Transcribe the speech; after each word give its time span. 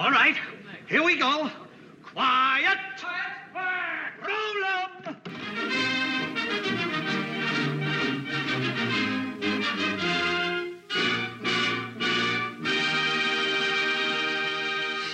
All 0.00 0.10
right, 0.10 0.34
here 0.88 1.02
we 1.02 1.18
go. 1.18 1.50
Quiet. 2.02 2.78
Roll 4.26 4.64
'em. 4.64 5.16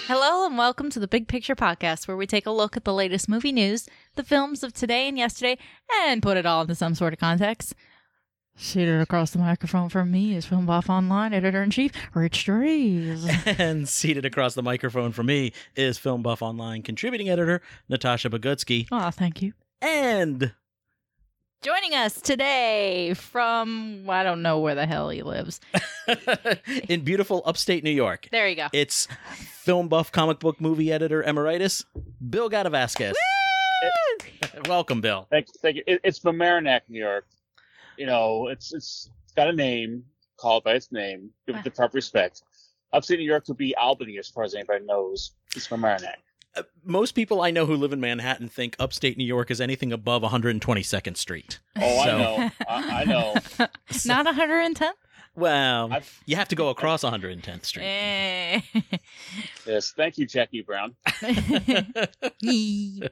Hello 0.06 0.46
and 0.46 0.56
welcome 0.56 0.88
to 0.90 1.00
the 1.00 1.08
Big 1.08 1.26
Picture 1.26 1.56
Podcast, 1.56 2.06
where 2.06 2.16
we 2.16 2.28
take 2.28 2.46
a 2.46 2.52
look 2.52 2.76
at 2.76 2.84
the 2.84 2.94
latest 2.94 3.28
movie 3.28 3.50
news, 3.50 3.88
the 4.14 4.22
films 4.22 4.62
of 4.62 4.72
today 4.72 5.08
and 5.08 5.18
yesterday, 5.18 5.58
and 6.04 6.22
put 6.22 6.36
it 6.36 6.46
all 6.46 6.62
into 6.62 6.76
some 6.76 6.94
sort 6.94 7.12
of 7.12 7.18
context. 7.18 7.74
Seated 8.58 9.02
across 9.02 9.32
the 9.32 9.38
microphone 9.38 9.90
from 9.90 10.10
me 10.10 10.34
is 10.34 10.46
Film 10.46 10.64
Buff 10.64 10.88
Online 10.88 11.34
editor 11.34 11.62
in 11.62 11.70
chief, 11.70 11.92
Rich 12.14 12.46
Drees. 12.46 13.28
and 13.58 13.86
seated 13.86 14.24
across 14.24 14.54
the 14.54 14.62
microphone 14.62 15.12
from 15.12 15.26
me 15.26 15.52
is 15.74 15.98
Film 15.98 16.22
Buff 16.22 16.40
Online 16.40 16.82
contributing 16.82 17.28
editor 17.28 17.60
Natasha 17.90 18.30
Bogutsky. 18.30 18.86
Aw, 18.90 19.10
thank 19.10 19.42
you. 19.42 19.52
And 19.82 20.54
Joining 21.62 21.94
us 21.94 22.18
today 22.20 23.12
from, 23.14 24.08
I 24.08 24.22
don't 24.22 24.40
know 24.40 24.60
where 24.60 24.74
the 24.74 24.86
hell 24.86 25.10
he 25.10 25.22
lives. 25.22 25.60
in 26.88 27.02
beautiful 27.02 27.42
upstate 27.44 27.84
New 27.84 27.90
York, 27.90 28.28
There 28.30 28.48
you 28.48 28.56
go. 28.56 28.68
it's 28.72 29.06
Film 29.34 29.88
Buff 29.88 30.10
comic 30.12 30.38
book 30.38 30.60
movie 30.62 30.90
editor 30.92 31.22
emeritus 31.22 31.84
Bill 32.30 32.48
Gatevackes. 32.48 33.12
Welcome, 34.66 35.02
Bill. 35.02 35.26
Thank, 35.30 35.48
thank 35.60 35.76
you. 35.76 35.82
It, 35.86 36.00
it's 36.04 36.18
from 36.18 36.36
Mamaroneck, 36.36 36.82
New 36.88 36.98
York. 37.00 37.26
You 37.98 38.06
know, 38.06 38.48
it's 38.48 38.72
it's 38.72 39.10
it's 39.24 39.32
got 39.34 39.48
a 39.48 39.52
name. 39.52 40.04
Call 40.38 40.58
it 40.58 40.64
by 40.64 40.74
its 40.74 40.92
name. 40.92 41.30
Give 41.46 41.56
it 41.56 41.64
the 41.64 41.70
proper 41.70 41.96
respect. 41.96 42.42
Upstate 42.92 43.18
New 43.18 43.24
York 43.24 43.46
could 43.46 43.56
be 43.56 43.74
Albany, 43.76 44.18
as 44.18 44.28
far 44.28 44.44
as 44.44 44.54
anybody 44.54 44.84
knows. 44.84 45.32
It's 45.54 45.66
from 45.66 45.80
Mamaroneck. 45.82 46.16
Uh, 46.54 46.62
Most 46.84 47.12
people 47.12 47.40
I 47.42 47.50
know 47.50 47.66
who 47.66 47.74
live 47.76 47.92
in 47.92 48.00
Manhattan 48.00 48.48
think 48.48 48.76
upstate 48.78 49.16
New 49.18 49.24
York 49.26 49.50
is 49.50 49.60
anything 49.60 49.92
above 49.92 50.22
122nd 50.22 51.16
Street. 51.16 51.58
Oh, 51.76 52.04
So- 52.04 52.10
I 52.10 52.18
know. 52.18 52.50
I, 52.68 53.00
I 53.00 53.04
know. 53.04 53.34
Not 54.06 54.26
110th? 54.26 54.92
Well, 55.34 55.92
I've- 55.92 56.06
you 56.26 56.36
have 56.36 56.48
to 56.48 56.54
go 56.54 56.68
across 56.70 57.02
110th 57.02 57.64
Street. 57.66 57.84
Eh. 57.84 58.60
Yes. 59.66 59.92
Thank 59.96 60.16
you, 60.16 60.26
Jackie 60.26 60.62
Brown. 60.62 60.94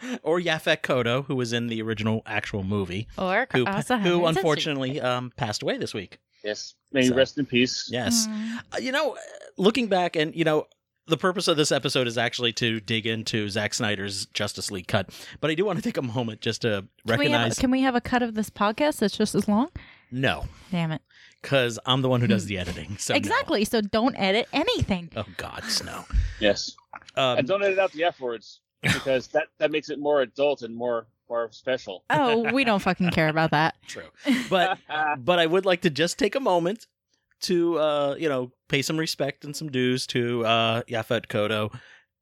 or 0.22 0.40
Yaphet 0.40 0.82
Kotto, 0.82 1.24
who 1.26 1.36
was 1.36 1.52
in 1.52 1.66
the 1.68 1.82
original 1.82 2.22
actual 2.26 2.62
movie, 2.62 3.08
or 3.18 3.46
who, 3.52 3.64
who 3.64 4.26
unfortunately 4.26 5.00
um, 5.00 5.32
passed 5.36 5.62
away 5.62 5.78
this 5.78 5.94
week. 5.94 6.18
Yes. 6.44 6.74
May 6.92 7.02
you 7.02 7.08
So- 7.10 7.16
rest 7.16 7.38
in 7.38 7.46
peace. 7.46 7.88
Yes. 7.90 8.26
Mm. 8.26 8.58
Uh, 8.74 8.78
you 8.78 8.92
know, 8.92 9.16
looking 9.56 9.88
back, 9.88 10.16
and 10.16 10.34
you 10.34 10.44
know, 10.44 10.66
the 11.08 11.16
purpose 11.16 11.48
of 11.48 11.56
this 11.56 11.70
episode 11.72 12.06
is 12.06 12.18
actually 12.18 12.52
to 12.54 12.80
dig 12.80 13.06
into 13.06 13.48
Zack 13.48 13.74
Snyder's 13.74 14.26
Justice 14.26 14.70
League 14.70 14.88
cut. 14.88 15.10
But 15.40 15.50
I 15.50 15.54
do 15.54 15.64
want 15.64 15.78
to 15.78 15.82
take 15.82 15.96
a 15.96 16.02
moment 16.02 16.40
just 16.40 16.62
to 16.62 16.68
Can 16.68 16.88
we, 17.06 17.10
have, 17.12 17.18
recognize 17.20 17.58
can 17.58 17.70
we 17.70 17.80
have 17.82 17.94
a 17.94 18.00
cut 18.00 18.22
of 18.22 18.34
this 18.34 18.50
podcast 18.50 18.98
that's 18.98 19.16
just 19.16 19.34
as 19.34 19.48
long? 19.48 19.68
no, 20.10 20.46
Damn 20.70 20.92
it. 20.92 21.02
because 21.42 21.78
I'm 21.86 22.00
the 22.02 22.08
one 22.08 22.20
who 22.20 22.26
does 22.28 22.46
the 22.46 22.58
editing. 22.58 22.96
So 22.98 23.14
no. 23.14 23.18
exactly. 23.18 23.64
So 23.64 23.80
don't 23.80 24.14
edit 24.16 24.48
anything. 24.52 25.10
Oh 25.16 25.24
God, 25.36 25.62
no. 25.84 26.04
Yes. 26.40 26.76
Um, 27.16 27.38
and 27.38 27.48
don't 27.48 27.62
edit 27.62 27.78
out 27.78 27.92
the 27.92 28.04
F 28.04 28.20
words 28.20 28.60
because 28.82 29.26
that, 29.32 29.48
that 29.58 29.70
makes 29.70 29.90
it 29.90 29.98
more 29.98 30.22
adult 30.22 30.62
and 30.62 30.74
more 30.74 31.06
more 31.28 31.48
special. 31.50 32.04
Oh, 32.10 32.52
we 32.52 32.64
don't 32.64 32.78
fucking 32.82 33.10
care 33.10 33.28
about 33.28 33.50
that. 33.50 33.76
true, 33.86 34.08
but 34.48 34.78
but 35.18 35.38
I 35.38 35.46
would 35.46 35.64
like 35.64 35.82
to 35.82 35.90
just 35.90 36.18
take 36.18 36.34
a 36.34 36.40
moment 36.40 36.86
to 37.42 37.78
uh, 37.78 38.16
you 38.18 38.28
know 38.28 38.52
pay 38.68 38.82
some 38.82 38.96
respect 38.96 39.44
and 39.44 39.54
some 39.54 39.70
dues 39.70 40.06
to 40.08 40.44
uh, 40.44 40.82
Yaphet 40.84 41.26
Kotto, 41.26 41.76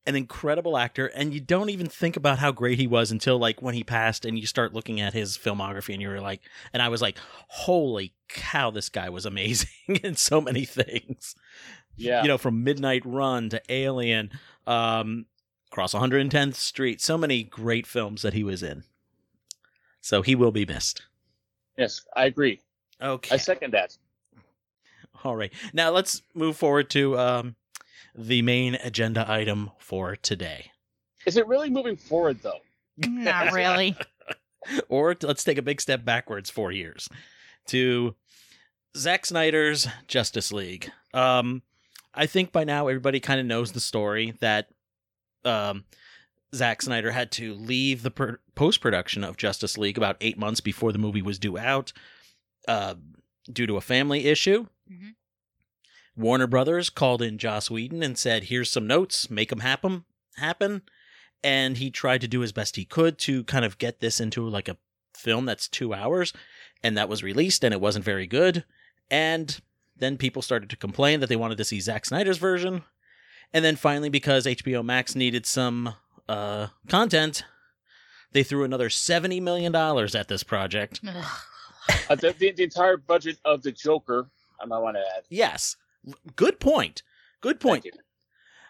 an 0.07 0.17
incredible 0.17 0.77
actor, 0.77 1.07
and 1.07 1.33
you 1.35 1.41
don't 1.41 1.71
even 1.71 1.87
think 1.87 2.17
about 2.17 2.39
how 2.39 2.53
great 2.53 2.79
he 2.79 2.87
was 2.87 3.11
until 3.11 3.39
like 3.39 3.63
when 3.63 3.75
he 3.75 3.85
passed, 3.85 4.25
and 4.25 4.39
you 4.39 4.47
start 4.47 4.75
looking 4.75 5.01
at 5.01 5.13
his 5.13 5.37
filmography, 5.37 5.93
and 5.93 6.03
you're 6.03 6.21
like, 6.21 6.43
and 6.73 6.83
I 6.83 6.89
was 6.89 7.03
like, 7.03 7.19
holy 7.49 8.15
cow, 8.29 8.71
this 8.71 8.89
guy 8.89 9.09
was 9.11 9.27
amazing 9.27 9.69
in 10.03 10.17
so 10.17 10.41
many 10.41 10.65
things. 10.65 11.35
yeah. 11.97 12.23
You 12.23 12.29
know, 12.29 12.39
from 12.39 12.65
Midnight 12.65 13.03
Run 13.05 13.51
to 13.51 13.63
Alien, 13.69 14.31
um, 14.67 15.27
Across 15.75 15.95
110th 15.95 16.55
Street, 16.55 17.01
so 17.01 17.19
many 17.19 17.43
great 17.43 17.85
films 17.85 18.23
that 18.23 18.33
he 18.33 18.45
was 18.45 18.63
in. 18.63 18.85
So 20.01 20.23
he 20.23 20.37
will 20.37 20.53
be 20.53 20.65
missed. 20.65 21.03
yes. 21.77 22.03
I 22.15 22.27
agree. 22.27 22.61
Okay. 23.03 23.35
I 23.35 23.39
second 23.39 23.73
that. 23.73 23.99
All 25.25 25.35
right. 25.35 25.53
Now 25.73 25.91
let's 25.91 26.23
move 26.33 26.57
forward 26.57 26.91
to 26.91 27.19
um, 27.19 27.57
the 28.15 28.41
main 28.43 28.77
agenda 28.85 29.29
item 29.29 29.73
for 29.81 30.15
today. 30.15 30.71
Is 31.27 31.37
it 31.37 31.49
really 31.49 31.71
moving 31.71 31.97
forward 31.97 32.39
though? 32.41 32.61
Not 32.97 33.53
really. 33.53 33.97
Or 34.89 35.17
t- 35.17 35.27
let's 35.27 35.43
take 35.43 35.59
a 35.59 35.63
big 35.63 35.81
step 35.81 36.05
backwards 36.05 36.51
four 36.51 36.71
years 36.71 37.09
to 37.67 38.15
Zack 38.97 39.27
Snyder's 39.27 39.89
Justice 40.07 40.53
League. 40.53 40.91
Um, 41.13 41.63
I 42.15 42.27
think 42.27 42.53
by 42.53 42.63
now 42.63 42.87
everybody 42.87 43.19
kind 43.19 43.41
of 43.41 43.45
knows 43.47 43.73
the 43.73 43.81
story 43.81 44.35
that 44.41 44.69
um, 45.45 45.85
Zack 46.55 46.83
Snyder 46.83 47.11
had 47.11 47.31
to 47.33 47.55
leave 47.55 48.03
the 48.03 48.11
per- 48.11 48.41
post 48.55 48.81
production 48.81 49.25
of 49.25 49.37
Justice 49.37 49.77
League 49.77 49.97
about 49.99 50.17
eight 50.21 50.39
months 50.39 50.61
before 50.61 50.93
the 50.93 50.99
movie 50.99 51.23
was 51.23 51.39
due 51.39 51.59
out 51.59 51.93
uh, 52.69 52.95
due 53.53 53.67
to 53.67 53.77
a 53.77 53.81
family 53.81 54.27
issue. 54.27 54.67
Mhm. 54.91 55.15
Warner 56.17 56.47
Brothers 56.47 56.91
called 56.91 57.23
in 57.23 57.39
Joss 57.39 57.71
Whedon 57.71 58.03
and 58.03 58.17
said, 58.17 58.45
"Here's 58.45 58.71
some 58.71 58.87
notes, 58.87 59.29
make 59.31 59.49
them 59.51 59.61
happen." 59.61 60.05
Happen, 60.37 60.83
and 61.43 61.77
he 61.79 61.91
tried 61.91 62.21
to 62.23 62.29
do 62.29 62.41
his 62.41 62.53
best 62.53 62.77
he 62.77 62.85
could 62.85 63.19
to 63.21 63.45
kind 63.45 63.65
of 63.65 63.79
get 63.79 64.01
this 64.01 64.21
into 64.21 64.49
like 64.49 64.69
a 64.69 64.77
film 65.17 65.45
that's 65.47 65.69
two 65.69 65.93
hours, 65.95 66.33
and 66.83 66.97
that 66.97 67.09
was 67.09 67.23
released, 67.23 67.65
and 67.65 67.73
it 67.73 67.81
wasn't 67.81 68.05
very 68.05 68.27
good. 68.27 68.65
And 69.11 69.61
then 69.97 70.17
people 70.17 70.43
started 70.43 70.71
to 70.71 70.77
complain 70.77 71.21
that 71.21 71.29
they 71.29 71.37
wanted 71.37 71.59
to 71.59 71.65
see 71.65 71.79
Zack 71.81 72.05
Snyder's 72.05 72.39
version, 72.39 72.83
and 73.55 73.65
then 73.65 73.77
finally, 73.77 74.11
because 74.11 74.45
HBO 74.45 74.85
Max 74.85 75.15
needed 75.15 75.47
some 75.47 75.95
uh, 76.29 76.67
content, 76.89 77.45
they 78.33 78.43
threw 78.43 78.65
another 78.65 78.91
seventy 78.91 79.41
million 79.41 79.73
dollars 79.73 80.15
at 80.15 80.29
this 80.29 80.43
project. 80.43 81.01
Uh, 82.09 82.15
the, 82.15 82.35
the, 82.39 82.53
the 82.53 82.63
entire 82.65 82.97
budget 82.97 83.39
of 83.45 83.63
the 83.63 83.71
Joker. 83.71 84.27
I 84.61 84.65
might 84.65 84.79
want 84.79 84.97
to 84.97 85.03
add. 85.17 85.25
Yes, 85.29 85.77
good 86.35 86.59
point. 86.59 87.03
Good 87.41 87.61
point. 87.61 87.87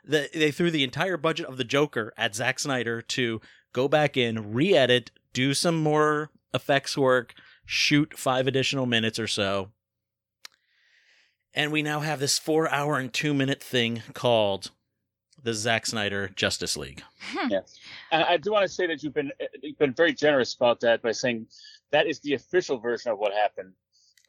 The, 0.05 0.29
they 0.35 0.51
threw 0.51 0.71
the 0.71 0.83
entire 0.83 1.17
budget 1.17 1.47
of 1.47 1.57
the 1.57 1.65
Joker 1.65 2.13
at 2.17 2.35
Zack 2.35 2.59
Snyder 2.59 3.01
to 3.03 3.41
go 3.73 3.87
back 3.87 4.17
in, 4.17 4.53
re-edit, 4.53 5.13
do 5.33 5.55
some 5.55 5.81
more 5.81 6.31
effects 6.53 6.99
work, 6.99 7.35
shoot 7.65 8.19
five 8.19 8.47
additional 8.47 8.87
minutes 8.87 9.19
or 9.19 9.29
so. 9.29 9.71
And 11.55 11.71
we 11.71 11.83
now 11.83 12.01
have 12.01 12.19
this 12.21 12.39
four 12.39 12.69
hour 12.71 12.99
and 12.99 13.13
two 13.13 13.33
minute 13.33 13.63
thing 13.63 14.03
called 14.13 14.71
the 15.43 15.55
Zack 15.55 15.87
Snyder 15.87 16.31
Justice 16.35 16.77
League. 16.77 17.03
And 18.11 18.25
I 18.25 18.37
do 18.39 18.53
want 18.53 18.67
to 18.67 18.73
say 18.73 18.87
that 18.87 19.03
you've 19.03 19.15
been 19.15 19.31
you've 19.63 19.79
been 19.79 19.93
very 19.95 20.13
generous 20.13 20.55
about 20.55 20.81
that 20.81 21.03
by 21.03 21.13
saying 21.13 21.47
that 21.93 22.07
is 22.07 22.19
the 22.21 22.35
official 22.35 22.79
version 22.79 23.13
of 23.13 23.19
what 23.19 23.33
happened. 23.33 23.73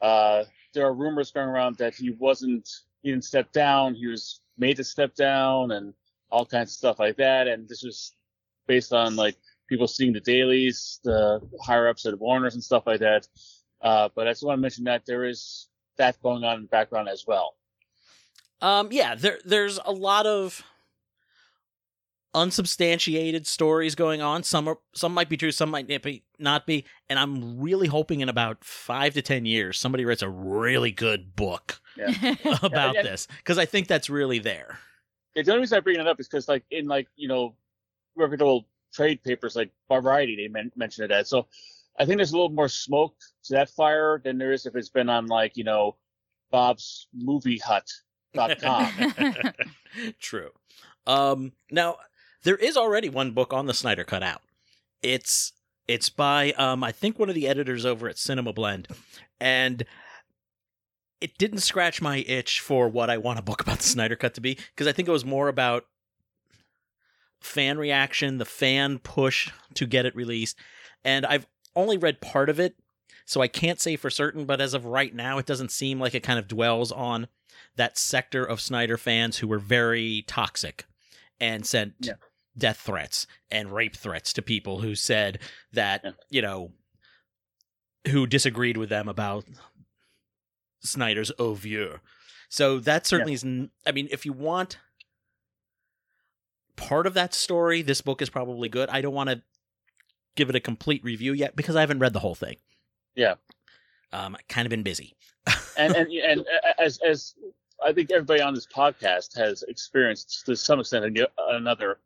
Uh, 0.02 0.44
there 0.74 0.86
are 0.86 0.94
rumors 0.94 1.32
going 1.32 1.48
around 1.48 1.78
that 1.78 1.96
he 1.96 2.12
wasn't 2.12 2.70
he 3.02 3.12
didn't 3.12 3.24
step 3.24 3.52
down. 3.52 3.96
He 3.96 4.08
was 4.08 4.42
made 4.58 4.78
to 4.78 4.84
step 4.84 5.16
down 5.16 5.72
and 5.72 5.94
all 6.32 6.46
kinds 6.46 6.72
of 6.72 6.76
stuff 6.76 7.00
like 7.00 7.18
that. 7.18 7.48
And 7.48 7.68
this 7.68 7.84
was 7.84 8.14
based 8.68 8.94
on 8.94 9.16
like 9.16 9.36
people 9.68 9.88
seeing 9.88 10.14
the 10.14 10.20
dailies, 10.20 11.00
the 11.04 11.40
higher 11.62 11.88
ups 11.88 12.06
at 12.06 12.20
Warner's 12.20 12.56
and 12.56 12.64
stuff 12.64 12.84
like 12.86 13.00
that. 13.00 13.28
Uh, 13.82 14.10
but 14.16 14.28
I 14.28 14.32
just 14.32 14.44
want 14.44 14.58
to 14.58 14.62
mention 14.62 14.84
that 14.86 15.06
there 15.06 15.26
is 15.26 15.70
that 15.98 16.22
going 16.22 16.44
on 16.44 16.56
in 16.58 16.62
the 16.64 16.68
background 16.68 17.10
as 17.10 17.26
well. 17.28 17.56
Um, 18.62 18.90
yeah, 18.92 19.16
there 19.16 19.40
there's 19.46 19.80
a 19.86 19.92
lot 19.92 20.26
of 20.26 20.64
unsubstantiated 22.34 23.48
stories 23.48 23.96
going 23.96 24.22
on. 24.22 24.44
Some 24.44 24.68
are 24.68 24.78
some 24.94 25.14
might 25.14 25.30
be 25.30 25.38
true, 25.38 25.52
some 25.52 25.70
might 25.72 25.88
not 25.88 26.02
be 26.02 26.24
not 26.40 26.66
be. 26.66 26.86
And 27.10 27.18
I'm 27.18 27.60
really 27.60 27.88
hoping 27.88 28.20
in 28.22 28.30
about 28.30 28.64
five 28.64 29.14
to 29.14 29.22
ten 29.22 29.46
years 29.46 29.78
somebody 29.80 30.06
writes 30.06 30.22
a 30.22 30.30
really 30.30 30.92
good 30.92 31.36
book 31.36 31.80
about 32.62 32.74
Yeah, 32.74 32.92
yeah. 32.96 33.02
this 33.04 33.28
because 33.38 33.58
I 33.58 33.66
think 33.66 33.88
that's 33.88 34.10
really 34.10 34.40
there. 34.40 34.80
Yeah, 35.36 35.44
the 35.44 35.52
only 35.52 35.62
reason 35.62 35.78
I 35.78 35.82
bring 35.82 36.00
it 36.00 36.08
up 36.08 36.20
is 36.20 36.28
because, 36.28 36.48
like, 36.48 36.64
in 36.72 36.88
like 36.88 37.08
you 37.16 37.28
know, 37.28 37.56
reputable 38.16 38.66
trade 38.94 39.22
papers 39.24 39.56
like 39.56 39.72
Variety, 39.90 40.36
they 40.38 40.48
men- 40.48 40.72
mention 40.78 41.04
it 41.04 41.12
as. 41.12 41.28
So, 41.28 41.48
I 41.98 42.06
think 42.06 42.18
there's 42.18 42.34
a 42.34 42.36
little 42.36 42.50
more 42.50 42.70
smoke 42.70 43.16
to 43.46 43.54
that 43.54 43.70
fire 43.70 44.22
than 44.24 44.38
there 44.38 44.52
is 44.52 44.66
if 44.66 44.76
it's 44.76 44.90
been 44.90 45.10
on 45.10 45.28
like 45.28 45.56
you 45.56 45.64
know, 45.64 45.96
Bob's 46.52 47.08
Movie 47.14 47.60
Hut.com. 47.60 49.14
True. 50.20 50.52
Um, 51.08 51.54
now 51.72 51.98
there 52.44 52.56
is 52.56 52.78
already 52.78 53.10
one 53.10 53.32
book 53.32 53.54
on 53.54 53.66
the 53.66 53.74
Snyder 53.74 54.04
Cut 54.04 54.24
out. 54.24 54.42
It's 55.02 55.54
it's 55.88 56.10
by 56.10 56.52
um 56.54 56.84
I 56.84 56.92
think 56.92 57.20
one 57.20 57.30
of 57.30 57.36
the 57.36 57.48
editors 57.48 57.86
over 57.86 58.08
at 58.08 58.18
Cinema 58.18 58.54
Blend, 58.54 58.88
and 59.40 59.86
it 61.22 61.38
didn't 61.38 61.60
scratch 61.60 62.02
my 62.02 62.18
itch 62.18 62.60
for 62.60 62.90
what 62.90 63.10
I 63.10 63.18
want 63.18 63.40
a 63.40 63.44
book 63.44 63.62
about 63.62 63.78
the 63.78 63.84
Snyder 63.88 64.16
Cut 64.16 64.34
to 64.36 64.42
be 64.42 64.58
because 64.74 64.88
I 64.88 64.92
think 64.92 65.08
it 65.08 65.12
was 65.12 65.26
more 65.26 65.48
about 65.48 65.86
fan 67.40 67.78
reaction, 67.78 68.38
the 68.38 68.46
fan 68.46 69.00
push 69.00 69.52
to 69.76 69.86
get 69.86 70.06
it 70.06 70.16
released, 70.16 70.58
and 71.04 71.26
I've 71.26 71.48
only 71.76 71.98
read 71.98 72.22
part 72.22 72.50
of 72.50 72.60
it, 72.60 72.76
so 73.26 73.42
I 73.42 73.48
can't 73.48 73.80
say 73.80 73.96
for 73.96 74.10
certain. 74.10 74.46
But 74.46 74.62
as 74.62 74.74
of 74.74 74.86
right 74.86 75.14
now, 75.14 75.38
it 75.38 75.46
doesn't 75.46 75.72
seem 75.72 76.00
like 76.00 76.16
it 76.16 76.24
kind 76.24 76.40
of 76.40 76.48
dwells 76.48 76.92
on 76.92 77.28
that 77.76 77.98
sector 77.98 78.44
of 78.46 78.62
Snyder 78.62 78.98
fans 78.98 79.38
who 79.38 79.48
were 79.48 79.60
very 79.60 80.24
toxic 80.28 80.86
and 81.40 81.66
sent 81.66 81.94
Yeah. 82.00 82.14
death 82.58 82.78
threats 82.80 83.28
and 83.52 83.74
rape 83.74 83.96
threats 83.96 84.32
to 84.34 84.42
people 84.42 84.80
who 84.82 84.96
said 84.96 85.40
that 85.74 86.02
Yeah. 86.04 86.12
you 86.30 86.42
know 86.42 86.74
who 88.10 88.28
disagreed 88.28 88.78
with 88.78 88.90
them 88.90 89.10
about 89.10 89.46
Snyder's 90.82 91.32
oeuvre. 91.40 92.00
So 92.50 92.80
that 92.80 93.06
certainly 93.08 93.34
is. 93.34 93.44
n- 93.44 93.72
I 93.86 93.92
mean, 93.92 94.08
if 94.12 94.26
you 94.26 94.32
want 94.32 94.78
part 96.76 97.08
of 97.08 97.14
that 97.16 97.34
story, 97.34 97.82
this 97.82 98.02
book 98.02 98.22
is 98.22 98.30
probably 98.30 98.70
good. 98.70 98.90
I 98.90 99.02
don't 99.02 99.14
want 99.14 99.30
to 99.30 99.42
give 100.36 100.50
it 100.50 100.56
a 100.56 100.60
complete 100.60 101.04
review 101.04 101.34
yet 101.34 101.56
because 101.56 101.76
I 101.76 101.82
haven't 101.82 102.00
read 102.00 102.14
the 102.14 102.20
whole 102.20 102.36
thing. 102.36 102.58
Yeah. 103.16 103.36
Um, 104.12 104.36
I've 104.36 104.48
kind 104.48 104.66
of 104.66 104.70
been 104.70 104.84
busy. 104.84 105.16
and 105.78 105.96
and 105.96 106.12
and 106.12 106.46
as 106.80 107.00
as 107.06 107.36
I 107.84 107.94
think 107.94 108.12
everybody 108.12 108.42
on 108.42 108.54
this 108.54 108.68
podcast 108.68 109.38
has 109.38 109.64
experienced 109.64 110.46
to 110.46 110.56
some 110.56 110.80
extent 110.80 111.18
or 111.18 111.56
another 111.56 112.00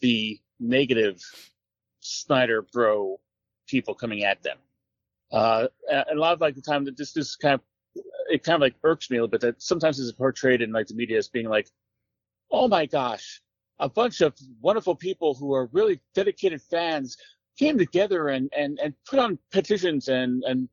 the 0.00 0.40
negative 0.60 1.20
Snyder 2.00 2.62
bro 2.62 3.18
people 3.66 3.94
coming 3.94 4.24
at 4.24 4.42
them. 4.42 4.58
Uh, 5.32 5.68
and 5.90 6.18
a 6.18 6.20
lot 6.20 6.32
of 6.32 6.40
like 6.40 6.54
the 6.54 6.62
time 6.62 6.84
that 6.84 6.96
this 6.96 7.12
this 7.12 7.36
kind 7.36 7.54
of 7.54 7.60
it 8.28 8.42
kind 8.42 8.54
of 8.54 8.60
like 8.60 8.74
irks 8.82 9.10
me 9.10 9.16
a 9.16 9.20
little 9.20 9.30
bit 9.30 9.40
that 9.40 9.62
sometimes 9.62 9.98
it's 9.98 10.12
portrayed 10.12 10.62
in 10.62 10.72
like 10.72 10.86
the 10.86 10.94
media 10.94 11.18
as 11.18 11.28
being 11.28 11.48
like, 11.48 11.68
oh 12.50 12.68
my 12.68 12.86
gosh, 12.86 13.40
a 13.78 13.88
bunch 13.88 14.20
of 14.20 14.34
wonderful 14.60 14.94
people 14.94 15.34
who 15.34 15.54
are 15.54 15.66
really 15.72 16.00
dedicated 16.14 16.60
fans 16.62 17.16
came 17.58 17.78
together 17.78 18.28
and 18.28 18.52
and 18.56 18.78
and 18.82 18.94
put 19.06 19.18
on 19.18 19.38
petitions 19.52 20.08
and 20.08 20.42
and 20.44 20.68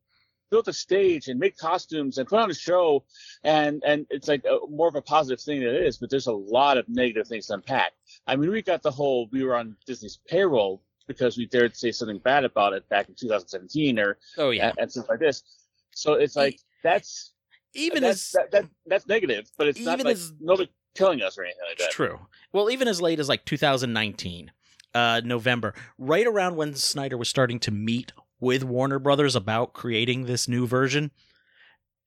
built 0.50 0.68
a 0.68 0.72
stage 0.72 1.28
and 1.28 1.40
made 1.40 1.56
costumes 1.56 2.18
and 2.18 2.28
put 2.28 2.38
on 2.38 2.50
a 2.50 2.54
show. 2.54 3.04
And 3.42 3.82
and 3.86 4.06
it's 4.10 4.28
like 4.28 4.44
a, 4.44 4.58
more 4.68 4.88
of 4.88 4.94
a 4.94 5.02
positive 5.02 5.40
thing 5.40 5.60
than 5.60 5.74
it 5.74 5.86
is 5.86 5.96
but 5.98 6.10
there's 6.10 6.26
a 6.26 6.32
lot 6.32 6.76
of 6.76 6.88
negative 6.88 7.26
things 7.26 7.46
to 7.46 7.54
unpack. 7.54 7.92
I 8.26 8.36
mean 8.36 8.50
we 8.50 8.62
got 8.62 8.82
the 8.82 8.90
whole 8.90 9.28
we 9.32 9.44
were 9.44 9.56
on 9.56 9.76
disney's 9.86 10.18
payroll 10.28 10.82
because 11.08 11.36
we 11.36 11.46
dared 11.46 11.76
say 11.76 11.90
something 11.90 12.18
bad 12.18 12.44
about 12.44 12.72
it 12.74 12.88
back 12.88 13.08
in 13.08 13.14
2017 13.14 13.98
or 13.98 14.18
Oh 14.38 14.50
yeah, 14.50 14.68
and, 14.70 14.78
and 14.78 14.92
stuff 14.92 15.08
like 15.08 15.20
this. 15.20 15.42
So 15.90 16.14
it's 16.14 16.36
like 16.36 16.58
that's 16.82 17.32
even 17.74 18.02
that's 18.02 18.34
as 18.34 18.42
that, 18.42 18.50
that 18.50 18.66
that's 18.86 19.06
negative 19.06 19.50
but 19.56 19.66
it's 19.66 19.80
not 19.80 19.94
even 19.94 20.06
like 20.06 20.16
as- 20.16 20.32
nobody 20.40 20.70
killing 20.94 21.22
us 21.22 21.38
or 21.38 21.44
anything 21.44 21.62
like 21.68 21.74
It's 21.74 21.84
that. 21.86 21.92
True. 21.92 22.18
Well, 22.52 22.70
even 22.70 22.88
as 22.88 23.00
late 23.00 23.18
as 23.18 23.28
like 23.28 23.44
2019, 23.44 24.52
uh, 24.94 25.20
November, 25.24 25.74
right 25.98 26.26
around 26.26 26.56
when 26.56 26.74
Snyder 26.74 27.16
was 27.16 27.28
starting 27.28 27.58
to 27.60 27.70
meet 27.70 28.12
with 28.40 28.64
Warner 28.64 28.98
Brothers 28.98 29.36
about 29.36 29.72
creating 29.72 30.24
this 30.24 30.48
new 30.48 30.66
version, 30.66 31.10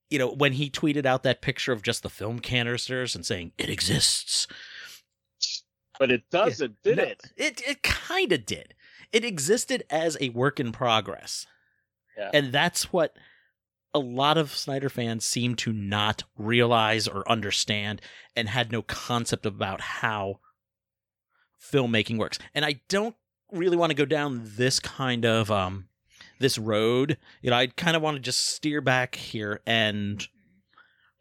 you 0.09 0.19
know, 0.19 0.29
when 0.29 0.53
he 0.53 0.69
tweeted 0.69 1.05
out 1.05 1.23
that 1.23 1.41
picture 1.41 1.71
of 1.71 1.81
just 1.81 2.03
the 2.03 2.09
film 2.09 2.39
canisters 2.39 3.15
and 3.15 3.25
saying 3.25 3.53
it 3.57 3.69
exists, 3.69 4.47
but 5.97 6.11
it 6.11 6.29
doesn't 6.29 6.81
did 6.83 6.97
No, 6.97 7.03
it 7.03 7.23
It 7.37 7.61
it 7.67 7.83
kind 7.83 8.31
of 8.31 8.45
did. 8.45 8.73
It 9.11 9.23
existed 9.23 9.83
as 9.89 10.17
a 10.19 10.29
work 10.29 10.59
in 10.59 10.71
progress. 10.71 11.47
Yeah. 12.17 12.31
And 12.33 12.51
that's 12.51 12.91
what 12.91 13.15
a 13.93 13.99
lot 13.99 14.37
of 14.37 14.55
Snyder 14.55 14.89
fans 14.89 15.25
seem 15.25 15.55
to 15.55 15.71
not 15.71 16.23
realize 16.37 17.07
or 17.07 17.29
understand 17.31 18.01
and 18.35 18.49
had 18.49 18.71
no 18.71 18.81
concept 18.81 19.45
about 19.45 19.79
how 19.79 20.39
filmmaking 21.61 22.17
works. 22.17 22.39
And 22.53 22.63
I 22.65 22.81
don't 22.89 23.15
really 23.51 23.77
want 23.77 23.91
to 23.91 23.95
go 23.95 24.05
down 24.05 24.41
this 24.43 24.79
kind 24.79 25.25
of 25.25 25.49
um 25.51 25.87
this 26.39 26.57
road. 26.57 27.17
You 27.41 27.49
know, 27.51 27.57
I 27.57 27.67
kind 27.67 27.95
of 27.95 28.01
want 28.01 28.15
to 28.17 28.21
just 28.21 28.39
steer 28.55 28.81
back 28.81 29.15
here 29.15 29.61
and 29.65 30.25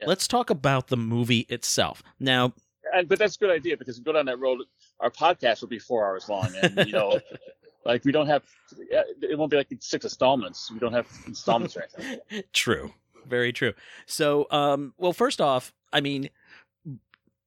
Yeah. 0.00 0.06
let's 0.08 0.26
talk 0.26 0.50
about 0.50 0.88
the 0.88 0.96
movie 0.96 1.46
itself. 1.48 2.02
Now, 2.19 2.52
and 2.94 3.08
but 3.08 3.19
that's 3.19 3.36
a 3.36 3.38
good 3.38 3.50
idea 3.50 3.76
because 3.76 3.96
if 3.98 4.02
we 4.02 4.04
go 4.04 4.12
down 4.12 4.26
that 4.26 4.38
road, 4.38 4.60
our 5.00 5.10
podcast 5.10 5.60
will 5.60 5.69
be 5.69 5.78
four 5.78 6.06
hours 6.06 6.28
long, 6.28 6.52
and 6.62 6.87
you 6.87 6.92
know, 6.92 7.20
like 7.84 8.04
we 8.04 8.12
don't 8.12 8.26
have, 8.26 8.42
it 8.78 9.38
won't 9.38 9.50
be 9.50 9.56
like 9.56 9.69
six 9.80 10.04
installments. 10.04 10.70
We 10.70 10.78
don't 10.78 10.92
have 10.92 11.06
installments 11.26 11.76
or 11.76 11.87
anything. 11.98 12.42
true 12.52 12.92
very 13.26 13.54
true 13.54 13.72
so 14.04 14.46
um 14.50 14.92
well 14.98 15.14
first 15.14 15.40
off 15.40 15.72
i 15.94 16.00
mean 16.02 16.28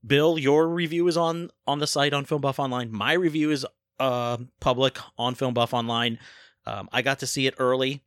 bill 0.07 0.37
your 0.37 0.67
review 0.67 1.07
is 1.07 1.17
on 1.17 1.49
on 1.65 1.79
the 1.79 1.87
site 1.87 2.13
on 2.13 2.23
film 2.25 2.41
buff 2.41 2.59
online 2.59 2.91
my 2.91 3.13
review 3.13 3.51
is 3.51 3.65
uh 3.99 4.37
public 4.59 4.97
on 5.17 5.35
film 5.35 5.53
buff 5.53 5.73
online 5.73 6.17
um 6.65 6.87
i 6.91 7.01
got 7.01 7.19
to 7.19 7.27
see 7.27 7.47
it 7.47 7.53
early 7.59 8.03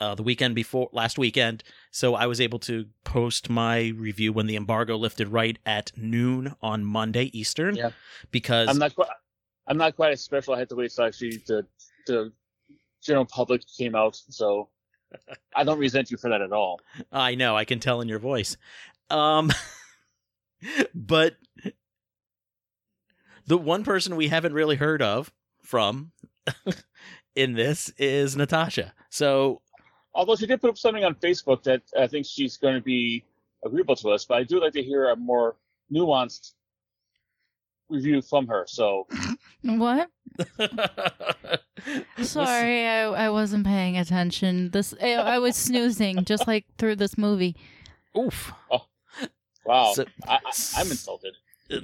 uh 0.00 0.14
the 0.14 0.22
weekend 0.22 0.54
before 0.54 0.88
last 0.92 1.18
weekend 1.18 1.62
so 1.90 2.14
i 2.14 2.26
was 2.26 2.40
able 2.40 2.58
to 2.58 2.86
post 3.04 3.50
my 3.50 3.88
review 3.96 4.32
when 4.32 4.46
the 4.46 4.56
embargo 4.56 4.96
lifted 4.96 5.28
right 5.28 5.58
at 5.66 5.90
noon 5.96 6.54
on 6.62 6.84
monday 6.84 7.24
eastern 7.32 7.74
Yeah. 7.76 7.90
because 8.30 8.68
I'm 8.68 8.78
not 8.78 8.94
quite, 8.94 9.08
I'm 9.66 9.76
not 9.76 9.94
quite 9.96 10.12
as 10.12 10.20
special. 10.20 10.54
I 10.54 10.58
had 10.58 10.68
to 10.70 10.74
wait 10.76 10.90
till 10.94 11.04
actually 11.04 11.42
the 11.46 11.66
the 12.06 12.32
general 13.00 13.24
public 13.26 13.62
came 13.78 13.94
out, 13.94 14.16
so 14.16 14.68
I 15.56 15.62
don't 15.64 15.78
resent 15.78 16.10
you 16.10 16.16
for 16.16 16.30
that 16.30 16.40
at 16.40 16.52
all. 16.52 16.80
I 17.12 17.34
know, 17.36 17.56
I 17.56 17.64
can 17.64 17.78
tell 17.80 18.00
in 18.00 18.08
your 18.08 18.18
voice. 18.18 18.56
Um 19.10 19.50
but 20.94 21.36
the 23.46 23.58
one 23.58 23.84
person 23.84 24.16
we 24.16 24.28
haven't 24.28 24.54
really 24.54 24.76
heard 24.76 25.02
of 25.02 25.32
from 25.62 26.12
in 27.34 27.54
this 27.54 27.92
is 27.98 28.36
Natasha. 28.36 28.94
So 29.10 29.62
Although 30.14 30.36
she 30.36 30.46
did 30.46 30.60
put 30.60 30.70
up 30.70 30.78
something 30.78 31.04
on 31.04 31.14
Facebook 31.14 31.62
that 31.62 31.82
I 31.98 32.06
think 32.06 32.26
she's 32.26 32.56
going 32.58 32.74
to 32.74 32.82
be 32.82 33.24
agreeable 33.64 33.96
to 33.96 34.10
us, 34.10 34.24
but 34.24 34.38
I 34.38 34.44
do 34.44 34.60
like 34.60 34.74
to 34.74 34.82
hear 34.82 35.10
a 35.10 35.16
more 35.16 35.56
nuanced 35.92 36.52
review 37.88 38.20
from 38.20 38.46
her. 38.48 38.64
So 38.66 39.06
What? 39.62 40.10
Sorry, 42.22 42.86
I, 42.86 43.02
I 43.04 43.30
wasn't 43.30 43.66
paying 43.66 43.96
attention. 43.96 44.70
This 44.70 44.94
I, 45.00 45.14
I 45.14 45.38
was 45.38 45.56
snoozing 45.56 46.24
just 46.24 46.46
like 46.46 46.66
through 46.78 46.96
this 46.96 47.16
movie. 47.16 47.56
Oof. 48.16 48.52
Oh. 48.70 48.86
Wow, 49.64 49.92
So- 49.94 50.04
I, 50.28 50.34
I, 50.44 50.52
I'm 50.76 50.90
insulted. 50.90 51.34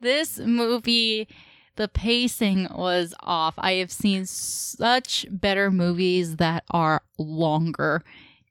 This 0.00 0.38
movie, 0.38 1.26
the 1.74 1.88
pacing 1.88 2.68
was 2.72 3.14
off. 3.20 3.54
I 3.58 3.72
have 3.74 3.90
seen 3.90 4.26
such 4.26 5.26
better 5.28 5.72
movies 5.72 6.36
that 6.36 6.62
are 6.70 7.02
longer 7.18 8.04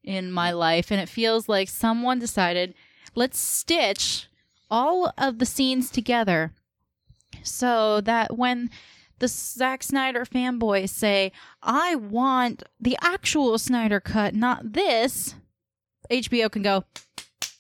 in 0.03 0.29
my 0.31 0.51
life, 0.51 0.91
and 0.91 1.00
it 1.00 1.07
feels 1.07 1.47
like 1.47 1.69
someone 1.69 2.19
decided, 2.19 2.74
let's 3.15 3.39
stitch 3.39 4.27
all 4.69 5.13
of 5.17 5.39
the 5.39 5.45
scenes 5.45 5.89
together 5.89 6.51
so 7.43 8.01
that 8.01 8.38
when 8.38 8.69
the 9.19 9.29
Zack 9.29 9.83
Snyder 9.83 10.25
fanboys 10.25 10.89
say, 10.89 11.31
I 11.63 11.95
want 11.95 12.63
the 12.77 12.97
actual 13.01 13.57
Snyder 13.57 14.01
cut, 14.01 14.36
not 14.36 14.74
this, 14.74 15.33
HBO 16.12 16.51
can 16.51 16.62
go, 16.62 16.83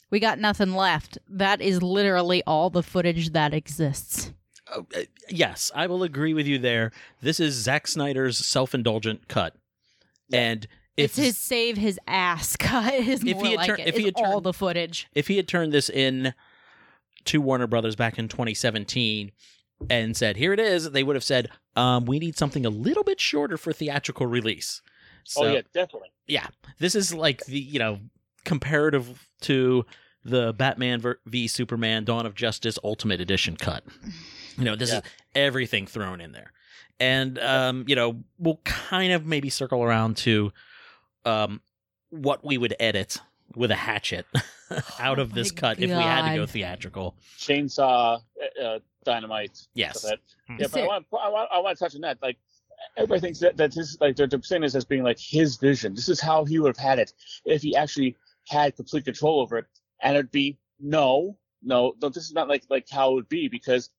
we 0.09 0.19
got 0.19 0.39
nothing 0.39 0.73
left. 0.73 1.17
That 1.29 1.61
is 1.61 1.81
literally 1.81 2.43
all 2.47 2.69
the 2.69 2.83
footage 2.83 3.31
that 3.31 3.53
exists. 3.53 4.31
Oh, 4.73 4.85
uh, 4.95 5.01
yes, 5.29 5.71
I 5.73 5.87
will 5.87 6.03
agree 6.03 6.33
with 6.33 6.45
you 6.47 6.57
there. 6.59 6.91
This 7.21 7.39
is 7.39 7.53
Zack 7.55 7.87
Snyder's 7.87 8.37
self-indulgent 8.37 9.27
cut. 9.27 9.55
And 10.33 10.67
if 10.97 11.11
it's 11.11 11.15
his 11.17 11.37
save 11.37 11.77
his 11.77 11.99
ass 12.07 12.55
cut 12.59 12.93
is 12.93 13.23
If 13.23 13.35
more 13.37 13.45
he 13.45 13.51
had 13.51 13.57
like 13.57 13.67
tur- 13.67 13.75
it. 13.75 13.87
if 13.87 13.95
he 13.97 14.07
It's 14.07 14.19
had 14.19 14.25
all 14.27 14.33
turned- 14.35 14.45
the 14.45 14.53
footage. 14.53 15.07
if 15.15 15.27
he 15.27 15.37
had 15.37 15.47
turned 15.47 15.71
this 15.71 15.89
in 15.89 16.33
to 17.25 17.39
Warner 17.41 17.67
Brothers 17.67 17.95
back 17.95 18.17
in 18.19 18.27
2017 18.27 19.31
and 19.89 20.17
said, 20.17 20.37
"Here 20.37 20.53
it 20.53 20.59
is," 20.59 20.91
they 20.91 21.03
would 21.03 21.15
have 21.15 21.23
said, 21.23 21.49
um, 21.75 22.05
"We 22.05 22.19
need 22.19 22.37
something 22.37 22.65
a 22.65 22.69
little 22.69 23.03
bit 23.03 23.19
shorter 23.21 23.57
for 23.57 23.71
theatrical 23.71 24.25
release." 24.25 24.81
So 25.23 25.43
oh 25.45 25.53
yeah, 25.53 25.61
definitely. 25.73 26.09
Yeah, 26.25 26.47
this 26.79 26.95
is 26.95 27.13
like 27.13 27.45
the 27.45 27.59
you 27.59 27.79
know 27.79 27.99
comparative 28.47 29.27
to 29.41 29.85
the 30.23 30.53
Batman 30.53 31.03
v 31.25 31.47
Superman: 31.47 32.03
Dawn 32.03 32.25
of 32.25 32.33
Justice 32.33 32.79
Ultimate 32.83 33.21
Edition 33.21 33.55
cut. 33.57 33.83
You 34.57 34.63
know, 34.63 34.75
this 34.75 34.89
Yeah. 34.91 34.97
is 34.97 35.03
everything 35.35 35.85
thrown 35.85 36.19
in 36.21 36.31
there, 36.31 36.51
and 36.99 37.37
um, 37.39 37.85
you 37.87 37.95
know, 37.95 38.23
we'll 38.39 38.59
kind 38.63 39.13
of 39.13 39.25
maybe 39.25 39.49
circle 39.49 39.83
around 39.83 40.17
to 40.17 40.51
um, 41.25 41.61
what 42.09 42.43
we 42.43 42.57
would 42.57 42.75
edit 42.79 43.19
with 43.55 43.69
a 43.71 43.75
hatchet 43.75 44.25
out 44.99 45.19
of 45.19 45.31
Oh 45.31 45.35
this 45.35 45.53
my 45.53 45.59
cut 45.59 45.79
if 45.79 45.89
we 45.89 45.95
had 45.95 46.29
to 46.31 46.35
go 46.35 46.45
theatrical. 46.45 47.15
Chainsaw, 47.37 48.19
uh, 48.59 48.63
uh, 48.63 48.79
dynamite. 49.05 49.57
Yes. 49.73 49.99
stuff 50.01 50.19
Hmm. 50.47 50.57
that- 50.57 50.61
Yeah, 50.61 50.67
but 50.71 50.81
I 50.81 50.85
want, 50.87 51.05
I 51.13 51.29
want, 51.29 51.49
I 51.53 51.59
want 51.59 51.77
to 51.77 51.83
touch 51.83 51.95
on 51.95 52.01
that. 52.01 52.17
Like 52.21 52.37
everybody 52.97 53.21
thinks 53.21 53.39
that 53.39 53.57
that 53.57 53.73
this 53.73 53.97
like 54.01 54.15
they're, 54.15 54.27
they're 54.27 54.41
saying 54.41 54.61
this 54.63 54.75
as 54.75 54.85
being 54.85 55.03
like 55.03 55.19
his 55.19 55.57
vision. 55.57 55.93
This 55.93 56.09
is 56.09 56.19
how 56.19 56.43
he 56.45 56.59
would 56.59 56.69
have 56.75 56.77
had 56.77 56.99
it 56.99 57.13
if 57.45 57.61
he 57.61 57.75
actually 57.75 58.15
had 58.47 58.75
complete 58.75 59.05
control 59.05 59.39
over 59.39 59.57
it, 59.57 59.65
and 60.01 60.15
it'd 60.15 60.31
be 60.31 60.57
no, 60.79 61.37
no, 61.61 61.95
no. 62.01 62.09
This 62.09 62.25
is 62.25 62.33
not 62.33 62.47
like 62.47 62.63
like 62.69 62.87
how 62.89 63.11
it 63.11 63.15
would 63.15 63.29
be 63.29 63.47
because 63.47 63.89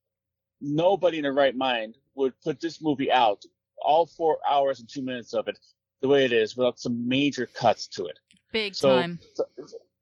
nobody 0.61 1.19
in 1.19 1.23
their 1.23 1.33
right 1.33 1.57
mind 1.57 1.97
would 2.15 2.33
put 2.43 2.61
this 2.61 2.83
movie 2.83 3.13
out 3.13 3.45
all 3.81 4.07
four 4.07 4.39
hours 4.49 4.81
and 4.81 4.89
two 4.89 5.03
minutes 5.03 5.35
of 5.35 5.49
it 5.49 5.59
the 6.01 6.09
way 6.09 6.25
it 6.25 6.33
is 6.33 6.57
without 6.57 6.79
some 6.79 7.09
major 7.09 7.47
cuts 7.47 7.87
to 7.89 8.07
it. 8.07 8.19
Big 8.53 8.75
So, 8.75 9.01
time. 9.01 9.19
so, 9.35 9.45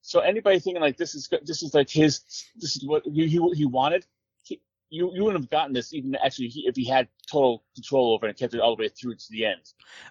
so 0.03 0.21
anybody 0.21 0.59
thinking 0.59 0.81
like 0.83 0.97
this 0.97 1.15
is 1.15 1.27
good 1.27 1.47
this 1.47 1.63
is 1.63 1.75
like 1.75 1.91
his 1.91 2.21
this 2.57 2.77
is 2.77 2.87
what 2.87 3.03
he 3.05 3.27
he, 3.27 3.41
he 3.55 3.65
wanted, 3.65 4.07
you 4.97 5.11
you 5.15 5.23
wouldn't 5.25 5.43
have 5.43 5.51
gotten 5.51 5.73
this 5.73 5.93
even 5.95 6.15
actually 6.25 6.49
he, 6.49 6.61
if 6.67 6.75
he 6.77 6.85
had 6.85 7.09
total 7.31 7.63
control 7.75 8.15
over 8.15 8.27
it 8.27 8.31
and 8.31 8.39
kept 8.39 8.55
it 8.55 8.61
all 8.61 8.75
the 8.77 8.83
way 8.83 8.89
through 8.89 9.15
to 9.15 9.25
the 9.31 9.45
end. 9.45 9.63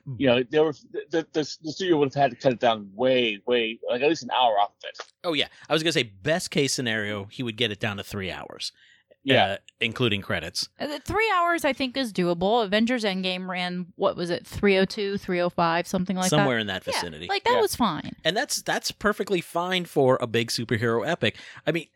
Mm. 0.07 0.15
You 0.19 0.27
know, 0.27 0.43
there 0.49 0.63
were 0.63 0.73
the, 1.11 1.25
the 1.33 1.57
the 1.63 1.71
studio 1.71 1.97
would 1.97 2.13
have 2.13 2.21
had 2.21 2.31
to 2.31 2.37
cut 2.37 2.53
it 2.53 2.59
down 2.59 2.89
way 2.93 3.39
way 3.45 3.79
like 3.89 4.01
at 4.01 4.09
least 4.09 4.23
an 4.23 4.31
hour 4.31 4.53
off 4.59 4.69
of 4.71 4.83
it. 4.89 4.97
Oh 5.23 5.33
yeah, 5.33 5.47
I 5.69 5.73
was 5.73 5.83
gonna 5.83 5.91
say 5.93 6.03
best 6.03 6.51
case 6.51 6.73
scenario, 6.73 7.25
he 7.25 7.43
would 7.43 7.57
get 7.57 7.71
it 7.71 7.79
down 7.79 7.97
to 7.97 8.03
three 8.03 8.31
hours. 8.31 8.71
Yeah. 9.27 9.45
uh, 9.45 9.57
including 9.81 10.21
credits. 10.21 10.69
Uh, 10.79 10.99
Three 11.03 11.31
hours, 11.35 11.65
I 11.65 11.73
think, 11.73 11.97
is 11.97 12.13
doable. 12.13 12.63
Avengers 12.63 13.03
Endgame 13.03 13.47
ran, 13.49 13.87
what 13.95 14.15
was 14.15 14.29
it, 14.29 14.45
302, 14.45 15.17
305, 15.17 15.87
something 15.87 16.15
like 16.15 16.29
somewhere 16.29 16.37
that? 16.37 16.43
Somewhere 16.43 16.57
in 16.59 16.67
that 16.67 16.83
vicinity. 16.83 17.05
Yeah, 17.05 17.09
vicinity. 17.09 17.27
like, 17.29 17.43
that 17.45 17.53
Yeah. 17.55 17.61
was 17.61 17.75
fine. 17.75 18.15
and 18.23 18.37
that's 18.37 18.61
that's 18.61 18.91
perfectly 18.91 19.41
fine 19.41 19.85
for 19.85 20.19
a 20.21 20.27
big 20.27 20.49
superhero 20.51 21.07
epic. 21.07 21.37
I 21.65 21.71
mean, 21.71 21.87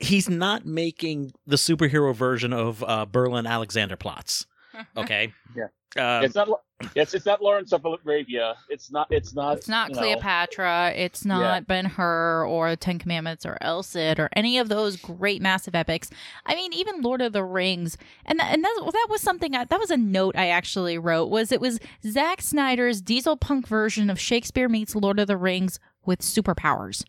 he's 0.00 0.28
not 0.28 0.66
making 0.66 1.32
the 1.46 1.56
superhero 1.56 2.14
version 2.14 2.52
of 2.52 2.82
uh, 2.86 3.06
Berlin 3.06 3.44
Alexanderplatz. 3.44 4.46
Okay. 4.96 5.34
Yeah. 5.56 5.64
Um, 5.98 6.24
it's 6.24 6.36
not 6.36 6.48
it's 6.94 7.12
it's 7.12 7.26
not 7.26 7.42
Lawrence 7.42 7.72
of 7.72 7.84
Arabia. 7.84 8.54
It's 8.68 8.90
not 8.90 9.08
it's 9.10 9.34
not 9.34 9.58
It's 9.58 9.68
not 9.68 9.88
you 9.90 9.94
know, 9.96 10.00
Cleopatra. 10.00 10.92
It's 10.94 11.24
not 11.24 11.66
Ben 11.66 11.84
Hur 11.86 12.46
or 12.46 12.76
Ten 12.76 12.98
Commandments 12.98 13.44
or 13.44 13.58
El 13.60 13.82
Cid 13.82 14.18
or 14.20 14.30
any 14.34 14.58
of 14.58 14.68
those 14.68 14.96
great 14.96 15.42
massive 15.42 15.74
epics. 15.74 16.10
I 16.46 16.54
mean, 16.54 16.72
even 16.72 17.02
Lord 17.02 17.20
of 17.20 17.32
the 17.32 17.44
Rings, 17.44 17.98
and 18.24 18.38
that, 18.38 18.54
and 18.54 18.64
that, 18.64 18.78
well, 18.80 18.92
that 18.92 19.08
was 19.10 19.20
something 19.20 19.54
I, 19.54 19.64
that 19.64 19.80
was 19.80 19.90
a 19.90 19.96
note 19.96 20.36
I 20.36 20.48
actually 20.48 20.96
wrote. 20.96 21.26
Was 21.26 21.50
it 21.52 21.60
was 21.60 21.80
Zack 22.06 22.40
Snyder's 22.40 23.00
diesel 23.02 23.36
punk 23.36 23.66
version 23.66 24.08
of 24.08 24.20
Shakespeare 24.20 24.68
meets 24.68 24.94
Lord 24.94 25.18
of 25.18 25.26
the 25.26 25.36
Rings 25.36 25.80
with 26.06 26.20
superpowers. 26.20 27.04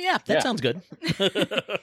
Yeah, 0.00 0.18
that 0.26 0.34
Yeah. 0.34 0.40
sounds 0.40 0.60
good. 0.60 0.80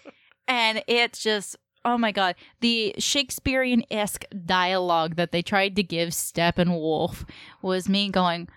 and 0.47 0.83
it's 0.87 1.21
just 1.21 1.55
oh 1.85 1.97
my 1.97 2.11
god 2.11 2.35
the 2.61 2.93
shakespearean-esque 2.97 4.25
dialogue 4.45 5.15
that 5.15 5.31
they 5.31 5.41
tried 5.41 5.75
to 5.75 5.83
give 5.83 6.09
steppenwolf 6.09 7.27
was 7.61 7.87
me 7.89 8.09
going 8.09 8.47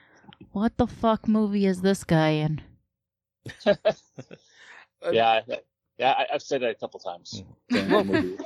what 0.53 0.77
the 0.79 0.87
fuck 0.87 1.29
movie 1.29 1.67
is 1.67 1.83
this 1.83 2.03
guy 2.05 2.31
in 2.31 2.61
Yeah, 5.13 5.41
I- 5.49 5.59
yeah, 5.99 6.13
I, 6.13 6.27
I've 6.35 6.43
said 6.43 6.63
that 6.63 6.71
a 6.71 6.75
couple 6.75 6.99
times. 7.01 7.43
Mm-hmm. 7.71 7.89
during 7.91 8.07
the 8.07 8.21
movie. 8.23 8.39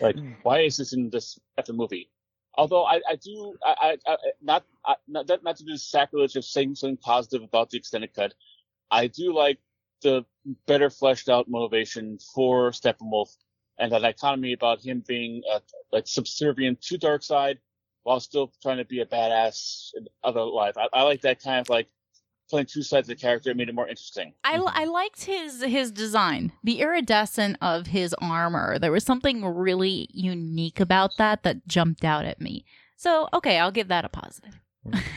like, 0.00 0.16
why 0.42 0.60
is 0.60 0.76
this 0.76 0.92
in 0.92 1.10
this 1.10 1.38
effing 1.58 1.74
movie? 1.74 2.10
Although 2.54 2.84
I, 2.84 3.00
I 3.08 3.16
do, 3.16 3.54
I, 3.64 3.96
I, 4.06 4.12
I 4.12 4.16
not, 4.40 4.64
I, 4.86 4.94
not, 5.08 5.26
that- 5.26 5.42
not 5.42 5.56
to 5.56 5.64
do 5.64 5.76
sacrilege 5.76 6.36
of 6.36 6.44
saying 6.44 6.74
something 6.76 6.96
positive 6.98 7.42
about 7.42 7.70
the 7.70 7.78
extended 7.78 8.14
cut. 8.14 8.34
I 8.90 9.06
do 9.08 9.34
like 9.34 9.58
the 10.02 10.24
better 10.66 10.90
fleshed 10.90 11.28
out 11.28 11.48
motivation 11.48 12.18
for 12.34 12.70
Steppenwolf 12.70 13.36
and 13.78 13.90
that 13.92 14.02
dichotomy 14.02 14.52
about 14.52 14.84
him 14.84 15.02
being 15.06 15.42
uh, 15.52 15.60
like 15.92 16.06
subservient 16.06 16.80
to 16.82 16.98
Darkseid 16.98 17.56
while 18.02 18.20
still 18.20 18.52
trying 18.62 18.78
to 18.78 18.84
be 18.84 19.00
a 19.00 19.06
badass 19.06 19.90
in 19.96 20.06
other 20.24 20.42
life. 20.42 20.76
I, 20.76 20.88
I 20.92 21.02
like 21.02 21.20
that 21.22 21.40
kind 21.42 21.60
of 21.60 21.68
like 21.68 21.88
playing 22.50 22.66
two 22.66 22.82
sides 22.82 23.08
of 23.08 23.16
the 23.16 23.20
character. 23.20 23.50
It 23.50 23.56
made 23.56 23.68
it 23.68 23.74
more 23.74 23.88
interesting. 23.88 24.34
I, 24.44 24.58
Mhm. 24.58 24.70
I 24.74 24.84
liked 24.84 25.24
his 25.24 25.62
his 25.62 25.90
design 25.90 26.52
the 26.62 26.80
iridescent 26.80 27.56
of 27.62 27.86
his 27.88 28.14
armor 28.20 28.78
there 28.78 28.92
was 28.92 29.04
something 29.04 29.44
really 29.44 30.08
unique 30.12 30.80
about 30.80 31.16
that 31.16 31.44
that 31.44 31.66
jumped 31.66 32.04
out 32.04 32.24
at 32.24 32.40
me 32.40 32.64
so 32.96 33.28
okay 33.32 33.58
i'll 33.58 33.70
give 33.70 33.88
that 33.88 34.04
a 34.04 34.08
positive 34.08 34.58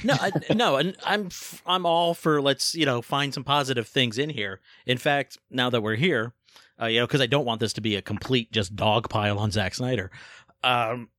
no, 0.03 0.13
I, 0.19 0.31
no, 0.53 0.75
and 0.75 0.95
I'm 1.03 1.27
f- 1.27 1.61
I'm 1.65 1.85
all 1.85 2.13
for 2.13 2.41
let's 2.41 2.75
you 2.75 2.85
know 2.85 3.01
find 3.01 3.33
some 3.33 3.43
positive 3.43 3.87
things 3.87 4.17
in 4.17 4.29
here. 4.29 4.61
In 4.85 4.97
fact, 4.97 5.37
now 5.49 5.69
that 5.69 5.81
we're 5.81 5.95
here, 5.95 6.33
uh, 6.81 6.85
you 6.85 6.99
know, 6.99 7.07
because 7.07 7.21
I 7.21 7.25
don't 7.25 7.45
want 7.45 7.59
this 7.59 7.73
to 7.73 7.81
be 7.81 7.95
a 7.95 8.01
complete 8.01 8.51
just 8.51 8.75
dog 8.75 9.09
pile 9.09 9.39
on 9.39 9.51
Zack 9.51 9.73
Snyder. 9.75 10.11
Um, 10.63 11.09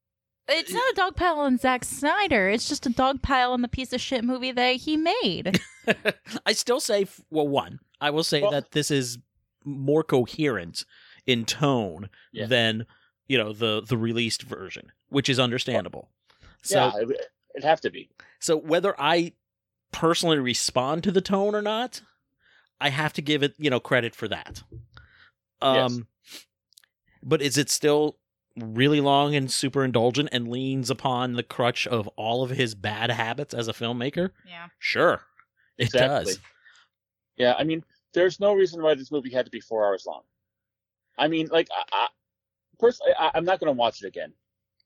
it's 0.48 0.72
not 0.72 0.82
a 0.92 0.94
dog 0.94 1.16
pile 1.16 1.40
on 1.40 1.58
Zack 1.58 1.84
Snyder. 1.84 2.48
It's 2.48 2.68
just 2.68 2.86
a 2.86 2.90
dog 2.90 3.20
pile 3.20 3.52
on 3.52 3.62
the 3.62 3.68
piece 3.68 3.92
of 3.92 4.00
shit 4.00 4.22
movie 4.22 4.52
that 4.52 4.76
he 4.76 4.96
made. 4.96 5.60
I 6.46 6.52
still 6.52 6.78
say, 6.78 7.06
well, 7.30 7.48
one, 7.48 7.80
I 8.00 8.10
will 8.10 8.22
say 8.24 8.42
Well- 8.42 8.52
that 8.52 8.70
this 8.72 8.90
is 8.92 9.18
more 9.64 10.04
coherent 10.04 10.84
in 11.26 11.44
tone 11.44 12.08
Yeah. 12.30 12.46
than 12.46 12.86
you 13.26 13.36
know 13.36 13.52
the 13.52 13.82
the 13.82 13.96
released 13.96 14.42
version, 14.42 14.92
which 15.08 15.28
is 15.28 15.40
understandable. 15.40 16.10
So, 16.62 16.76
yeah, 16.78 16.92
it, 17.02 17.20
it'd 17.56 17.64
have 17.64 17.80
to 17.80 17.90
be. 17.90 18.08
so 18.38 18.56
whether 18.56 18.94
I 19.00 19.32
personally 19.92 20.38
respond 20.38 21.02
to 21.04 21.10
the 21.10 21.20
tone 21.20 21.54
or 21.54 21.62
not, 21.62 22.02
I 22.80 22.90
have 22.90 23.12
to 23.14 23.22
give 23.22 23.42
it 23.42 23.54
you 23.58 23.70
know 23.70 23.80
credit 23.80 24.14
for 24.14 24.28
that. 24.28 24.62
Um, 25.62 26.06
but 27.22 27.40
is 27.42 27.56
it 27.58 27.70
still 27.70 28.18
really 28.56 29.00
long 29.00 29.34
and 29.34 29.50
super 29.50 29.84
indulgent 29.84 30.28
and 30.32 30.48
leans 30.48 30.90
upon 30.90 31.32
the 31.32 31.42
crutch 31.42 31.86
of 31.86 32.06
all 32.08 32.42
of 32.42 32.50
his 32.50 32.74
bad 32.74 33.10
habits 33.10 33.54
as 33.54 33.68
a 33.68 33.72
filmmaker? 33.72 34.30
yeah. 34.46 34.68
Sure, 34.78 35.22
it 35.78 35.84
Exactly. 35.86 36.32
does. 36.34 36.40
Yeah, 37.36 37.54
I 37.58 37.64
mean, 37.64 37.84
there's 38.14 38.38
no 38.40 38.54
reason 38.54 38.82
why 38.82 38.94
this 38.94 39.10
movie 39.10 39.30
had 39.30 39.44
to 39.46 39.50
be 39.50 39.60
four 39.60 39.84
hours 39.86 40.04
long. 40.06 40.22
I 41.18 41.28
mean, 41.28 41.48
like, 41.50 41.68
I, 41.70 41.82
I, 41.92 42.08
personally, 42.78 43.12
I, 43.18 43.30
I'm 43.34 43.44
not 43.44 43.60
going 43.60 43.74
to 43.74 43.78
watch 43.78 44.02
it 44.02 44.06
again. 44.06 44.32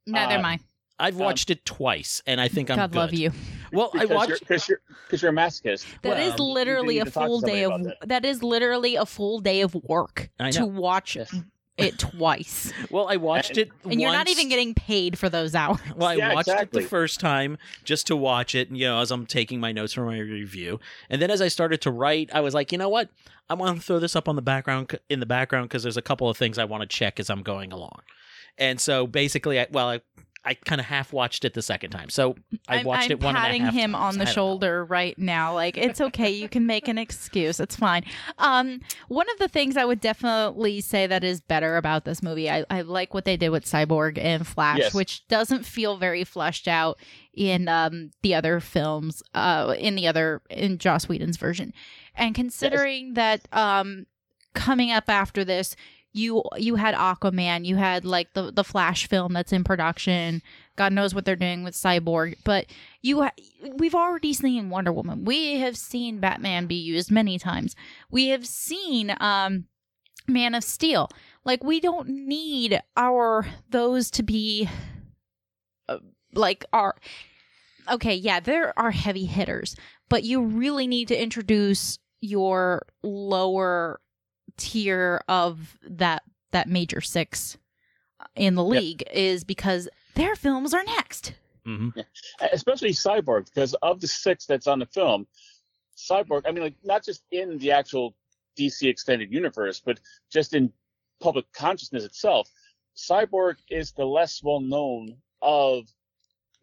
Neither 0.07 0.35
Uh, 0.35 0.39
am 0.39 0.45
I. 0.45 0.59
I've 1.01 1.15
Um, 1.17 1.21
watched 1.21 1.51
it 1.51 1.65
twice, 1.65 2.23
and 2.27 2.41
I 2.41 2.49
think 2.49 2.71
I'm 2.71 2.77
God 2.77 2.93
good. 2.93 2.97
love 2.99 3.15
you. 3.15 3.33
Well, 3.73 3.91
I 3.95 4.03
Because 4.05 4.11
watched. 4.11 4.29
you're, 4.29 4.39
because 4.41 4.69
you're, 4.69 4.81
because 5.07 5.23
you're 5.23 5.31
a 5.33 5.35
masochist. 5.35 5.87
That 6.03 6.19
is 6.21 6.35
Well, 6.39 6.53
literally 6.53 6.99
a 6.99 7.05
need 7.05 7.09
to 7.09 7.11
talk 7.13 7.23
to 7.23 7.27
full 7.29 7.41
day 7.41 7.63
of 7.63 7.73
somebody 7.73 7.95
about 7.97 8.09
that 8.09 8.25
is 8.25 8.43
literally 8.43 8.97
a 8.97 9.07
full 9.07 9.41
day 9.41 9.61
of 9.63 9.75
work 9.75 10.29
to 10.53 10.67
watch 10.67 11.17
Yes. 11.17 11.35
it 11.77 11.99
twice. 11.99 12.73
Well, 12.91 13.09
I 13.09 13.17
watched 13.17 13.57
it, 13.57 13.71
And 13.89 14.01
you're 14.01 14.13
not 14.13 14.29
even 14.29 14.49
getting 14.49 14.75
paid 14.75 15.19
for 15.19 15.29
those 15.29 15.55
hours. 15.55 15.79
Well, 15.97 16.09
I 16.11 16.17
Yeah, 16.17 16.33
watched 16.35 16.49
exactly. 16.49 16.81
it 16.81 16.85
the 16.85 16.89
first 16.89 17.21
time 17.21 17.57
just 17.85 18.07
to 18.09 18.17
watch 18.17 18.55
it, 18.55 18.69
and 18.69 18.77
you 18.77 18.87
know, 18.87 19.01
as 19.01 19.11
I'm 19.11 19.27
taking 19.27 19.61
my 19.61 19.73
notes 19.73 19.93
for 19.95 20.05
my 20.05 20.19
review. 20.19 20.79
And 21.09 21.23
then 21.23 21.31
as 21.31 21.41
I 21.41 21.49
started 21.49 21.81
to 21.83 21.91
write, 21.91 22.31
I 22.35 22.41
was 22.41 22.53
like, 22.55 22.73
you 22.73 22.79
know 22.79 22.89
what? 22.89 23.09
I 23.49 23.55
want 23.55 23.77
to 23.79 23.83
throw 23.85 23.99
this 23.99 24.15
up 24.15 24.29
on 24.29 24.37
the 24.37 24.43
background 24.43 24.99
in 25.09 25.21
the 25.21 25.27
background 25.27 25.69
because 25.69 25.83
there's 25.83 25.97
a 25.97 26.03
couple 26.03 26.29
of 26.29 26.37
things 26.37 26.59
I 26.59 26.65
want 26.65 26.83
to 26.83 26.87
check 26.87 27.19
as 27.19 27.31
I'm 27.31 27.43
going 27.43 27.73
along. 27.73 28.01
And 28.59 28.81
so 28.81 29.07
basically, 29.07 29.59
I, 29.59 29.67
well, 29.71 29.89
I, 29.89 30.01
I 30.43 30.55
kind 30.55 30.81
of 30.81 30.87
half 30.87 31.13
watched 31.13 31.45
it 31.45 31.53
the 31.53 31.61
second 31.61 31.91
time. 31.91 32.09
So 32.09 32.35
I 32.67 32.79
I'm, 32.79 32.87
watched 32.87 33.07
I'm 33.07 33.11
it 33.13 33.21
one 33.21 33.37
and 33.37 33.39
a 33.39 33.41
patting 33.47 33.63
half 33.63 33.75
him 33.75 33.93
times. 33.93 34.03
on 34.03 34.19
the 34.19 34.25
don't 34.25 34.27
know. 34.27 34.33
shoulder 34.33 34.85
right 34.87 35.19
now. 35.19 35.53
Like 35.55 35.77
it's 35.77 36.01
okay. 36.01 36.31
you 36.31 36.49
can 36.49 36.65
make 36.67 36.89
an 36.89 36.97
excuse. 36.97 37.61
It's 37.61 37.77
fine. 37.77 38.05
Um, 38.39 38.81
one 39.09 39.27
of 39.31 39.39
the 39.39 39.49
things 39.49 39.77
I 39.77 39.85
would 39.85 40.01
definitely 40.01 40.81
say 40.81 41.07
that 41.07 41.23
is 41.25 41.43
better 41.43 41.77
about 41.77 42.07
this 42.07 42.23
movie, 42.23 42.51
I, 42.51 42.65
I 42.71 42.81
like 42.81 43.13
what 43.13 43.27
they 43.27 43.37
did 43.37 43.51
with 43.51 43.67
Cyborg 43.67 44.17
and 44.19 44.47
Flash, 44.47 44.79
Yes. 44.79 44.95
which 44.95 45.29
doesn't 45.29 45.67
feel 45.67 45.99
very 45.99 46.25
fleshed 46.25 46.67
out 46.69 46.99
in 47.35 47.69
um 47.69 48.11
the 48.23 48.35
other 48.35 48.61
films, 48.61 49.23
uh, 49.35 49.75
in 49.79 49.95
the 49.95 50.07
other 50.07 50.41
in 50.49 50.79
Joss 50.79 51.07
Whedon's 51.09 51.37
version. 51.37 51.73
And 52.15 52.35
considering 52.35 53.13
that 53.15 53.47
um 53.53 54.07
coming 54.55 54.91
up 54.91 55.05
after 55.09 55.45
this 55.45 55.77
you 56.13 56.43
you 56.57 56.75
had 56.77 56.95
aquaman 56.95 57.65
you 57.65 57.77
had 57.77 58.05
like 58.05 58.33
the 58.35 58.51
the 58.51 58.65
flash 58.65 59.09
film 59.09 59.33
that's 59.33 59.53
in 59.53 59.65
production. 59.65 60.43
God 60.77 60.93
knows 60.93 61.15
what 61.15 61.25
they're 61.25 61.37
doing 61.37 61.63
with 61.63 61.75
cyborg 61.75 62.37
but 62.45 62.67
you 63.03 63.23
ha- 63.23 63.33
we've 63.77 63.95
already 63.95 64.33
seen 64.33 64.71
wonder 64.71 64.93
woman. 64.93 65.25
We 65.25 65.59
have 65.61 65.77
seen 65.77 66.19
batman 66.19 66.67
be 66.67 66.75
used 66.75 67.11
many 67.11 67.39
times. 67.39 67.77
We 68.11 68.29
have 68.29 68.47
seen 68.47 69.15
um 69.21 69.67
man 70.27 70.55
of 70.55 70.65
steel. 70.65 71.09
Like 71.45 71.65
we 71.65 71.81
don't 71.81 72.09
need 72.09 72.81
our 72.97 73.47
those 73.71 74.11
to 74.13 74.23
be 74.23 74.69
uh, 75.89 75.99
like 76.35 76.65
our 76.73 76.97
okay 77.91 78.15
yeah 78.15 78.41
there 78.41 78.79
are 78.79 78.91
heavy 78.91 79.25
hitters 79.25 79.75
but 80.09 80.23
you 80.23 80.43
really 80.43 80.87
need 80.87 81.09
to 81.09 81.21
introduce 81.21 81.99
your 82.21 82.87
lower 83.03 84.01
tier 84.57 85.23
of 85.29 85.79
that 85.83 86.23
that 86.53 86.69
major 86.69 87.01
six 87.01 87.57
in 88.35 88.55
the 88.55 88.65
Yep. 88.65 88.71
league 88.83 89.03
is 89.13 89.45
because 89.45 89.89
their 90.15 90.35
films 90.35 90.75
are 90.75 90.85
next 90.85 91.33
Mhm. 91.67 91.93
especially 92.53 92.91
Cyborg, 92.91 93.45
because 93.47 93.75
of 93.83 94.01
the 94.01 94.07
six 94.09 94.47
that's 94.47 94.67
on 94.67 94.79
the 94.79 94.87
film, 94.87 95.27
Cyborg, 95.97 96.43
I 96.47 96.53
mean, 96.53 96.63
like, 96.65 96.77
not 96.83 97.05
just 97.05 97.23
in 97.31 97.59
the 97.59 97.71
actual 97.71 98.17
DC 98.57 98.89
extended 98.89 99.31
universe, 99.31 99.81
but 99.85 100.01
just 100.33 100.55
in 100.55 100.73
public 101.21 101.45
consciousness 101.53 102.05
itself, 102.05 102.51
Cyborg 102.97 103.57
is 103.69 103.93
the 103.93 104.07
less 104.07 104.43
well 104.43 104.61
known 104.61 105.21
of 105.43 105.87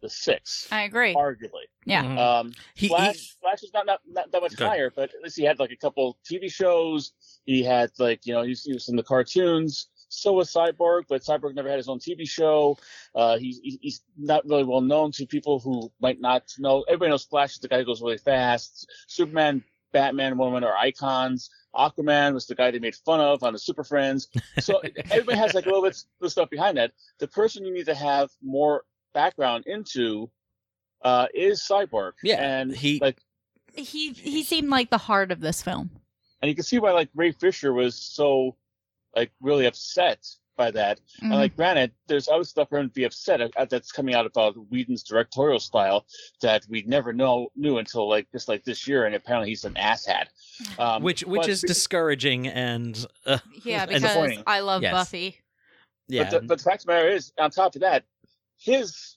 the 0.00 0.08
six, 0.08 0.68
I 0.70 0.82
agree. 0.82 1.14
arguably. 1.14 1.66
Yeah. 1.84 2.04
Mhm. 2.04 2.18
Um, 2.18 2.52
He, 2.74 2.88
Flash, 2.88 3.16
he- 3.16 3.30
Flash 3.40 3.62
is 3.62 3.72
not, 3.74 3.86
not 3.86 4.00
not 4.06 4.30
that 4.30 4.40
much 4.42 4.56
Good. 4.56 4.66
higher, 4.68 4.90
but 4.94 5.12
at 5.14 5.22
least 5.22 5.36
he 5.36 5.44
had 5.44 5.58
like 5.58 5.70
a 5.72 5.76
couple 5.76 6.18
TV 6.30 6.50
shows. 6.52 7.12
He 7.46 7.62
had 7.62 7.90
like 7.98 8.26
you 8.26 8.34
know 8.34 8.42
he 8.42 8.50
was, 8.50 8.62
he 8.64 8.72
was 8.72 8.88
in 8.88 8.96
the 8.96 9.02
cartoons. 9.02 9.88
So 10.10 10.32
was 10.32 10.50
Cyborg, 10.50 11.02
but 11.08 11.20
Cyborg 11.22 11.54
never 11.54 11.68
had 11.68 11.76
his 11.76 11.88
own 11.88 11.98
TV 11.98 12.26
show. 12.28 12.78
Uh, 13.14 13.36
he's 13.38 13.58
he- 13.62 13.78
he's 13.82 14.00
not 14.16 14.44
really 14.46 14.64
well 14.64 14.80
known 14.80 15.12
to 15.12 15.26
people 15.26 15.58
who 15.58 15.90
might 16.00 16.20
not 16.20 16.44
know. 16.58 16.82
Everybody 16.88 17.10
knows 17.10 17.24
Flash 17.24 17.52
is 17.54 17.58
the 17.58 17.68
guy 17.68 17.78
who 17.78 17.84
goes 17.84 18.00
really 18.00 18.18
fast. 18.18 18.88
Superman, 19.08 19.62
Batman, 19.92 20.38
Woman 20.38 20.64
are 20.64 20.76
icons. 20.76 21.50
Aquaman 21.74 22.32
was 22.32 22.46
the 22.46 22.54
guy 22.54 22.70
they 22.70 22.78
made 22.78 22.94
fun 22.94 23.20
of 23.20 23.42
on 23.42 23.52
the 23.52 23.58
Super 23.58 23.84
Friends. 23.84 24.28
So 24.60 24.80
everybody 25.10 25.36
has 25.36 25.52
like 25.54 25.66
a 25.66 25.68
little 25.68 25.82
bit 25.82 26.02
of 26.22 26.30
stuff 26.32 26.48
behind 26.48 26.78
that. 26.78 26.92
The 27.18 27.28
person 27.28 27.64
you 27.64 27.72
need 27.74 27.86
to 27.86 27.94
have 27.94 28.30
more 28.42 28.84
background 29.22 29.64
into 29.66 30.30
uh, 31.02 31.26
is 31.34 31.60
Cyborg. 31.60 32.12
Yeah, 32.22 32.40
and 32.40 32.74
he- 32.74 33.00
like, 33.00 33.18
He 33.74 34.12
he 34.12 34.42
seemed 34.44 34.68
like 34.70 34.90
the 34.90 34.98
heart 34.98 35.30
of 35.32 35.40
this 35.40 35.60
film. 35.62 35.90
and 36.40 36.48
you 36.48 36.54
can 36.54 36.64
see 36.64 36.78
why 36.78 36.92
like 36.92 37.08
Ray 37.16 37.32
Fisher 37.32 37.72
was 37.72 37.94
so 37.96 38.54
like 39.16 39.30
really 39.40 39.66
upset 39.66 40.20
by 40.56 40.70
that. 40.72 41.00
And 41.22 41.32
Mhm. 41.32 41.36
like, 41.36 41.54
granted, 41.56 41.92
there's 42.08 42.28
other 42.28 42.42
stuff 42.44 42.68
for 42.68 42.78
him 42.78 42.88
to 42.88 42.94
be 42.94 43.04
upset 43.04 43.40
at 43.40 43.70
that's 43.70 43.92
coming 43.92 44.14
out 44.16 44.26
about 44.26 44.54
Whedon's 44.70 45.02
directorial 45.04 45.60
style 45.60 46.04
that 46.40 46.64
we 46.68 46.82
never 46.82 47.12
know 47.12 47.48
knew 47.56 47.78
until 47.78 48.08
like 48.08 48.26
just 48.32 48.48
like 48.48 48.62
this 48.64 48.86
year, 48.88 49.06
and 49.06 49.14
apparently 49.16 49.48
he's 49.50 49.64
an 49.64 49.74
asshat. 49.74 50.26
Um, 50.78 51.02
which 51.02 51.22
which 51.24 51.42
but- 51.42 51.48
is 51.48 51.60
discouraging 51.62 52.46
and 52.48 52.94
uh, 53.26 53.38
yeah, 53.64 53.86
because 53.86 54.02
disappointing. 54.02 54.42
I 54.46 54.58
love 54.60 54.82
Yes. 54.82 54.92
Buffy. 54.92 55.28
yeah, 56.08 56.24
But 56.24 56.30
the, 56.30 56.46
but 56.48 56.58
the 56.58 56.64
fact 56.64 56.82
of 56.82 56.86
the 56.86 56.92
matter 56.94 57.08
is, 57.08 57.32
on 57.38 57.50
top 57.52 57.74
of 57.76 57.80
that, 57.82 58.04
his 58.58 59.16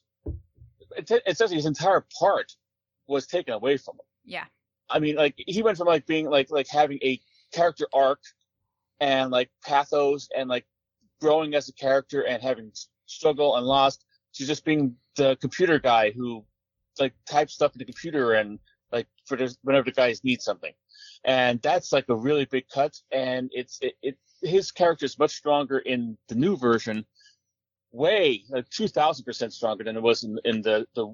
says 1.34 1.52
his 1.52 1.66
entire 1.66 2.06
part 2.20 2.52
was 3.08 3.28
taken 3.28 3.54
away 3.54 3.78
from 3.78 3.96
him. 3.96 4.06
Yeah. 4.26 4.46
I 4.90 5.00
mean, 5.00 5.16
like 5.16 5.36
he 5.38 5.62
went 5.64 5.78
from 5.78 5.88
like 5.88 6.06
being 6.06 6.30
like 6.30 6.52
like 6.52 6.68
having 6.68 7.00
a 7.04 7.20
character 7.54 7.88
arc 7.94 8.20
and 9.00 9.32
like 9.32 9.50
pathos 9.66 10.28
and 10.36 10.50
like 10.50 10.66
growing 11.20 11.56
as 11.56 11.70
a 11.70 11.74
character 11.74 12.22
and 12.22 12.42
having 12.42 12.72
struggle 13.06 13.56
and 13.58 13.66
lost 13.66 14.06
to 14.34 14.46
just 14.46 14.66
being 14.66 14.96
the 15.16 15.38
computer 15.42 15.80
guy 15.80 16.12
who 16.12 16.44
like 17.00 17.14
types 17.26 17.54
stuff 17.54 17.74
in 17.74 17.80
the 17.80 17.86
computer 17.86 18.34
and 18.34 18.60
like 18.92 19.08
for 19.26 19.38
this, 19.38 19.58
whenever 19.64 19.86
the 19.86 19.92
guys 19.92 20.24
need 20.24 20.42
something. 20.42 20.74
And 21.24 21.62
that's 21.62 21.92
like 21.92 22.06
a 22.10 22.16
really 22.16 22.46
big 22.46 22.68
cut. 22.74 22.94
And 23.12 23.50
it's 23.54 23.80
it, 23.82 23.94
it 24.02 24.18
his 24.42 24.72
character 24.72 25.06
is 25.06 25.20
much 25.20 25.32
stronger 25.32 25.80
in 25.80 26.18
the 26.28 26.36
new 26.36 26.58
version, 26.58 27.06
way 27.92 28.44
like 28.50 28.70
two 28.70 28.88
thousand 28.88 29.26
percent 29.26 29.54
stronger 29.54 29.84
than 29.84 29.96
it 29.96 30.02
was 30.02 30.24
in 30.24 30.40
in 30.46 30.62
the 30.62 30.88
the 30.96 31.14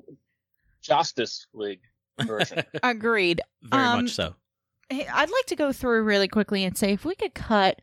Justice 0.81 1.47
League 1.53 1.81
version. 2.21 2.63
Agreed. 2.83 3.41
very 3.63 3.83
um, 3.83 4.03
much 4.03 4.13
so. 4.13 4.35
Hey, 4.89 5.07
I'd 5.07 5.29
like 5.29 5.45
to 5.47 5.55
go 5.55 5.71
through 5.71 6.03
really 6.03 6.27
quickly 6.27 6.63
and 6.63 6.77
say 6.77 6.93
if 6.93 7.03
we 7.03 7.15
could 7.15 7.33
cut 7.33 7.81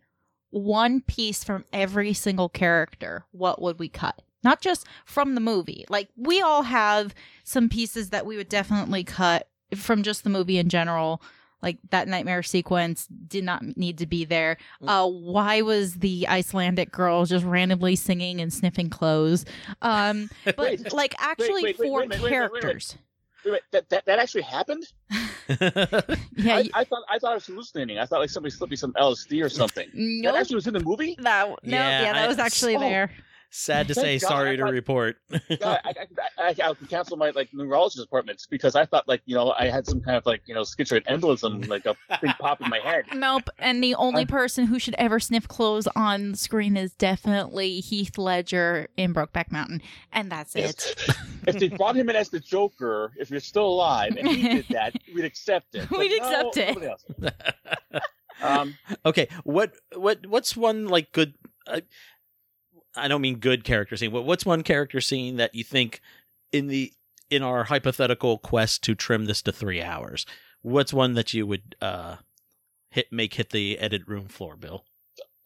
one 0.50 1.00
piece 1.00 1.44
from 1.44 1.64
every 1.72 2.14
single 2.14 2.48
character, 2.48 3.26
what 3.32 3.60
would 3.60 3.78
we 3.78 3.88
cut? 3.88 4.22
Not 4.42 4.60
just 4.60 4.86
from 5.04 5.34
the 5.34 5.40
movie. 5.40 5.84
Like 5.88 6.08
we 6.16 6.40
all 6.40 6.62
have 6.62 7.14
some 7.42 7.68
pieces 7.68 8.10
that 8.10 8.26
we 8.26 8.36
would 8.36 8.48
definitely 8.48 9.04
cut 9.04 9.48
from 9.74 10.02
just 10.02 10.24
the 10.24 10.30
movie 10.30 10.58
in 10.58 10.68
general. 10.68 11.20
Like 11.64 11.78
that 11.90 12.06
nightmare 12.06 12.42
sequence 12.44 13.06
did 13.26 13.42
not 13.42 13.62
need 13.76 13.98
to 13.98 14.06
be 14.06 14.24
there. 14.26 14.58
Uh, 14.86 15.08
why 15.08 15.62
was 15.62 15.94
the 15.94 16.28
Icelandic 16.28 16.92
girl 16.92 17.24
just 17.24 17.44
randomly 17.44 17.96
singing 17.96 18.38
and 18.40 18.52
sniffing 18.52 18.90
clothes? 18.90 19.46
Um, 19.82 20.28
but 20.44 20.58
Wait, 20.58 20.92
like 20.92 21.14
actually 21.18 21.64
wait, 21.64 21.64
wait, 21.64 21.76
for 21.78 21.82
wait 21.84 21.88
a 21.88 21.94
wait 21.94 22.04
a 22.04 22.08
minute, 22.10 22.22
wait 22.22 22.28
a 22.28 22.30
characters. 22.34 22.98
Wait, 23.44 23.50
wait, 23.52 23.62
that, 23.72 23.88
that 23.88 24.04
that 24.06 24.18
actually 24.18 24.42
happened? 24.42 24.84
Yeah, 25.48 26.56
I, 26.56 26.62
y- 26.62 26.70
I 26.74 26.84
thought 26.84 27.02
I 27.10 27.18
thought 27.18 27.32
I 27.32 27.34
was 27.34 27.46
hallucinating. 27.46 27.98
I 27.98 28.06
thought 28.06 28.20
like 28.20 28.30
somebody 28.30 28.50
slipped 28.50 28.70
me 28.70 28.76
some 28.76 28.92
LSD 28.94 29.44
or 29.44 29.48
something. 29.48 29.88
nope. 29.92 30.32
That 30.34 30.40
actually 30.40 30.56
was 30.56 30.66
in 30.66 30.74
the 30.74 30.80
movie. 30.80 31.16
That 31.20 31.48
no, 31.48 31.56
Yeah, 31.62 32.02
yeah, 32.02 32.12
that 32.14 32.24
I- 32.24 32.28
was 32.28 32.38
actually 32.38 32.76
oh. 32.76 32.80
there. 32.80 33.10
Sad 33.56 33.86
to 33.86 33.94
say, 33.94 34.18
God, 34.18 34.28
sorry 34.28 34.50
I 34.54 34.56
to 34.56 34.64
report. 34.64 35.16
God, 35.30 35.62
I, 35.62 35.78
I, 35.88 36.04
I, 36.38 36.48
I 36.48 36.74
can 36.74 36.88
cancel 36.88 37.16
my 37.16 37.30
like 37.30 37.50
neurologist 37.54 38.04
appointments 38.04 38.46
because 38.46 38.74
I 38.74 38.84
thought 38.84 39.06
like 39.06 39.22
you 39.26 39.36
know 39.36 39.54
I 39.56 39.66
had 39.66 39.86
some 39.86 40.00
kind 40.00 40.16
of 40.16 40.26
like 40.26 40.42
you 40.46 40.56
know 40.56 40.62
schizoid 40.62 41.06
embolism 41.06 41.68
like 41.68 41.86
a 41.86 41.94
thing 42.18 42.32
pop 42.40 42.60
in 42.60 42.68
my 42.68 42.80
head. 42.80 43.04
Nope. 43.14 43.48
And 43.60 43.82
the 43.82 43.94
only 43.94 44.22
I- 44.22 44.24
person 44.24 44.66
who 44.66 44.80
should 44.80 44.96
ever 44.98 45.20
sniff 45.20 45.46
clothes 45.46 45.86
on 45.94 46.34
screen 46.34 46.76
is 46.76 46.94
definitely 46.94 47.78
Heath 47.78 48.18
Ledger 48.18 48.88
in 48.96 49.14
Brokeback 49.14 49.52
Mountain, 49.52 49.82
and 50.12 50.32
that's 50.32 50.56
it. 50.56 50.96
if 51.46 51.56
they 51.56 51.68
brought 51.68 51.96
him 51.96 52.10
in 52.10 52.16
as 52.16 52.30
the 52.30 52.40
Joker, 52.40 53.12
if 53.16 53.30
you're 53.30 53.38
still 53.38 53.68
alive 53.68 54.16
and 54.16 54.26
he 54.26 54.48
did 54.48 54.66
that, 54.70 54.94
we'd 55.14 55.24
accept 55.24 55.76
it. 55.76 55.88
But 55.88 56.00
We'd 56.00 56.20
no, 56.20 56.50
accept 56.50 56.80
it. 57.22 57.34
Um, 58.42 58.76
okay, 59.06 59.28
what 59.44 59.74
what 59.94 60.26
what's 60.26 60.56
one 60.56 60.88
like 60.88 61.12
good? 61.12 61.34
Uh, 61.66 61.80
I 62.96 63.08
don't 63.08 63.20
mean 63.20 63.38
good 63.38 63.64
character 63.64 63.96
scene. 63.96 64.12
But 64.12 64.22
what's 64.22 64.46
one 64.46 64.62
character 64.62 65.00
scene 65.00 65.36
that 65.36 65.54
you 65.54 65.64
think 65.64 66.00
in 66.52 66.68
the 66.68 66.92
in 67.30 67.42
our 67.42 67.64
hypothetical 67.64 68.38
quest 68.38 68.82
to 68.84 68.94
trim 68.94 69.24
this 69.26 69.42
to 69.42 69.52
three 69.52 69.82
hours? 69.82 70.26
What's 70.62 70.92
one 70.92 71.14
that 71.14 71.34
you 71.34 71.46
would 71.46 71.76
uh 71.80 72.16
hit 72.90 73.12
make 73.12 73.34
hit 73.34 73.50
the 73.50 73.78
edit 73.78 74.02
room 74.06 74.28
floor, 74.28 74.56
Bill? 74.56 74.84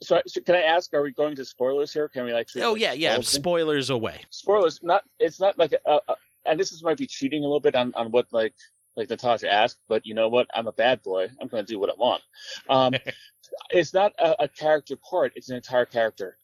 so, 0.00 0.20
so 0.26 0.40
can 0.40 0.54
I 0.54 0.62
ask? 0.62 0.92
Are 0.94 1.02
we 1.02 1.12
going 1.12 1.34
to 1.36 1.44
spoilers 1.44 1.92
here? 1.92 2.08
Can 2.08 2.24
we 2.24 2.32
like? 2.32 2.48
Oh 2.56 2.74
yeah, 2.74 2.92
yeah. 2.92 3.14
spoil 3.14 3.22
things? 3.22 3.32
Spoilers 3.32 3.90
away. 3.90 4.20
spoilers 4.30 4.80
not 4.82 5.02
it's 5.18 5.40
not 5.40 5.58
like 5.58 5.72
a, 5.72 6.00
a, 6.08 6.14
and 6.46 6.58
this 6.58 6.72
is 6.72 6.82
might 6.82 6.98
be 6.98 7.06
cheating 7.06 7.42
a 7.42 7.46
little 7.46 7.60
bit 7.60 7.74
on, 7.74 7.92
on 7.94 8.10
what 8.10 8.26
like 8.32 8.54
like 8.96 9.10
Natasha 9.10 9.52
asked, 9.52 9.78
but 9.88 10.06
you 10.06 10.14
know 10.14 10.28
what? 10.28 10.48
I'm 10.54 10.66
a 10.66 10.72
bad 10.72 11.02
boy. 11.02 11.28
I'm 11.40 11.48
going 11.48 11.64
to 11.64 11.72
do 11.72 11.78
what 11.78 11.90
I 11.90 11.94
want. 11.96 12.22
Um, 12.68 12.94
it's 13.70 13.94
not 13.94 14.12
a, 14.18 14.44
a 14.44 14.48
character 14.48 14.96
part; 14.96 15.32
it's 15.34 15.50
an 15.50 15.56
entire 15.56 15.86
character. 15.86 16.36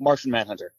Martian 0.00 0.30
Manhunter. 0.32 0.72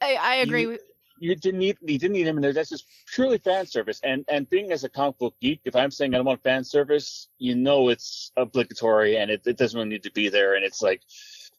I, 0.00 0.16
I 0.20 0.34
agree. 0.36 0.62
You- 0.62 0.78
You 1.20 1.36
didn't 1.36 1.60
need 1.60 1.76
you 1.82 1.98
didn't 2.00 2.14
need 2.14 2.26
him 2.26 2.36
in 2.38 2.42
there. 2.42 2.52
That's 2.52 2.70
just 2.70 2.84
purely 3.14 3.38
fan 3.38 3.66
service. 3.66 4.00
And 4.02 4.24
and 4.28 4.50
being 4.50 4.72
as 4.72 4.82
a 4.82 4.88
comic 4.88 5.18
book 5.18 5.36
geek, 5.40 5.60
if 5.64 5.76
I'm 5.76 5.92
saying 5.92 6.12
I 6.14 6.16
don't 6.18 6.26
want 6.26 6.42
fan 6.42 6.64
service, 6.64 7.28
you 7.38 7.54
know 7.54 7.90
it's 7.90 8.32
obligatory 8.36 9.18
and 9.18 9.30
it, 9.30 9.42
it 9.46 9.56
doesn't 9.56 9.78
really 9.78 9.88
need 9.90 10.02
to 10.02 10.10
be 10.10 10.28
there. 10.30 10.56
And 10.56 10.64
it's 10.64 10.82
like 10.82 11.00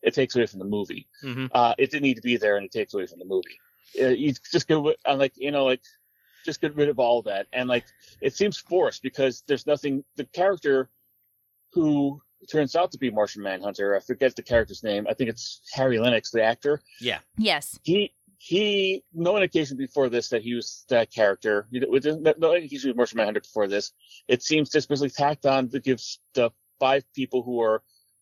it 0.02 0.14
takes 0.14 0.36
away 0.36 0.48
from 0.48 0.60
the 0.60 0.66
movie. 0.78 1.08
Mhm. 1.24 1.50
Uh, 1.54 1.74
it 1.78 1.92
didn't 1.92 2.04
need 2.04 2.16
to 2.16 2.22
be 2.32 2.36
there, 2.36 2.58
and 2.58 2.66
it 2.66 2.74
takes 2.74 2.94
away 2.94 3.06
from 3.08 3.20
the 3.20 3.26
movie. 3.26 3.58
Uh, 4.02 4.08
you 4.10 4.34
just 4.52 4.68
get 4.68 4.80
rid- 4.82 4.98
uh, 5.08 5.16
like 5.16 5.32
you 5.38 5.52
know 5.52 5.64
like 5.64 5.82
just 6.44 6.60
get 6.60 6.76
rid 6.76 6.90
of 6.90 7.00
all 7.00 7.22
that, 7.22 7.48
and 7.54 7.70
like 7.70 7.86
it 8.20 8.34
seems 8.36 8.58
forced 8.58 9.02
because 9.02 9.44
there's 9.48 9.66
nothing. 9.66 10.04
The 10.18 10.26
character 10.26 10.90
who 11.72 12.22
turns 12.50 12.76
out 12.76 12.92
to 12.92 12.98
be 12.98 13.10
Martian 13.12 13.44
Manhunter, 13.44 13.96
I 13.96 14.00
forget 14.00 14.36
the 14.36 14.44
character's 14.44 14.84
name. 14.84 15.08
I 15.10 15.14
think 15.14 15.30
it's 15.30 15.62
Harry 15.74 15.98
Lennix, 15.98 16.32
the 16.32 16.44
actor. 16.44 16.82
Yeah. 17.00 17.20
Yes. 17.38 17.80
He 17.84 18.14
he 18.38 19.04
no 19.14 19.38
indication 19.38 19.78
before 19.78 20.10
this 20.10 20.30
that 20.30 20.42
he 20.42 20.54
was 20.54 20.86
that 20.90 21.12
character. 21.12 21.68
You 21.72 21.82
know, 21.82 21.88
With 21.90 22.06
no 22.06 22.34
no 22.38 22.54
indication 22.54 22.88
he 22.88 22.92
was 22.92 22.98
Martian 22.98 23.18
Manhunter 23.18 23.42
before 23.42 23.68
this. 23.68 23.94
It 24.28 24.44
seems 24.44 24.70
just 24.70 24.90
basically 24.90 25.12
tacked 25.12 25.46
on 25.46 25.70
to 25.70 25.80
give 25.80 26.02
the 26.34 26.52
five 26.80 27.04
people 27.14 27.44
who 27.44 27.62
are 27.62 27.82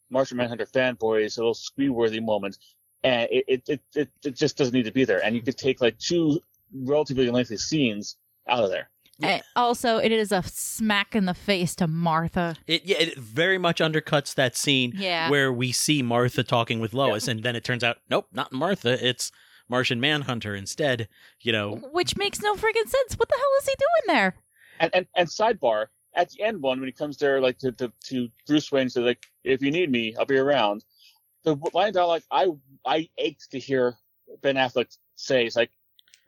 Martian 0.09 0.37
Manhunter 0.37 0.65
fanboys 0.65 1.37
a 1.37 1.41
little 1.41 1.53
screen-worthy 1.53 2.19
moment, 2.19 2.57
and 3.03 3.27
it, 3.31 3.45
it 3.47 3.63
it 3.67 3.81
it 3.95 4.09
it 4.23 4.35
just 4.35 4.57
doesn't 4.57 4.73
need 4.73 4.85
to 4.85 4.91
be 4.91 5.05
there. 5.05 5.23
And 5.23 5.35
you 5.35 5.41
could 5.41 5.57
take 5.57 5.81
like 5.81 5.97
two 5.97 6.39
relatively 6.73 7.29
lengthy 7.31 7.57
scenes 7.57 8.17
out 8.47 8.63
of 8.63 8.69
there. 8.69 8.89
And 9.21 9.43
also, 9.55 9.97
it 9.97 10.11
is 10.11 10.31
a 10.31 10.41
smack 10.43 11.15
in 11.15 11.25
the 11.25 11.33
face 11.33 11.75
to 11.75 11.87
Martha. 11.87 12.55
It 12.65 12.85
yeah, 12.85 12.97
it 12.97 13.17
very 13.17 13.57
much 13.57 13.79
undercuts 13.79 14.33
that 14.35 14.55
scene 14.55 14.93
Yeah. 14.95 15.29
where 15.29 15.51
we 15.53 15.71
see 15.71 16.01
Martha 16.01 16.43
talking 16.43 16.79
with 16.79 16.93
Lois, 16.93 17.27
and 17.27 17.43
then 17.43 17.55
it 17.55 17.63
turns 17.63 17.83
out, 17.83 17.97
nope, 18.09 18.27
not 18.33 18.51
Martha. 18.51 19.05
It's 19.05 19.31
Martian 19.69 19.99
Manhunter 19.99 20.55
instead. 20.55 21.07
You 21.39 21.51
know, 21.51 21.75
Which 21.91 22.17
makes 22.17 22.41
no 22.41 22.55
freaking 22.55 22.87
sense. 22.87 23.15
What 23.15 23.29
the 23.29 23.35
hell 23.37 23.51
is 23.59 23.65
he 23.67 23.75
doing 23.77 24.15
there? 24.17 24.35
And 24.79 24.89
and, 24.95 25.05
and 25.15 25.27
sidebar 25.27 25.87
at 26.15 26.29
the 26.31 26.41
end 26.43 26.61
one 26.61 26.79
when 26.79 26.87
he 26.87 26.93
comes 26.93 27.17
there 27.17 27.39
like 27.39 27.57
to 27.59 27.71
to, 27.73 27.91
to 28.05 28.29
Bruce 28.47 28.71
Wayne 28.71 28.89
says 28.89 29.03
like 29.03 29.25
if 29.43 29.61
you 29.61 29.71
need 29.71 29.91
me 29.91 30.15
I'll 30.17 30.25
be 30.25 30.37
around. 30.37 30.83
The 31.43 31.55
line 31.73 31.93
dialogue 31.93 32.23
I 32.31 32.47
I 32.85 33.07
ached 33.17 33.51
to 33.51 33.59
hear 33.59 33.95
Ben 34.41 34.55
Affleck 34.55 34.95
say 35.15 35.45
is 35.45 35.55
like, 35.55 35.69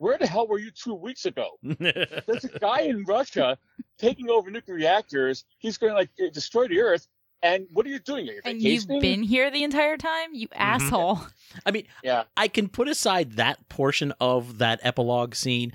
where 0.04 0.18
the 0.18 0.28
hell 0.28 0.48
were 0.48 0.60
you 0.60 0.70
two 0.70 0.94
weeks 0.94 1.26
ago? 1.26 1.52
There's 1.64 2.44
a 2.44 2.60
guy 2.60 2.82
in 2.82 3.06
Russia 3.06 3.58
taking 3.98 4.30
over 4.30 4.52
nuclear 4.52 4.76
reactors. 4.76 5.46
He's 5.60 5.78
going 5.78 5.92
to 5.92 5.98
like 5.98 6.10
uh, 6.22 6.30
destroy 6.34 6.68
the 6.68 6.82
Earth. 6.82 7.08
And 7.42 7.68
what 7.72 7.86
are 7.86 7.90
you 7.90 8.00
doing? 8.00 8.28
Are 8.28 8.34
you 8.34 8.42
And 8.44 8.62
you've 8.62 8.88
been 8.88 9.24
here 9.24 9.50
the 9.50 9.64
entire 9.64 9.96
time, 9.96 10.34
you 10.34 10.50
mm-hmm. 10.50 10.62
asshole. 10.62 11.22
I 11.66 11.72
mean, 11.72 11.86
Yeah. 12.04 12.24
I 12.36 12.50
can 12.50 12.68
put 12.68 12.90
aside 12.90 13.34
that 13.34 13.70
portion 13.70 14.14
of 14.20 14.58
that 14.58 14.82
epilogue 14.84 15.36
scene 15.36 15.72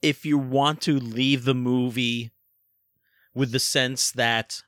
if 0.00 0.24
you 0.24 0.38
want 0.38 0.80
to 0.82 0.98
leave 0.98 1.44
the 1.44 1.54
movie 1.54 2.30
with 3.34 3.52
the 3.52 3.58
sense 3.58 4.10
that 4.12 4.62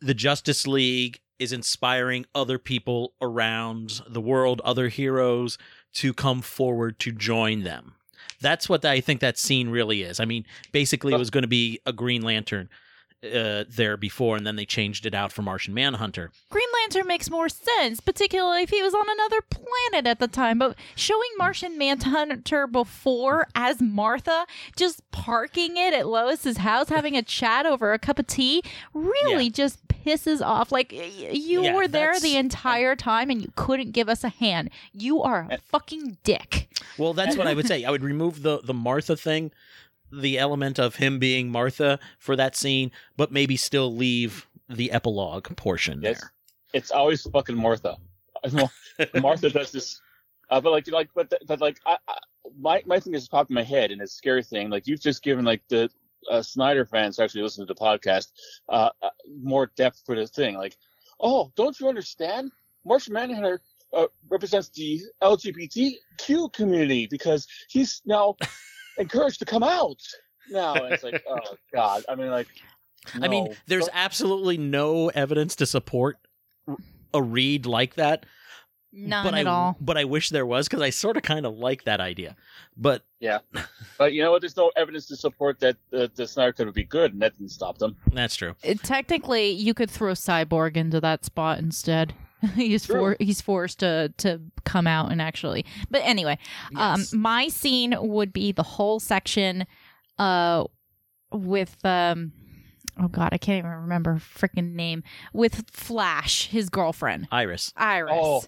the 0.00 0.14
Justice 0.14 0.64
League 0.66 1.20
is 1.40 1.52
inspiring 1.52 2.26
other 2.34 2.58
people 2.58 3.14
around 3.20 4.00
the 4.08 4.20
world, 4.20 4.60
other 4.64 4.88
heroes 4.88 5.58
to 5.94 6.12
come 6.12 6.42
forward 6.42 6.98
to 7.00 7.12
join 7.12 7.62
them. 7.62 7.94
That's 8.40 8.68
what 8.68 8.84
I 8.84 9.00
think 9.00 9.20
that 9.20 9.38
scene 9.38 9.70
really 9.70 10.02
is. 10.02 10.20
I 10.20 10.24
mean, 10.24 10.44
basically, 10.72 11.14
it 11.14 11.18
was 11.18 11.30
going 11.30 11.42
to 11.42 11.48
be 11.48 11.80
a 11.86 11.92
Green 11.92 12.22
Lantern 12.22 12.68
uh, 13.24 13.64
there 13.68 13.96
before, 13.96 14.36
and 14.36 14.46
then 14.46 14.56
they 14.56 14.64
changed 14.66 15.06
it 15.06 15.14
out 15.14 15.32
for 15.32 15.42
Martian 15.42 15.74
Manhunter. 15.74 16.30
Green 16.50 16.68
Lantern 16.82 17.06
makes 17.06 17.30
more 17.30 17.48
sense, 17.48 18.00
particularly 18.00 18.62
if 18.62 18.70
he 18.70 18.82
was 18.82 18.94
on 18.94 19.06
another 19.08 19.40
planet 19.42 20.06
at 20.06 20.18
the 20.20 20.28
time. 20.28 20.58
But 20.58 20.76
showing 20.94 21.28
Martian 21.38 21.78
Manhunter 21.78 22.66
before 22.66 23.46
as 23.54 23.80
Martha, 23.80 24.46
just 24.76 25.08
parking 25.10 25.76
it 25.76 25.94
at 25.94 26.06
Lois's 26.06 26.58
house, 26.58 26.88
having 26.88 27.16
a 27.16 27.22
chat 27.22 27.66
over 27.66 27.92
a 27.92 27.98
cup 27.98 28.18
of 28.18 28.26
tea, 28.26 28.62
really 28.92 29.44
Yeah. 29.44 29.50
just 29.50 29.78
pisses 29.88 30.44
off. 30.44 30.70
Like 30.70 30.92
y- 30.94 31.30
you 31.32 31.62
Yeah, 31.64 31.74
were 31.74 31.88
there 31.88 32.18
the 32.20 32.36
entire 32.36 32.94
time 32.94 33.30
and 33.30 33.40
you 33.40 33.50
couldn't 33.56 33.92
give 33.92 34.08
us 34.10 34.22
a 34.22 34.28
hand. 34.28 34.68
You 34.92 35.22
are 35.22 35.46
a 35.50 35.58
fucking 35.58 36.18
dick. 36.24 36.68
Well, 36.98 37.14
that's 37.14 37.36
what 37.36 37.46
I 37.46 37.54
would 37.54 37.66
say. 37.72 37.84
I 37.84 37.90
would 37.90 38.02
remove 38.04 38.42
the 38.42 38.58
the 38.62 38.74
Martha 38.74 39.16
thing, 39.16 39.50
the 40.20 40.38
element 40.38 40.78
of 40.78 40.96
him 40.96 41.18
being 41.18 41.50
Martha 41.50 41.98
for 42.18 42.36
that 42.36 42.56
scene, 42.56 42.90
but 43.16 43.32
maybe 43.32 43.56
still 43.56 43.94
leave 43.94 44.46
the 44.68 44.90
epilogue 44.92 45.54
portion 45.56 46.00
Yes. 46.02 46.20
there. 46.20 46.32
It's 46.72 46.90
always 46.90 47.22
fucking 47.22 47.56
Martha. 47.56 47.96
Martha 49.20 49.50
does 49.50 49.72
this, 49.72 50.00
uh, 50.50 50.60
but 50.60 50.70
like, 50.72 50.86
like, 50.90 51.08
but, 51.14 51.32
but 51.46 51.60
like, 51.60 51.78
I, 51.86 51.96
I, 52.08 52.18
my 52.58 52.82
my 52.84 53.00
thing 53.00 53.14
is 53.14 53.28
popped 53.28 53.50
in 53.50 53.54
my 53.54 53.62
head, 53.62 53.90
and 53.90 54.02
it's 54.02 54.12
a 54.12 54.16
scary 54.16 54.42
thing. 54.42 54.68
Like 54.70 54.86
you've 54.86 55.00
just 55.00 55.22
given 55.22 55.44
like 55.44 55.62
the 55.68 55.88
uh, 56.30 56.42
Snyder 56.42 56.84
fans 56.84 57.18
actually 57.18 57.42
listen 57.42 57.66
to 57.66 57.72
the 57.72 57.78
podcast 57.78 58.28
uh, 58.68 58.90
uh, 59.02 59.10
more 59.42 59.70
depth 59.76 60.02
for 60.04 60.14
the 60.16 60.26
thing. 60.26 60.56
Like, 60.56 60.76
oh, 61.20 61.52
don't 61.56 61.78
you 61.80 61.88
understand? 61.88 62.50
Martian 62.84 63.14
Manhunter 63.14 63.60
uh, 63.96 64.06
represents 64.28 64.68
the 64.70 65.00
LGBTQ 65.22 66.52
community 66.52 67.06
because 67.10 67.46
he's 67.68 68.02
now 68.04 68.36
encouraged 68.98 69.38
to 69.40 69.44
come 69.44 69.62
out 69.62 70.00
now. 70.50 70.74
And 70.74 70.92
it's 70.92 71.02
like, 71.04 71.22
oh 71.28 71.38
god. 71.72 72.04
I 72.08 72.14
mean, 72.14 72.30
like, 72.30 72.48
I 73.20 73.28
mean, 73.28 73.54
there's 73.66 73.86
Don't- 73.86 73.96
absolutely 73.96 74.56
no 74.58 75.08
evidence 75.08 75.56
to 75.56 75.66
support 75.66 76.16
a 77.12 77.22
read 77.22 77.66
like 77.66 77.94
that. 77.94 78.26
None 78.96 79.24
but 79.24 79.34
at 79.34 79.46
I, 79.48 79.50
all. 79.50 79.76
But 79.80 79.98
I 79.98 80.04
wish 80.04 80.28
there 80.30 80.46
was 80.46 80.68
because 80.68 80.80
I 80.80 80.90
sort 80.90 81.16
of 81.16 81.24
kind 81.24 81.44
of 81.46 81.54
like 81.58 81.82
that 81.84 82.00
idea. 82.00 82.36
But 82.76 83.02
yeah, 83.18 83.38
But 83.98 84.12
you 84.12 84.22
know 84.22 84.30
what? 84.30 84.40
There's 84.40 84.56
no 84.56 84.70
evidence 84.76 85.06
to 85.06 85.16
support 85.16 85.58
that 85.60 85.76
uh, 85.92 86.06
the 86.14 86.28
Snyder 86.28 86.52
Cut 86.52 86.66
would 86.66 86.74
be 86.76 86.84
good, 86.84 87.12
and 87.12 87.20
that 87.20 87.36
didn't 87.36 87.50
stop 87.50 87.78
them. 87.78 87.96
that's 88.12 88.36
true. 88.36 88.54
It- 88.62 88.84
technically, 88.84 89.50
you 89.50 89.74
could 89.74 89.90
throw 89.90 90.12
Cyborg 90.12 90.76
into 90.76 91.00
that 91.00 91.24
spot 91.24 91.58
instead. 91.58 92.14
he's 92.54 92.86
True. 92.86 92.94
for 93.00 93.16
he's 93.20 93.40
forced 93.40 93.80
to 93.80 94.12
to 94.18 94.40
come 94.64 94.86
out 94.86 95.10
and 95.12 95.20
actually. 95.22 95.64
But 95.90 96.02
anyway, 96.04 96.38
Yes. 96.72 97.12
um, 97.12 97.20
my 97.20 97.48
scene 97.48 97.94
would 97.98 98.32
be 98.32 98.52
the 98.52 98.62
whole 98.62 99.00
section, 99.00 99.66
uh, 100.18 100.64
with 101.32 101.76
um, 101.84 102.32
oh 103.00 103.08
god, 103.08 103.30
I 103.32 103.38
can't 103.38 103.58
even 103.58 103.70
remember 103.70 104.16
freaking 104.16 104.74
name 104.74 105.02
with 105.32 105.68
Flash, 105.70 106.48
his 106.48 106.68
girlfriend 106.68 107.28
Iris. 107.32 107.72
Iris. 107.76 108.12
Oh. 108.14 108.42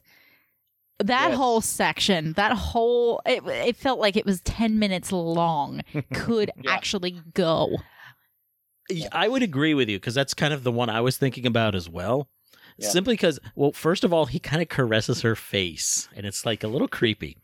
That 0.98 1.28
Yes. 1.28 1.36
whole 1.36 1.60
section, 1.60 2.32
that 2.34 2.52
whole, 2.52 3.20
it, 3.26 3.44
it 3.46 3.76
felt 3.76 4.00
like 4.00 4.16
it 4.16 4.24
was 4.24 4.40
10 4.40 4.78
minutes 4.78 5.12
long, 5.12 5.82
could 6.14 6.50
Yeah. 6.62 6.72
actually 6.72 7.20
go. 7.34 7.76
I 9.12 9.28
would 9.28 9.42
agree 9.42 9.74
with 9.74 9.90
you 9.90 9.98
because 9.98 10.14
that's 10.14 10.32
kind 10.32 10.54
of 10.54 10.62
the 10.62 10.72
one 10.72 10.88
I 10.88 11.02
was 11.02 11.18
thinking 11.18 11.44
about 11.44 11.74
as 11.74 11.86
well. 11.86 12.28
Simply 12.90 13.14
because, 13.14 13.38
well, 13.54 13.72
first 13.72 14.04
of 14.04 14.12
all, 14.12 14.26
he 14.26 14.38
kind 14.38 14.60
of 14.60 14.68
caresses 14.68 15.22
her 15.22 15.34
face, 15.34 16.08
and 16.14 16.26
it's 16.26 16.44
like 16.44 16.62
a 16.62 16.68
little 16.68 16.88
creepy. 16.88 17.38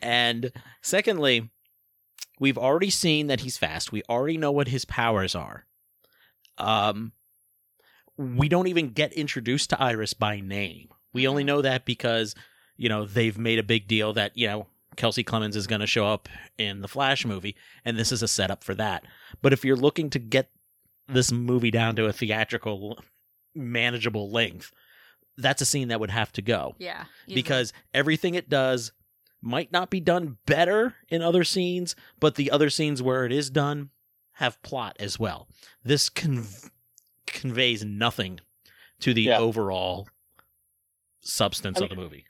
And 0.00 0.52
secondly, 0.80 1.50
we've 2.38 2.58
already 2.58 2.90
seen 2.90 3.26
that 3.26 3.40
he's 3.40 3.58
fast. 3.58 3.92
We 3.92 4.02
already 4.08 4.38
know 4.38 4.52
what 4.52 4.68
his 4.68 4.84
powers 4.84 5.34
are. 5.34 5.66
Um, 6.58 7.12
we 8.16 8.48
don't 8.48 8.66
even 8.68 8.90
get 8.90 9.12
introduced 9.12 9.70
to 9.70 9.80
Iris 9.80 10.14
by 10.14 10.40
name. 10.40 10.88
We 11.12 11.26
only 11.26 11.42
know 11.42 11.62
that 11.62 11.84
because 11.84 12.34
you 12.76 12.88
know 12.88 13.04
they've 13.04 13.38
made 13.38 13.58
a 13.58 13.64
big 13.64 13.88
deal 13.88 14.12
that 14.12 14.36
you 14.36 14.46
know 14.46 14.66
Kelsey 14.96 15.24
Clemons 15.24 15.56
is 15.56 15.66
going 15.66 15.80
to 15.80 15.86
show 15.86 16.06
up 16.06 16.28
in 16.58 16.80
the 16.80 16.88
Flash 16.88 17.24
movie, 17.24 17.56
and 17.84 17.98
this 17.98 18.12
is 18.12 18.22
a 18.22 18.28
setup 18.28 18.62
for 18.62 18.74
that. 18.74 19.04
But 19.42 19.52
if 19.52 19.64
you're 19.64 19.76
looking 19.76 20.10
to 20.10 20.18
get 20.18 20.50
this 21.08 21.32
movie 21.32 21.70
down 21.70 21.96
to 21.96 22.06
a 22.06 22.12
theatrical, 22.12 22.98
manageable 23.54 24.30
length, 24.30 24.72
that's 25.36 25.62
a 25.62 25.66
scene 25.66 25.88
that 25.88 26.00
would 26.00 26.10
have 26.10 26.32
to 26.32 26.42
go 26.42 26.74
Yeah. 26.78 27.04
because 27.26 27.72
everything 27.94 28.34
it 28.34 28.48
does 28.48 28.92
might 29.42 29.72
not 29.72 29.88
be 29.90 30.00
done 30.00 30.36
better 30.46 30.94
in 31.08 31.22
other 31.22 31.44
scenes, 31.44 31.96
but 32.18 32.34
the 32.34 32.50
other 32.50 32.68
scenes 32.68 33.02
where 33.02 33.24
it 33.24 33.32
is 33.32 33.48
done 33.50 33.90
have 34.34 34.60
plot 34.62 34.96
as 35.00 35.18
well. 35.18 35.48
This 35.82 36.10
conv- 36.10 36.70
conveys 37.26 37.84
nothing 37.84 38.40
to 39.00 39.14
the 39.14 39.22
Yeah. 39.22 39.38
overall 39.38 40.08
substance 41.20 41.80
I 41.80 41.84
of 41.84 41.90
the 41.90 41.96
movie. 41.96 42.26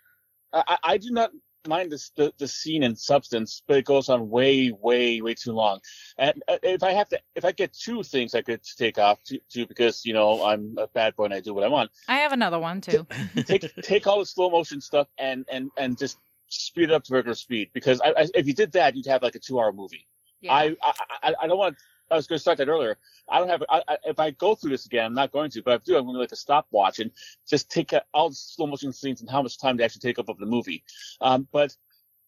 I, 0.52 0.62
I- 0.68 0.78
I 0.92 0.98
do 0.98 1.10
not 1.10 1.30
mind 1.66 1.92
this, 1.92 2.10
the 2.16 2.32
the 2.38 2.48
scene 2.48 2.82
and 2.82 2.98
substance, 2.98 3.62
but 3.66 3.78
it 3.78 3.84
goes 3.84 4.08
on 4.08 4.28
way, 4.30 4.70
way, 4.70 5.20
way 5.20 5.34
too 5.34 5.52
long. 5.52 5.80
And 6.18 6.42
uh, 6.48 6.58
if 6.62 6.82
I 6.82 6.92
have 6.92 7.08
to, 7.10 7.20
if 7.34 7.44
I 7.44 7.52
get 7.52 7.72
two 7.72 8.02
things 8.02 8.34
I 8.34 8.42
could 8.42 8.62
take 8.76 8.98
off 8.98 9.22
to, 9.24 9.38
to 9.52 9.66
because 9.66 10.04
you 10.04 10.12
know 10.12 10.42
I'm 10.44 10.76
a 10.78 10.86
bad 10.88 11.16
boy 11.16 11.26
and 11.26 11.34
I 11.34 11.40
do 11.40 11.54
what 11.54 11.64
I 11.64 11.68
want, 11.68 11.90
I 12.08 12.16
have 12.18 12.32
another 12.32 12.58
one 12.58 12.80
too. 12.80 13.06
take 13.44 13.74
take 13.82 14.06
all 14.06 14.18
the 14.18 14.26
slow 14.26 14.50
motion 14.50 14.80
stuff 14.80 15.08
and 15.18 15.44
and 15.50 15.70
and 15.76 15.98
just 15.98 16.18
speed 16.48 16.84
it 16.84 16.92
up 16.92 17.04
to 17.04 17.14
regular 17.14 17.34
speed. 17.34 17.70
Because 17.72 18.00
I, 18.00 18.10
I, 18.10 18.28
if 18.34 18.46
you 18.46 18.54
did 18.54 18.72
that, 18.72 18.96
you'd 18.96 19.06
have 19.06 19.22
like 19.22 19.34
a 19.34 19.40
two 19.40 19.58
hour 19.60 19.72
movie. 19.72 20.06
I, 20.48 20.76
I 20.82 20.92
I 21.22 21.34
I 21.42 21.46
don't 21.46 21.58
want. 21.58 21.76
I 22.10 22.16
was 22.16 22.26
going 22.26 22.36
to 22.36 22.40
start 22.40 22.58
that 22.58 22.68
earlier. 22.68 22.98
I 23.28 23.38
don't 23.38 23.48
have. 23.48 23.62
I, 23.68 23.82
I, 23.88 23.96
if 24.04 24.18
I 24.18 24.30
go 24.32 24.54
through 24.54 24.70
this 24.70 24.86
again, 24.86 25.06
I'm 25.06 25.14
not 25.14 25.32
going 25.32 25.50
to. 25.50 25.62
But 25.62 25.74
if 25.74 25.80
I 25.82 25.84
do, 25.84 25.96
I'm 25.96 26.04
going 26.04 26.14
to 26.14 26.20
like 26.20 26.32
a 26.32 26.36
stopwatch 26.36 26.98
and 26.98 27.10
just 27.48 27.70
take 27.70 27.92
out 27.92 28.02
all 28.12 28.30
the 28.30 28.34
slow 28.34 28.66
motion 28.66 28.92
scenes 28.92 29.20
and 29.20 29.30
how 29.30 29.42
much 29.42 29.58
time 29.58 29.76
they 29.76 29.84
actually 29.84 30.00
take 30.00 30.18
up 30.18 30.28
of 30.28 30.38
the 30.38 30.46
movie. 30.46 30.82
Um, 31.20 31.46
but 31.52 31.76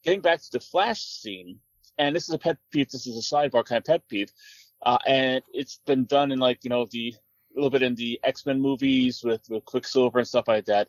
getting 0.05 0.21
back 0.21 0.41
to 0.41 0.51
the 0.53 0.61
Flash 0.61 1.03
scene, 1.03 1.59
and 1.99 2.15
this 2.15 2.29
is 2.29 2.35
a 2.35 2.39
pet 2.39 2.59
peeve. 2.71 2.91
This 2.91 3.07
is 3.07 3.17
a 3.17 3.35
sidebar 3.35 3.65
kind 3.65 3.79
of 3.79 3.85
pet 3.85 4.03
peeve, 4.09 4.31
uh, 4.83 4.99
and 5.07 5.43
it's 5.53 5.81
been 5.87 6.05
done 6.05 6.33
in 6.33 6.39
like 6.39 6.63
you 6.63 6.71
know 6.71 6.87
the 6.91 7.15
a 7.55 7.57
little 7.57 7.71
bit 7.71 7.83
in 7.83 7.95
the 7.95 8.21
X 8.23 8.47
Men 8.47 8.61
movies 8.61 9.23
with 9.25 9.43
with 9.49 9.65
Quicksilver 9.65 10.19
and 10.19 10.29
stuff 10.29 10.49
like 10.49 10.67
that. 10.67 10.89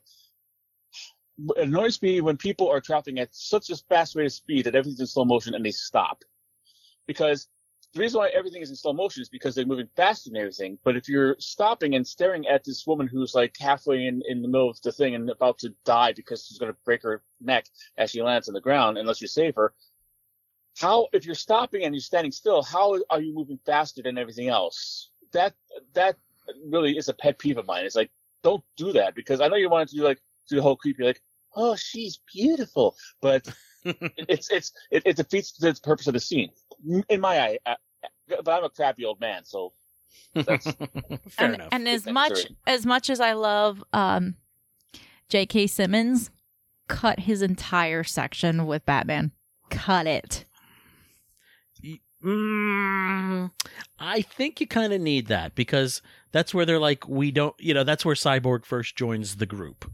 It 1.57 1.67
annoys 1.67 2.01
me 2.01 2.21
when 2.21 2.37
people 2.37 2.69
are 2.69 2.79
traveling 2.79 3.19
at 3.19 3.33
such 3.33 3.71
a 3.71 3.75
fast 3.89 4.15
rate 4.15 4.27
of 4.27 4.33
speed 4.33 4.65
that 4.65 4.75
everything's 4.75 4.99
in 4.99 5.07
slow 5.07 5.25
motion 5.25 5.55
and 5.55 5.65
they 5.65 5.71
stop 5.71 6.23
because 7.07 7.47
the 7.93 7.99
reason 7.99 8.19
why 8.19 8.29
everything 8.29 8.61
is 8.61 8.71
in 8.71 8.75
slow 8.75 8.91
motion 8.91 9.21
is 9.21 9.29
because 9.29 9.53
they're 9.53 9.65
moving 9.65 9.87
faster 9.95 10.29
than 10.29 10.37
everything. 10.37 10.79
But 10.83 10.97
if 10.97 11.07
you're 11.07 11.35
stopping 11.39 11.93
and 11.93 12.05
staring 12.05 12.47
at 12.47 12.63
this 12.63 12.87
woman 12.87 13.07
who's 13.07 13.35
like 13.35 13.55
halfway 13.59 14.07
in, 14.07 14.23
in 14.27 14.41
the 14.41 14.47
middle 14.47 14.69
of 14.69 14.81
the 14.81 14.91
thing 14.91 15.13
and 15.13 15.29
about 15.29 15.59
to 15.59 15.73
die 15.85 16.13
because 16.13 16.45
she's 16.45 16.57
going 16.57 16.71
to 16.71 16.77
break 16.85 17.03
her 17.03 17.21
neck 17.39 17.65
as 17.97 18.09
she 18.09 18.23
lands 18.23 18.47
on 18.47 18.55
the 18.55 18.61
ground 18.61 18.97
unless 18.97 19.21
you 19.21 19.27
save 19.27 19.55
her, 19.55 19.73
how, 20.79 21.07
if 21.13 21.23
you're 21.23 21.35
stopping 21.35 21.83
and 21.83 21.93
you're 21.93 22.01
standing 22.01 22.31
still, 22.31 22.63
how 22.63 22.99
are 23.11 23.21
you 23.21 23.33
moving 23.33 23.59
faster 23.63 24.01
than 24.01 24.17
everything 24.17 24.49
else? 24.49 25.11
That, 25.31 25.53
that 25.93 26.17
really 26.65 26.97
is 26.97 27.09
a 27.09 27.13
pet 27.13 27.37
peeve 27.37 27.59
of 27.59 27.67
mine. 27.67 27.85
It's 27.85 27.95
like, 27.95 28.09
don't 28.41 28.63
do 28.75 28.91
that 28.93 29.13
because 29.13 29.39
I 29.39 29.47
know 29.47 29.55
you 29.55 29.69
wanted 29.69 29.89
to 29.89 29.97
do 29.97 30.03
like, 30.03 30.19
do 30.49 30.55
the 30.55 30.63
whole 30.63 30.75
creepy, 30.75 31.03
like, 31.03 31.21
oh, 31.55 31.75
she's 31.75 32.19
beautiful, 32.33 32.95
but 33.21 33.47
it's 33.85 34.49
it's 34.51 34.71
it, 34.91 35.03
it 35.05 35.15
defeats 35.17 35.53
the 35.53 35.77
purpose 35.83 36.07
of 36.07 36.13
the 36.13 36.19
scene 36.19 36.49
in 37.09 37.19
my 37.21 37.39
eye. 37.39 37.57
uh, 37.65 37.75
But 38.43 38.49
I'm 38.49 38.63
a 38.63 38.69
crappy 38.69 39.05
old 39.05 39.19
man, 39.19 39.43
so 39.45 39.73
that's 40.33 40.65
Fair 40.71 40.87
and, 41.39 41.55
enough. 41.55 41.69
and 41.71 41.87
as 41.87 42.03
That's 42.03 42.13
much 42.13 42.39
as 42.67 42.85
much 42.85 43.09
as 43.09 43.19
I 43.19 43.33
love 43.33 43.83
um, 43.93 44.35
J.K. 45.29 45.67
Simmons, 45.67 46.29
cut 46.87 47.21
his 47.21 47.41
entire 47.41 48.03
section 48.03 48.65
with 48.65 48.85
Batman. 48.85 49.31
Cut 49.69 50.07
it. 50.07 50.45
Mm, 52.23 53.51
I 53.99 54.21
think 54.21 54.61
you 54.61 54.67
kind 54.67 54.93
of 54.93 55.01
need 55.01 55.27
that 55.27 55.55
because 55.55 56.01
that's 56.31 56.53
where 56.53 56.65
they're 56.65 56.79
like, 56.79 57.07
we 57.07 57.31
don't, 57.31 57.53
you 57.59 57.73
know, 57.73 57.83
that's 57.83 58.05
where 58.05 58.15
Cyborg 58.15 58.63
first 58.65 58.95
joins 58.95 59.35
the 59.35 59.45
group. 59.45 59.91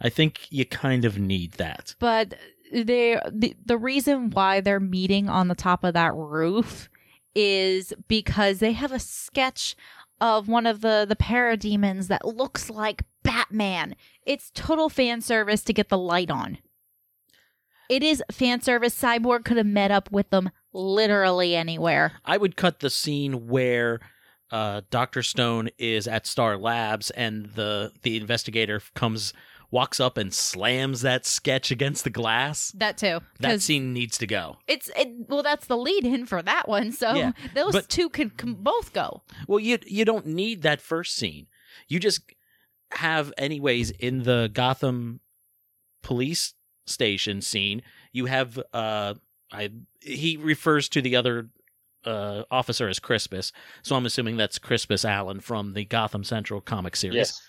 I 0.00 0.08
think 0.08 0.50
you 0.50 0.64
kind 0.64 1.04
of 1.04 1.18
need 1.18 1.52
that. 1.54 1.94
But 1.98 2.34
they 2.72 3.20
the, 3.30 3.56
the 3.64 3.78
reason 3.78 4.30
why 4.30 4.60
they're 4.60 4.80
meeting 4.80 5.28
on 5.28 5.48
the 5.48 5.54
top 5.54 5.84
of 5.84 5.94
that 5.94 6.14
roof 6.14 6.88
is 7.34 7.92
because 8.08 8.58
they 8.58 8.72
have 8.72 8.92
a 8.92 8.98
sketch 8.98 9.76
of 10.20 10.48
one 10.48 10.66
of 10.66 10.80
the 10.80 11.04
the 11.08 11.16
parademons 11.16 12.08
that 12.08 12.24
looks 12.24 12.70
like 12.70 13.02
Batman. 13.22 13.94
It's 14.24 14.50
total 14.54 14.88
fan 14.88 15.20
service 15.20 15.62
to 15.64 15.72
get 15.72 15.88
the 15.88 15.98
light 15.98 16.30
on. 16.30 16.58
It 17.88 18.02
is 18.02 18.22
fan 18.32 18.62
service. 18.62 19.00
Cyborg 19.00 19.44
could 19.44 19.58
have 19.58 19.66
met 19.66 19.90
up 19.90 20.10
with 20.10 20.30
them 20.30 20.50
literally 20.72 21.54
anywhere. 21.54 22.12
I 22.24 22.36
would 22.36 22.56
cut 22.56 22.80
the 22.80 22.90
scene 22.90 23.46
where 23.46 24.00
uh, 24.50 24.82
Doctor 24.90 25.22
Stone 25.22 25.70
is 25.78 26.06
at 26.08 26.26
Star 26.26 26.56
Labs 26.56 27.10
and 27.10 27.46
the 27.54 27.92
the 28.02 28.16
investigator 28.16 28.80
comes 28.94 29.32
walks 29.70 29.98
up 30.00 30.16
and 30.16 30.32
slams 30.32 31.02
that 31.02 31.26
sketch 31.26 31.70
against 31.70 32.04
the 32.04 32.10
glass. 32.10 32.70
That 32.76 32.96
too. 32.98 33.20
That 33.40 33.60
scene 33.62 33.92
needs 33.92 34.18
to 34.18 34.26
go. 34.26 34.58
it's 34.66 34.90
it, 34.96 35.08
well, 35.28 35.42
that's 35.42 35.66
the 35.66 35.76
lead 35.76 36.04
in 36.04 36.26
for 36.26 36.40
that 36.42 36.68
one. 36.68 36.92
So 36.92 37.14
Yeah, 37.14 37.32
those 37.54 37.72
but- 37.72 37.88
two 37.88 38.08
could 38.08 38.36
com- 38.36 38.54
both 38.54 38.92
go. 38.92 39.22
Well, 39.48 39.60
you 39.60 39.78
you 39.86 40.04
don't 40.04 40.26
need 40.26 40.62
that 40.62 40.80
first 40.80 41.14
scene. 41.16 41.46
You 41.88 41.98
just 42.00 42.20
have 42.92 43.32
anyways 43.36 43.90
in 43.90 44.22
the 44.22 44.50
Gotham 44.52 45.20
police 46.02 46.54
station 46.86 47.40
scene. 47.42 47.82
You 48.12 48.26
have 48.26 48.58
uh, 48.72 49.14
I 49.52 49.70
he 50.00 50.36
refers 50.36 50.88
to 50.90 51.02
the 51.02 51.16
other 51.16 51.48
uh 52.04 52.44
officer 52.50 52.88
as 52.88 52.98
Crispus, 53.00 53.52
so 53.82 53.96
I'm 53.96 54.06
assuming 54.06 54.36
that's 54.36 54.58
Crispus 54.58 55.04
Allen 55.04 55.40
from 55.40 55.74
the 55.74 55.84
Gotham 55.84 56.22
Central 56.24 56.60
comic 56.60 56.94
series. 56.96 57.16
Yes. 57.16 57.42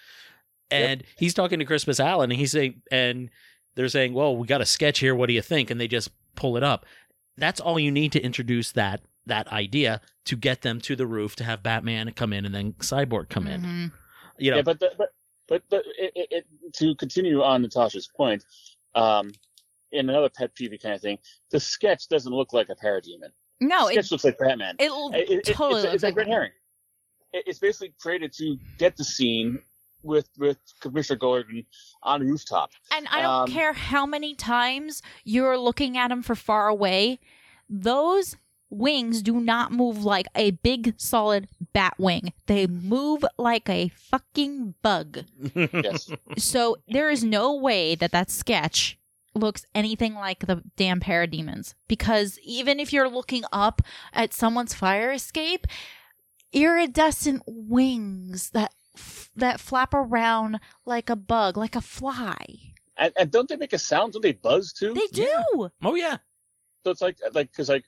And 0.71 1.03
he's 1.17 1.33
talking 1.33 1.59
to 1.59 1.65
Crispus 1.65 1.99
Allen, 1.99 2.31
and 2.31 2.39
he's 2.39 2.51
saying, 2.51 2.81
and 2.91 3.29
they're 3.75 3.87
saying, 3.89 4.13
"Well, 4.13 4.35
we 4.35 4.47
got 4.47 4.61
a 4.61 4.65
sketch 4.65 4.99
here. 4.99 5.15
What 5.15 5.27
do 5.27 5.33
you 5.33 5.41
think?" 5.41 5.69
And 5.71 5.79
they 5.79 5.87
just 5.87 6.09
pull 6.35 6.57
it 6.57 6.63
up. 6.63 6.85
That's 7.37 7.59
all 7.59 7.79
you 7.79 7.91
need 7.91 8.11
to 8.13 8.21
introduce 8.21 8.71
that 8.73 9.01
that 9.25 9.47
idea 9.51 9.99
to 10.25 10.35
get 10.37 10.61
them 10.61 10.79
to 10.81 10.95
the 10.95 11.05
roof 11.05 11.35
to 11.35 11.43
have 11.43 11.61
Batman 11.61 12.11
come 12.13 12.31
in 12.33 12.45
and 12.45 12.55
then 12.55 12.73
Cyborg 12.73 13.27
come 13.29 13.45
in. 13.47 13.61
Mhm. 13.61 13.91
You 14.37 14.51
know, 14.51 14.57
Yeah, 14.57 14.63
but 14.63 14.79
the, 14.79 14.91
but 14.97 15.09
but 15.47 15.63
but 15.69 15.83
it, 15.97 16.11
it, 16.15 16.27
it, 16.31 16.73
to 16.75 16.95
continue 16.95 17.41
on 17.43 17.61
Natasha's 17.61 18.07
point, 18.07 18.43
um, 18.95 19.31
in 19.91 20.09
another 20.09 20.29
pet 20.29 20.53
peeve 20.55 20.77
kind 20.81 20.95
of 20.95 21.01
thing, 21.01 21.17
the 21.51 21.59
sketch 21.59 22.07
doesn't 22.09 22.31
look 22.33 22.53
like 22.53 22.69
a 22.69 22.75
parademon. 22.75 23.31
No, 23.59 23.85
the 23.87 23.91
it 23.91 23.93
sketch 24.05 24.11
looks 24.11 24.23
like 24.25 24.37
Batman. 24.37 24.75
it, 24.79 24.91
It- 24.91 25.29
it- 25.49 25.53
totally 25.53 25.79
it's, 25.81 25.83
looks 25.83 25.93
it's 25.95 26.03
like 26.03 26.15
red 26.15 26.27
that. 26.27 26.31
herring. 26.31 26.51
It's 27.33 27.59
basically 27.59 27.93
created 27.99 28.31
to 28.33 28.57
get 28.77 28.95
the 28.97 29.03
scene 29.03 29.59
with 30.07 30.29
with 30.37 30.57
Commissioner 30.79 31.17
Gordon 31.19 31.65
on 32.01 32.21
the 32.21 32.25
rooftop. 32.25 32.71
And 32.91 33.07
I 33.11 33.21
don't 33.21 33.41
Um, 33.43 33.47
care 33.47 33.73
how 33.73 34.05
many 34.05 34.33
times 34.33 35.01
you're 35.23 35.57
looking 35.57 35.97
at 35.97 36.11
him 36.11 36.23
for 36.23 36.33
far 36.35 36.67
away, 36.67 37.19
those 37.69 38.35
wings 38.69 39.21
do 39.21 39.39
not 39.39 39.71
move 39.71 40.03
like 40.03 40.27
a 40.35 40.51
big 40.51 40.93
solid 40.97 41.47
bat 41.73 41.93
wing. 41.97 42.33
They 42.47 42.67
move 42.67 43.23
like 43.37 43.69
a 43.69 43.89
fucking 43.89 44.73
bug. 44.81 45.19
Yes. 45.55 46.09
So 46.37 46.77
there 46.87 47.09
is 47.09 47.23
no 47.23 47.55
way 47.55 47.95
that 47.95 48.11
that 48.11 48.29
sketch 48.29 48.97
looks 49.33 49.65
anything 49.75 50.15
like 50.15 50.47
the 50.47 50.63
damn 50.75 50.99
parademons 50.99 51.75
because 51.87 52.39
even 52.43 52.79
if 52.79 52.91
you're 52.91 53.07
looking 53.09 53.43
up 53.53 53.81
at 54.11 54.33
someone's 54.33 54.73
fire 54.73 55.11
escape, 55.11 55.67
iridescent 56.51 57.43
wings 57.45 58.49
that 58.51 58.73
f- 58.97 59.29
that 59.35 59.59
flap 59.59 59.93
around 59.93 60.59
like 60.85 61.09
a 61.09 61.15
bug, 61.15 61.57
like 61.57 61.75
a 61.75 61.81
fly. 61.81 62.37
and, 62.97 63.13
and 63.17 63.31
don't 63.31 63.47
they 63.49 63.55
make 63.57 63.73
a 63.73 63.77
sound? 63.79 64.13
Don't 64.13 64.21
they 64.21 64.33
buzz 64.33 64.73
too? 64.73 64.93
They 64.93 65.07
do. 65.11 65.21
Yeah. 65.23 65.67
oh 65.83 65.95
yeah, 65.95 66.17
So 66.83 66.91
it's 66.91 67.01
like 67.01 67.17
like 67.33 67.51
because 67.51 67.69
like 67.69 67.85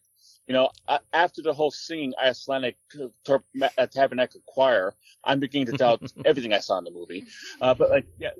you 0.47 0.53
know 0.53 0.69
after 1.13 1.41
the 1.41 1.53
whole 1.53 1.71
singing 1.71 2.13
Icelandic 2.21 2.77
tor- 3.25 3.43
ma- 3.53 3.69
uh, 3.77 3.87
tabernacle 3.87 4.41
choir, 4.47 4.93
I'm 5.23 5.39
beginning 5.39 5.67
to 5.67 5.73
doubt 5.73 6.01
everything 6.25 6.53
I 6.53 6.59
saw 6.59 6.77
in 6.79 6.83
the 6.85 6.91
movie. 6.91 7.25
Uh, 7.61 7.73
but 7.73 7.89
like 7.89 8.05
yeah, 8.19 8.31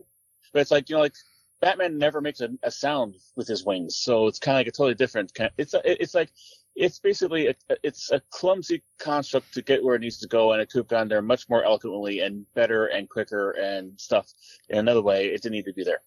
but 0.53 0.62
it's 0.62 0.71
like 0.71 0.89
you 0.89 0.95
know 0.95 1.01
like 1.01 1.13
Batman 1.62 1.97
never 1.97 2.21
makes 2.21 2.39
a, 2.41 2.49
a 2.63 2.71
sound 2.71 3.15
with 3.36 3.47
his 3.47 3.65
wings, 3.65 3.97
so 3.97 4.27
it's 4.27 4.39
kind 4.39 4.55
of 4.55 4.60
like 4.60 4.67
a 4.67 4.71
totally 4.71 4.95
different. 4.95 5.34
Kind 5.34 5.51
it's 5.58 5.73
a, 5.73 5.82
it's 6.01 6.13
like 6.15 6.32
it's 6.75 6.99
basically 6.99 7.47
a, 7.47 7.55
it's 7.84 8.12
a 8.12 8.21
clumsy 8.32 8.84
construct 8.99 9.53
to 9.53 9.62
get 9.62 9.84
where 9.84 9.95
it 9.95 10.01
needs 10.01 10.19
to 10.19 10.27
go, 10.27 10.53
and 10.53 10.62
it 10.62 10.69
could 10.69 10.79
have 10.79 10.88
gone 10.88 11.08
there 11.08 11.21
much 11.21 11.49
more 11.49 11.63
eloquently 11.63 12.21
and 12.21 12.45
better 12.53 12.88
and 12.88 13.10
quicker 13.10 13.51
and 13.51 13.99
stuff. 13.99 14.32
In 14.69 14.79
another 14.79 15.01
way, 15.01 15.27
it 15.27 15.41
didn't 15.41 15.53
need 15.53 15.65
to 15.65 15.73
be 15.73 15.84
there. 15.84 16.01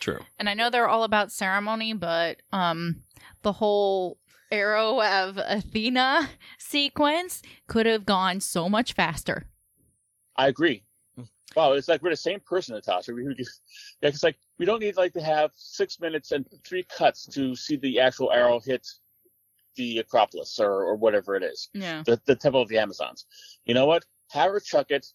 true. 0.00 0.20
And 0.38 0.48
I 0.48 0.54
know 0.54 0.70
they're 0.70 0.88
all 0.88 1.04
about 1.04 1.32
ceremony, 1.32 1.92
but 1.92 2.42
um 2.52 3.02
the 3.42 3.52
whole 3.52 4.18
arrow 4.50 5.02
of 5.02 5.38
Athena 5.38 6.28
sequence 6.58 7.42
could 7.66 7.86
have 7.86 8.06
gone 8.06 8.40
so 8.40 8.68
much 8.68 8.92
faster. 8.92 9.46
I 10.36 10.48
agree. 10.48 10.82
Wow, 11.54 11.72
it's 11.72 11.88
like 11.88 12.02
we're 12.02 12.10
the 12.10 12.16
same 12.16 12.40
person, 12.40 12.74
Natasha. 12.74 13.14
We, 13.14 13.24
we 13.24 13.34
just, 13.34 13.62
yeah, 14.02 14.10
it's 14.10 14.22
like 14.22 14.36
we 14.58 14.66
don't 14.66 14.80
need 14.80 14.96
like 14.96 15.14
to 15.14 15.22
have 15.22 15.52
six 15.54 15.98
minutes 16.00 16.32
and 16.32 16.44
three 16.66 16.84
cuts 16.84 17.24
to 17.28 17.56
see 17.56 17.76
the 17.76 17.98
actual 17.98 18.30
arrow 18.30 18.60
hit 18.60 18.86
the 19.76 19.98
Acropolis 19.98 20.58
or, 20.58 20.70
or 20.84 20.96
whatever 20.96 21.36
it 21.36 21.42
is, 21.42 21.68
Yeah. 21.74 22.02
the, 22.04 22.20
the 22.26 22.34
Temple 22.34 22.62
of 22.62 22.68
the 22.68 22.78
Amazons. 22.78 23.26
You 23.64 23.74
know 23.74 23.86
what? 23.86 24.04
Have 24.30 24.50
her 24.50 24.60
chuck 24.60 24.90
it. 24.90 25.06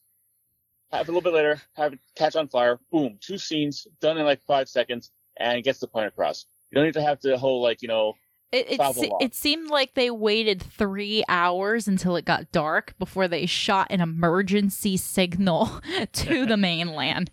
Have 0.92 1.08
a 1.08 1.12
little 1.12 1.22
bit 1.22 1.34
later. 1.34 1.62
Have 1.76 1.94
it 1.94 2.00
catch 2.16 2.36
on 2.36 2.48
fire. 2.48 2.80
Boom, 2.92 3.18
two 3.22 3.38
scenes 3.38 3.88
done 4.02 4.18
in 4.18 4.26
like 4.26 4.42
five 4.46 4.68
seconds, 4.70 5.12
and 5.40 5.64
gets 5.64 5.80
the 5.80 5.88
point 5.88 6.08
across. 6.08 6.46
You 6.70 6.76
don't 6.76 6.86
need 6.86 6.94
to 6.96 7.02
have 7.02 7.20
the 7.22 7.38
whole 7.38 7.62
like 7.62 7.82
you 7.82 7.88
know. 7.88 8.14
It 8.52 8.72
it, 8.72 8.96
se- 8.96 9.12
it 9.22 9.34
seemed 9.34 9.70
like 9.70 9.94
they 9.94 10.12
waited 10.12 10.62
three 10.62 11.24
hours 11.30 11.88
until 11.88 12.18
it 12.18 12.26
got 12.26 12.52
dark 12.52 12.94
before 13.00 13.30
they 13.30 13.46
shot 13.46 13.88
an 13.90 14.02
emergency 14.02 14.98
signal 14.98 15.70
to 16.12 16.46
the 16.46 16.58
mainland. 16.58 17.32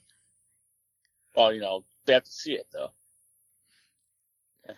Well, 1.36 1.52
you 1.52 1.60
know 1.60 1.84
they 2.06 2.12
have 2.12 2.22
to 2.24 2.30
see 2.30 2.52
it 2.52 2.68
though. 2.72 2.92
Yeah. 4.68 4.74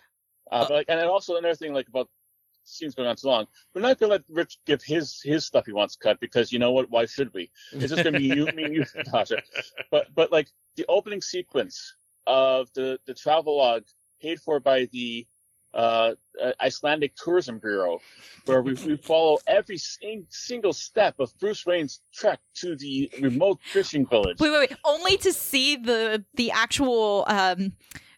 Uh, 0.51 0.61
but 0.67 0.71
like, 0.71 0.85
and 0.89 0.99
then 0.99 1.07
also 1.07 1.35
another 1.37 1.53
thing 1.55 1.73
like 1.73 1.87
about 1.87 2.09
scenes 2.71 2.95
going 2.95 3.07
on 3.07 3.15
too 3.15 3.27
long. 3.27 3.47
We're 3.73 3.81
not 3.81 3.99
gonna 3.99 4.13
let 4.13 4.23
Rich 4.29 4.59
give 4.65 4.81
his 4.83 5.21
his 5.23 5.45
stuff 5.45 5.65
he 5.65 5.73
wants 5.73 5.95
cut 5.95 6.19
because 6.19 6.51
you 6.51 6.59
know 6.59 6.71
what? 6.71 6.89
Why 6.89 7.05
should 7.05 7.33
we? 7.33 7.51
It's 7.71 7.89
just 7.91 8.03
gonna 8.03 8.17
be 8.17 8.25
you, 8.25 8.45
me, 8.55 8.63
and 8.63 8.75
you, 8.75 8.85
Natasha. 8.95 9.41
But 9.89 10.07
but 10.15 10.31
like 10.31 10.49
the 10.75 10.85
opening 10.87 11.21
sequence 11.21 11.95
of 12.27 12.69
the 12.73 12.99
the 13.05 13.13
travel 13.13 13.57
log 13.57 13.83
paid 14.21 14.39
for 14.39 14.59
by 14.59 14.87
the 14.91 15.27
uh, 15.73 16.15
uh, 16.41 16.51
Icelandic 16.59 17.15
Tourism 17.15 17.57
Bureau, 17.59 17.99
where 18.45 18.61
we, 18.61 18.73
we 18.73 18.97
follow 18.97 19.39
every 19.47 19.77
sing, 19.77 20.25
single 20.29 20.73
step 20.73 21.19
of 21.19 21.31
Bruce 21.39 21.65
Wayne's 21.65 22.01
trek 22.13 22.39
to 22.55 22.75
the 22.75 23.09
remote 23.21 23.59
fishing 23.63 24.05
village. 24.05 24.39
Wait, 24.39 24.49
wait, 24.51 24.69
wait! 24.69 24.77
Only 24.83 25.17
to 25.17 25.31
see 25.31 25.77
the 25.77 26.25
the 26.33 26.51
actual 26.51 27.23
um, 27.27 27.73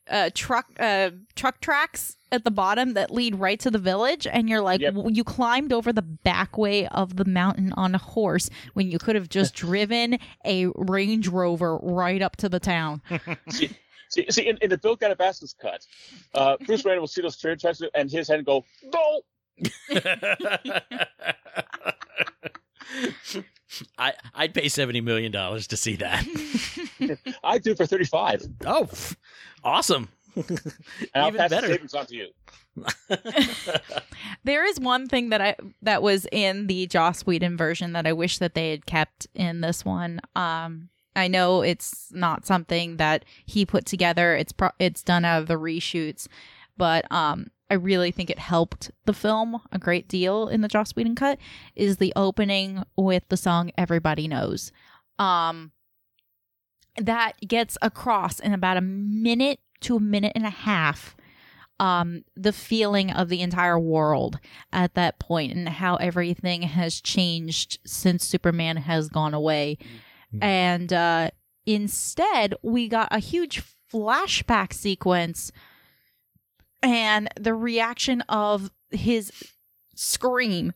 uh, 0.10 0.30
truck 0.34 0.66
uh, 0.80 1.12
truck 1.36 1.60
tracks 1.62 2.18
at 2.32 2.44
the 2.44 2.52
bottom 2.52 2.94
that 2.94 3.12
lead 3.12 3.36
right 3.36 3.60
to 3.60 3.70
the 3.72 3.78
village, 3.78 4.26
and 4.26 4.50
you're 4.50 4.62
like, 4.62 4.82
Yep. 4.82 4.94
w- 4.96 5.16
you 5.16 5.24
climbed 5.24 5.72
over 5.72 5.94
the 5.94 6.02
back 6.02 6.58
way 6.58 6.88
of 6.88 7.16
the 7.16 7.26
mountain 7.26 7.72
on 7.74 7.94
a 7.96 8.00
horse 8.00 8.50
when 8.74 8.90
you 8.90 8.98
could 9.00 9.16
have 9.16 9.30
just 9.30 9.54
driven 9.56 10.18
a 10.46 10.68
Range 10.76 11.28
Rover 11.28 11.78
right 11.78 12.22
up 12.22 12.36
to 12.38 12.50
the 12.50 12.60
town. 12.60 13.02
see, 13.50 13.70
see, 14.10 14.26
see 14.30 14.48
in, 14.50 14.58
in 14.62 14.70
the 14.70 14.78
Bill 14.78 14.98
Gatevackes 14.98 15.54
cut, 15.62 15.86
uh, 16.34 16.58
Bruce 16.66 16.84
Wayne 16.84 17.00
will 17.00 17.08
see 17.08 17.22
those 17.22 17.38
train 17.38 17.58
tracks 17.58 17.82
and 17.94 18.10
his 18.12 18.28
head 18.28 18.44
go, 18.46 18.66
no! 18.84 19.22
I 23.98 24.14
I'd 24.34 24.54
pay 24.54 24.68
seventy 24.70 25.02
million 25.02 25.32
dollars 25.32 25.68
to 25.68 25.78
see 25.78 25.96
that. 25.98 26.26
I'd 27.44 27.64
do 27.64 27.76
for 27.76 27.86
35. 27.86 28.44
oh, 28.66 28.88
awesome! 29.64 30.10
And 30.36 30.46
I'll 31.16 31.28
Even 31.30 31.40
pass 31.40 31.50
better. 31.50 31.68
the 31.68 31.74
savings 31.74 31.94
on 31.94 32.06
to 32.08 32.16
you. 32.16 32.28
There 34.44 34.66
is 34.66 34.80
one 34.80 35.08
thing 35.08 35.30
that 35.30 35.42
I 35.42 35.56
that 35.84 36.02
was 36.02 36.28
in 36.32 36.68
the 36.68 36.86
Joss 36.88 37.26
Whedon 37.26 37.56
version 37.56 37.94
that 37.94 38.06
I 38.08 38.14
wish 38.14 38.40
that 38.40 38.56
they 38.56 38.72
had 38.72 38.86
kept 38.86 39.28
in 39.34 39.62
this 39.62 39.86
one. 39.86 40.20
Um, 40.36 40.90
I 41.16 41.28
know 41.28 41.62
it's 41.62 42.08
not 42.12 42.46
something 42.46 42.98
that 42.98 43.24
he 43.46 43.66
put 43.66 43.86
together. 43.86 44.36
It's 44.36 44.52
pro- 44.52 44.72
it's 44.80 45.04
done 45.04 45.24
out 45.24 45.42
of 45.42 45.48
the 45.48 45.54
reshoots, 45.60 46.28
but 46.76 47.10
um, 47.12 47.52
I 47.70 47.76
really 47.76 48.12
think 48.12 48.30
it 48.30 48.40
helped 48.40 48.92
the 49.06 49.14
film 49.14 49.60
a 49.72 49.80
great 49.80 50.08
deal 50.08 50.48
in 50.48 50.62
the 50.62 50.68
Joss 50.68 50.96
Whedon 50.96 51.16
cut. 51.16 51.40
Is 51.76 51.98
the 51.98 52.14
opening 52.16 52.84
with 52.96 53.24
the 53.30 53.38
song 53.38 53.72
"Everybody 53.78 54.28
Knows." 54.28 54.72
Um, 55.18 55.72
that 56.98 57.34
gets 57.48 57.78
across 57.82 58.40
in 58.40 58.54
about 58.54 58.78
a 58.78 58.82
minute 58.82 59.60
to 59.82 59.96
a 59.98 60.00
minute 60.00 60.34
and 60.36 60.46
a 60.46 60.50
half 60.52 61.16
um 61.80 62.24
the 62.36 62.54
feeling 62.54 63.10
of 63.12 63.30
the 63.30 63.42
entire 63.42 63.80
world 63.80 64.40
at 64.72 64.94
that 64.94 65.18
point 65.18 65.52
and 65.52 65.68
how 65.68 65.96
everything 65.96 66.62
has 66.62 67.02
changed 67.02 67.80
since 67.84 68.24
superman 68.24 68.78
has 68.78 69.10
gone 69.10 69.34
away 69.34 69.78
Mhm. 70.32 70.44
and 70.44 70.94
uh 70.94 71.32
instead 71.66 72.54
we 72.62 72.88
got 72.88 73.08
a 73.10 73.18
huge 73.18 73.64
flashback 73.92 74.72
sequence 74.72 75.52
and 76.84 77.30
the 77.40 77.54
reaction 77.56 78.22
of 78.30 78.70
his 78.92 79.32
scream 79.96 80.74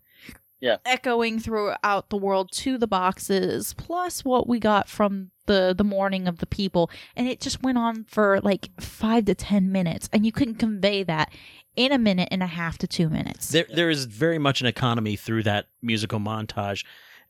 Yeah. 0.60 0.78
echoing 0.86 1.39
throughout 1.39 2.10
the 2.10 2.17
world 2.17 2.52
to 2.54 2.78
the 2.78 2.88
boxes 2.88 3.74
plus 3.78 4.26
what 4.26 4.48
we 4.48 4.60
got 4.60 4.89
from 4.89 5.32
the 5.46 5.74
the 5.78 5.84
mourning 5.84 6.28
of 6.28 6.39
the 6.39 6.46
people. 6.46 6.89
And 7.15 7.28
it 7.28 7.39
just 7.39 7.62
went 7.63 7.78
on 7.78 8.06
for 8.06 8.39
like 8.41 8.70
five 8.80 9.26
to 9.26 9.36
ten 9.36 9.72
minutes 9.72 10.10
and 10.12 10.26
you 10.26 10.32
couldn't 10.32 10.56
convey 10.56 11.04
that 11.04 11.32
in 11.76 11.91
a 11.91 11.98
minute 12.00 12.30
and 12.32 12.41
a 12.41 12.48
half 12.48 12.78
to 12.80 12.88
two 12.88 13.08
minutes. 13.10 13.50
There 13.50 13.67
there 13.74 13.89
is 13.89 14.06
very 14.06 14.39
much 14.39 14.62
an 14.62 14.67
economy 14.67 15.15
through 15.15 15.43
that 15.43 15.67
musical 15.82 16.20
montage, 16.20 16.84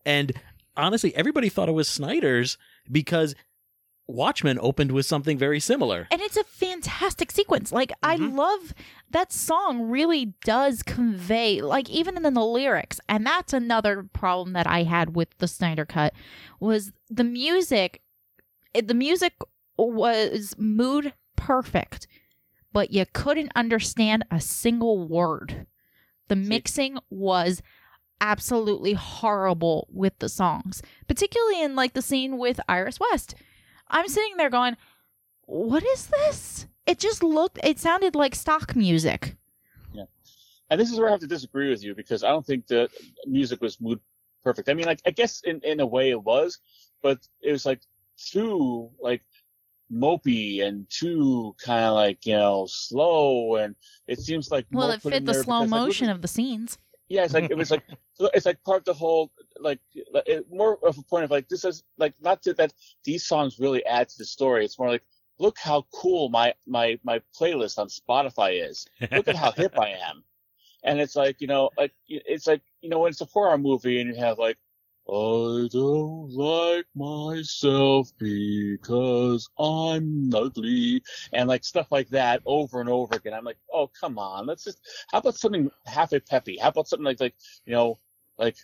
and 0.06 0.32
honestly, 0.78 1.14
everybody 1.16 1.50
thought 1.50 1.68
it 1.68 1.74
was 1.74 1.90
Snyder's 1.90 2.58
because 2.90 3.36
Watchmen 4.08 4.58
opened 4.62 4.92
with 4.92 5.06
something 5.06 5.38
very 5.38 5.60
similar. 5.60 6.08
and 6.12 6.22
it's 6.22 6.38
a 6.38 6.44
fantastic 6.44 7.32
sequence. 7.32 7.72
Like 7.72 7.92
I 8.02 8.18
Mhm. 8.18 8.36
love 8.38 8.74
that 9.12 9.32
song 9.34 9.82
really 9.90 10.34
does 10.44 10.82
convey 10.84 11.62
like 11.62 11.90
even 11.90 12.18
in 12.26 12.34
the 12.34 12.46
lyrics. 12.46 13.00
And 13.10 13.26
that's 13.26 13.54
another 13.54 14.04
problem 14.14 14.54
that 14.54 14.68
I 14.68 14.84
had 14.84 15.16
with 15.16 15.38
the 15.40 15.48
Snyder 15.48 15.86
cut 15.86 16.14
was 16.60 16.92
the 17.10 17.24
music 17.24 18.02
it- 18.74 18.88
the 18.88 18.94
music 18.94 19.34
was 19.78 20.54
mood 20.58 21.14
perfect, 21.36 22.08
but 22.72 22.92
you 22.92 23.06
couldn't 23.12 23.52
understand 23.56 24.24
a 24.30 24.40
single 24.40 25.08
word. 25.08 25.66
The 26.28 26.36
mixing 26.36 26.98
was 27.10 27.62
absolutely 28.20 28.94
horrible 28.94 29.88
with 29.92 30.18
the 30.20 30.30
songs, 30.30 30.82
particularly 31.08 31.62
in 31.62 31.76
like 31.76 31.94
the 31.94 32.02
scene 32.02 32.38
with 32.38 32.60
Iris 32.68 33.00
West. 33.00 33.36
I'm 33.90 34.08
sitting 34.08 34.38
there 34.38 34.50
going, 34.50 34.78
what 35.46 35.84
is 35.84 36.08
this? 36.08 36.68
It 36.86 37.00
just 37.00 37.24
looked, 37.24 37.60
it 37.64 37.80
sounded 37.80 38.16
like 38.16 38.36
stock 38.36 38.76
music. 38.76 39.36
Yeah. 39.94 40.06
And 40.70 40.80
this 40.80 40.92
is 40.92 41.00
where 41.00 41.10
I 41.10 41.12
have 41.12 41.20
to 41.22 41.28
disagree 41.28 41.70
with 41.70 41.84
you 41.84 41.96
because 41.96 42.24
I 42.24 42.30
don't 42.30 42.46
think 42.46 42.68
the 42.68 42.90
music 43.26 43.62
was 43.62 43.80
mood 43.80 44.00
perfect. 44.44 44.70
I 44.70 44.74
mean, 44.74 44.86
like 44.86 45.02
I 45.06 45.12
guess 45.12 45.42
in 45.42 45.60
in 45.62 45.80
a 45.80 45.86
way 45.86 46.10
it 46.12 46.24
was, 46.24 46.60
but 47.02 47.20
it 47.42 47.52
was 47.52 47.66
like 47.66 47.82
too 48.18 48.90
like 49.00 49.22
mopey 49.92 50.64
and 50.64 50.90
too 50.90 51.56
kind 51.64 51.86
of 51.86 51.94
like 51.94 52.26
you 52.26 52.36
know 52.36 52.66
slow, 52.70 53.56
and 53.56 53.76
it 54.08 54.20
seems 54.20 54.50
like 54.52 54.66
Well, 54.72 54.92
it 54.92 55.02
fit 55.02 55.26
the 55.26 55.34
slow 55.34 55.62
because, 55.62 55.72
like, 55.72 55.82
motion 55.82 56.10
of 56.10 56.22
the 56.22 56.28
scenes. 56.28 56.78
Yeah, 57.10 57.24
it's 57.24 57.34
like 57.34 57.50
it 57.50 57.58
was 57.58 57.72
like 57.72 57.84
it's 58.34 58.46
like 58.46 58.62
part 58.64 58.80
of 58.80 58.86
the 58.86 58.94
whole 58.94 59.32
like 59.60 59.80
it, 59.94 60.46
more 60.52 60.78
of 60.86 60.98
a 60.98 61.04
point 61.04 61.24
of 61.24 61.32
like 61.32 61.48
this 61.48 61.64
is 61.64 61.84
like 61.98 62.14
not 62.22 62.44
that, 62.44 62.58
that 62.58 62.74
these 63.06 63.26
songs 63.26 63.60
really 63.60 63.86
add 63.86 64.10
to 64.10 64.18
the 64.18 64.26
story. 64.26 64.66
It's 64.66 64.78
more 64.78 64.90
like 64.90 65.04
look 65.40 65.58
how 65.58 65.86
cool 65.94 66.30
my 66.30 66.54
my 66.66 67.00
my 67.04 67.22
playlist 67.40 67.78
on 67.78 67.88
Spotify 67.88 68.68
is. 68.70 68.86
Look 69.12 69.28
at 69.28 69.36
how 69.36 69.52
hip 69.52 69.78
I 69.80 69.90
am. 69.90 70.24
And 70.84 71.00
it's 71.00 71.16
like 71.16 71.40
you 71.40 71.48
know 71.48 71.70
like 71.78 71.94
it's 72.08 72.48
like 72.48 72.62
you 72.82 72.90
know 72.90 73.00
when 73.00 73.12
it's 73.12 73.22
a 73.22 73.26
horror 73.26 73.58
movie 73.58 74.02
and 74.02 74.14
you 74.14 74.22
have 74.22 74.38
like 74.38 74.58
I 75.10 75.70
don't 75.72 76.30
like 76.32 76.86
myself 76.94 78.12
because 78.18 79.50
I'm 79.58 80.34
ugly 80.34 81.02
and 81.32 81.48
like 81.48 81.64
stuff 81.64 81.92
like 81.92 82.10
that 82.10 82.42
over 82.46 82.82
and 82.82 82.90
over 82.90 83.16
again. 83.16 83.34
I'm 83.34 83.46
like, 83.46 83.60
oh 83.74 83.88
come 83.88 84.20
on, 84.20 84.46
let's 84.46 84.66
just 84.66 84.82
how 85.12 85.20
about 85.20 85.36
something 85.36 85.72
happy 85.86 86.20
peppy? 86.20 86.58
How 86.58 86.70
about 86.70 86.90
something 86.90 87.06
like 87.06 87.22
like 87.22 87.36
you 87.66 87.74
know 87.74 88.00
like 88.38 88.58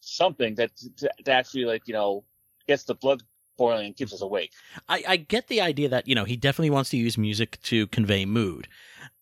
something 0.00 0.54
that 0.56 0.72
that 0.98 1.28
actually 1.28 1.64
like 1.64 1.86
you 1.86 1.94
know 1.94 2.24
gets 2.66 2.84
the 2.84 2.94
blood 2.94 3.22
boiling 3.56 3.86
and 3.86 3.96
keeps 3.96 4.12
us 4.14 4.22
awake. 4.22 4.52
I, 4.88 5.02
I 5.06 5.16
get 5.16 5.48
the 5.48 5.60
idea 5.60 5.88
that 5.90 6.08
you 6.08 6.14
know 6.14 6.24
he 6.24 6.36
definitely 6.36 6.70
wants 6.70 6.90
to 6.90 6.96
use 6.96 7.18
music 7.18 7.60
to 7.64 7.86
convey 7.88 8.24
mood. 8.24 8.68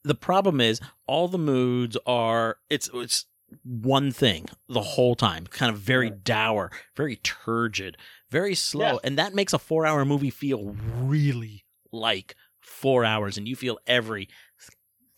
The 0.05 0.15
problem 0.15 0.61
is 0.61 0.81
all 1.07 1.29
the 1.29 1.39
moods 1.39 1.97
are 2.07 2.59
it's 2.71 2.89
it's 2.95 3.27
one 3.63 4.11
thing 4.13 4.47
the 4.69 4.83
whole 4.83 5.15
time, 5.15 5.47
kind 5.47 5.73
of 5.73 5.79
very 5.81 6.11
dour, 6.11 6.71
very 6.97 7.17
turgid, 7.17 7.97
very 8.31 8.55
slow, 8.55 8.93
Yeah. 8.95 8.99
and 9.05 9.19
that 9.19 9.35
makes 9.35 9.53
a 9.53 9.59
four-hour 9.59 10.05
movie 10.05 10.31
feel 10.31 10.75
really 10.99 11.65
like 11.93 12.35
four 12.61 13.05
hours, 13.05 13.39
and 13.39 13.47
you 13.47 13.55
feel 13.57 13.79
every 13.87 14.29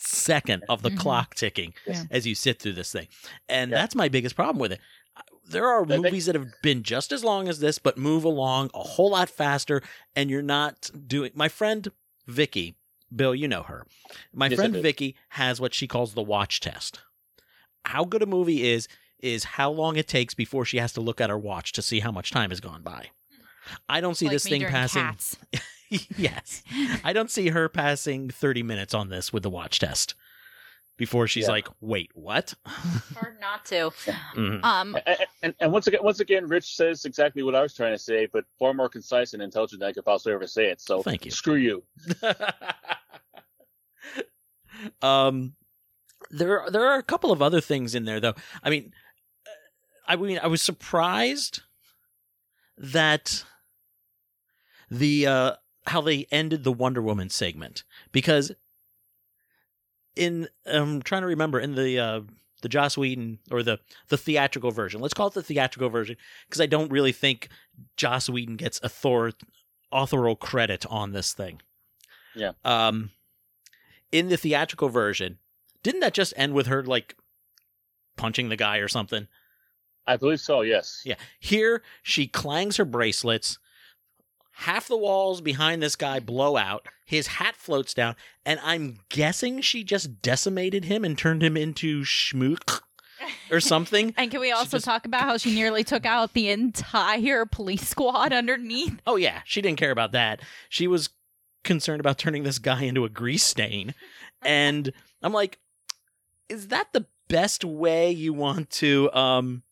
second 0.01 0.63
of 0.69 0.83
the 0.83 0.91
Mhm. 0.91 0.99
clock 0.99 1.35
ticking 1.35 1.75
Yeah. 1.87 2.05
as 2.11 2.27
you 2.27 2.35
sit 2.35 2.61
through 2.61 2.75
this 2.75 2.93
thing, 2.93 3.09
and 3.49 3.71
Yeah. 3.71 3.79
that's 3.79 3.95
my 3.95 4.09
biggest 4.09 4.37
problem 4.37 4.59
with 4.59 4.73
it. 4.73 4.81
There 5.47 5.67
are 5.67 5.85
They- 5.87 5.97
they- 5.97 6.03
movies 6.03 6.27
that 6.27 6.35
have 6.35 6.53
been 6.63 6.83
just 6.83 7.11
as 7.11 7.25
long 7.25 7.49
as 7.49 7.59
this, 7.61 7.79
but 7.79 7.97
move 7.97 8.23
along 8.23 8.71
a 8.75 8.83
whole 8.83 9.11
lot 9.11 9.31
faster, 9.31 9.83
and 10.15 10.29
you're 10.31 10.43
not 10.43 10.91
doing. 11.09 11.33
My 11.35 11.49
friend 11.49 11.91
Vicky, 12.27 12.77
Bill, 13.15 13.35
you 13.35 13.49
know 13.49 13.63
her. 13.63 13.87
My 14.35 14.49
Yes, 14.49 14.57
friend. 14.59 14.75
Vicky 14.77 15.17
has 15.31 15.61
what 15.61 15.73
she 15.73 15.87
calls 15.89 16.13
the 16.13 16.23
watch 16.23 16.61
test. 16.61 17.01
How 17.89 18.05
good 18.05 18.23
a 18.23 18.27
movie 18.27 18.71
is 18.71 18.87
is 19.21 19.45
how 19.45 19.71
long 19.71 19.97
it 19.97 20.07
takes 20.07 20.35
before 20.35 20.67
she 20.67 20.77
has 20.77 20.93
to 20.93 21.01
look 21.01 21.21
at 21.23 21.31
her 21.31 21.39
watch 21.39 21.73
to 21.73 21.81
see 21.83 22.01
how 22.01 22.13
much 22.13 22.31
time 22.31 22.51
has 22.51 22.61
gone 22.61 22.83
by. 22.83 23.07
I 23.89 24.03
don't 24.03 24.15
see 24.15 24.27
Like 24.27 24.35
this 24.35 24.45
me 24.45 24.51
thing 24.51 24.67
passing. 24.69 25.03
Cats. 25.03 25.37
yes, 26.19 26.63
I 27.05 27.15
don't 27.15 27.31
see 27.31 27.49
her 27.49 27.67
passing 27.71 28.29
thirty 28.29 28.63
minutes 28.63 28.93
on 28.93 29.09
this 29.09 29.33
with 29.33 29.43
the 29.43 29.49
watch 29.51 29.79
test 29.79 30.15
before 30.99 31.27
she's 31.27 31.45
Yeah. 31.45 31.53
like, 31.53 31.69
"Wait, 31.81 32.11
what?" 32.15 32.53
Hard 32.67 33.41
not 33.41 33.65
to. 33.67 33.91
Mhm. 34.35 34.63
Um, 34.63 34.99
And, 35.07 35.19
and, 35.43 35.55
and 35.61 35.73
once 35.73 35.87
again, 35.87 36.01
once 36.03 36.21
again, 36.21 36.47
Rich 36.47 36.77
says 36.77 37.07
exactly 37.07 37.43
what 37.43 37.55
I 37.55 37.63
was 37.63 37.73
trying 37.75 37.95
to 37.95 37.99
say, 37.99 38.27
but 38.27 38.45
far 38.59 38.75
more 38.75 38.91
concise 38.91 39.33
and 39.33 39.43
intelligent 39.43 39.81
than 39.81 39.89
I 39.89 39.93
could 39.95 40.05
possibly 40.05 40.35
ever 40.35 40.47
say 40.47 40.67
it. 40.67 40.83
So 40.83 41.03
Thank 41.03 41.25
you. 41.25 41.31
Screw 41.31 41.55
you. 41.57 41.83
um, 45.03 45.55
there 46.31 46.65
there 46.71 46.87
are 46.87 46.99
a 46.99 47.03
couple 47.03 47.33
of 47.33 47.43
other 47.43 47.61
things 47.61 47.95
in 47.95 48.05
there 48.05 48.21
though. 48.21 48.35
I 48.63 48.71
mean, 48.71 48.93
uh, 49.47 50.13
I 50.13 50.17
mean, 50.17 50.39
I 50.43 50.47
was 50.47 50.63
surprised 50.63 51.63
that 52.77 53.45
the 54.91 55.27
uh 55.27 55.53
how 55.87 56.01
they 56.01 56.27
ended 56.31 56.65
the 56.65 56.73
Wonder 56.73 57.03
Woman 57.03 57.31
segment 57.31 57.85
because 58.13 58.53
in 60.17 60.49
I'm 60.67 61.03
trying 61.03 61.23
to 61.23 61.29
remember 61.29 61.61
in 61.61 61.75
the 61.75 61.99
uh 61.99 62.21
the 62.61 62.69
Joss 62.69 62.99
Whedon 62.99 63.39
or 63.51 63.63
the 63.63 63.79
the 64.09 64.17
theatrical 64.17 64.71
version. 64.71 65.01
Let's 65.01 65.15
call 65.15 65.29
it 65.29 65.35
the 65.35 65.43
theatrical 65.43 65.89
version 65.89 66.17
because 66.47 66.61
I 66.61 66.67
don't 66.67 66.91
really 66.91 67.13
think 67.13 67.49
Joss 67.97 68.29
Whedon 68.29 68.57
gets 68.57 68.81
author 68.83 69.33
authorial 69.93 70.37
credit 70.37 70.85
on 70.87 71.13
this 71.13 71.33
thing. 71.33 71.63
Yeah. 72.35 72.53
Um 72.65 73.11
in 74.11 74.29
the 74.29 74.37
theatrical 74.37 74.89
version, 74.89 75.39
didn't 75.83 76.01
that 76.01 76.15
just 76.15 76.35
end 76.37 76.55
with 76.55 76.67
her 76.67 76.83
like 76.85 77.17
punching 78.17 78.49
the 78.49 78.57
guy 78.57 78.79
or 78.79 78.89
something? 78.89 79.29
I 80.07 80.17
believe 80.17 80.41
so. 80.41 80.63
Yes. 80.63 81.03
Yeah. 81.05 81.17
Here, 81.39 81.83
she 82.03 82.27
clangs 82.27 82.77
her 82.79 82.85
bracelets. 82.85 83.59
Half 84.53 84.89
the 84.89 84.97
walls 84.97 85.41
behind 85.41 85.83
this 85.83 85.95
guy 85.97 86.19
blow 86.19 86.57
out. 86.57 86.87
His 87.07 87.29
hat 87.29 87.55
floats 87.57 87.95
down, 87.95 88.17
and 88.45 88.59
I'm 88.65 88.99
guessing 89.09 89.61
she 89.61 89.85
just 89.85 90.21
decimated 90.21 90.87
him 90.87 91.05
and 91.05 91.17
turned 91.17 91.43
him 91.45 91.57
into 91.57 92.03
schmook 92.03 92.81
or 93.53 93.61
something. 93.61 94.15
and 94.17 94.31
can 94.33 94.41
we 94.41 94.51
also 94.51 94.79
just- 94.79 94.85
talk 94.85 95.07
about 95.07 95.23
how 95.23 95.37
she 95.37 95.55
nearly 95.55 95.85
took 95.85 96.05
out 96.05 96.33
the 96.33 96.49
entire 96.51 97.47
police 97.47 97.87
squad 97.89 98.33
underneath? 98.33 98.99
Oh 99.07 99.15
yeah, 99.17 99.43
she 99.45 99.63
didn't 99.63 99.79
care 99.79 99.93
about 99.93 100.13
that. 100.13 100.41
She 100.69 100.89
was 100.89 101.11
concerned 101.63 102.01
about 102.01 102.19
turning 102.19 102.43
this 102.43 102.59
guy 102.59 102.83
into 102.83 103.05
a 103.05 103.09
grease 103.09 103.45
stain. 103.45 103.95
And 104.43 104.93
I'm 105.21 105.33
like, 105.33 105.59
is 106.49 106.69
that 106.69 106.93
the 106.93 107.07
best 107.29 107.65
way 107.65 108.11
you 108.11 108.33
want 108.33 108.71
to 108.71 109.13
um 109.13 109.63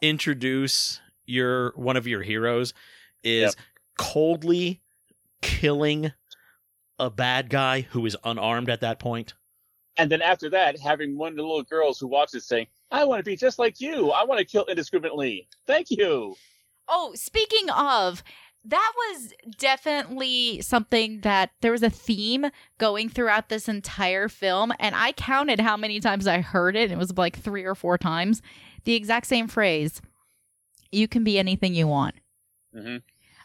introduce 0.00 1.00
your 1.24 1.72
one 1.76 1.96
of 1.96 2.06
your 2.06 2.22
heroes 2.22 2.74
is 3.22 3.42
Yep. 3.42 3.54
coldly 3.98 4.80
killing 5.42 6.12
a 6.98 7.10
bad 7.10 7.50
guy 7.50 7.82
who 7.82 8.04
is 8.06 8.16
unarmed 8.24 8.70
at 8.70 8.80
that 8.80 8.98
point? 8.98 9.34
And 9.96 10.10
then 10.10 10.22
after 10.22 10.50
that, 10.50 10.78
having 10.78 11.16
one 11.16 11.32
of 11.32 11.36
the 11.36 11.42
little 11.42 11.62
girls 11.62 11.98
who 11.98 12.06
watches 12.06 12.46
saying, 12.46 12.66
"I 12.90 13.04
want 13.04 13.20
to 13.20 13.24
be 13.24 13.36
just 13.36 13.58
like 13.58 13.80
you. 13.80 14.10
I 14.10 14.24
want 14.24 14.38
to 14.38 14.44
kill 14.44 14.64
indiscriminately. 14.66 15.48
Thank 15.66 15.90
you." 15.90 16.36
Oh, 16.88 17.12
speaking 17.14 17.68
of, 17.70 18.22
that 18.68 18.92
was 18.96 19.32
definitely 19.58 20.60
something 20.60 21.20
that 21.20 21.50
there 21.60 21.72
was 21.72 21.82
a 21.82 21.90
theme 21.90 22.46
going 22.78 23.08
throughout 23.08 23.48
this 23.48 23.68
entire 23.68 24.28
film. 24.28 24.72
And 24.80 24.94
I 24.94 25.12
counted 25.12 25.60
how 25.60 25.76
many 25.76 26.00
times 26.00 26.26
I 26.26 26.40
heard 26.40 26.74
it. 26.76 26.84
And 26.84 26.92
it 26.92 26.98
was 26.98 27.16
like 27.16 27.38
three 27.38 27.64
or 27.64 27.74
four 27.74 27.96
times. 27.98 28.42
The 28.84 28.94
exact 28.94 29.26
same 29.26 29.48
phrase 29.48 30.00
You 30.92 31.08
can 31.08 31.24
be 31.24 31.38
anything 31.38 31.74
you 31.74 31.86
want. 31.88 32.14
Mhm. 32.74 33.02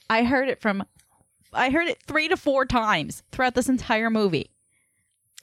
I 0.10 0.23
heard 0.23 0.47
it 0.49 0.62
from, 0.62 0.84
I 1.53 1.69
heard 1.69 1.88
it 1.88 2.01
three 2.07 2.27
to 2.27 2.38
four 2.38 2.65
times 2.65 3.23
throughout 3.31 3.55
this 3.55 3.69
entire 3.69 4.10
movie. 4.10 4.51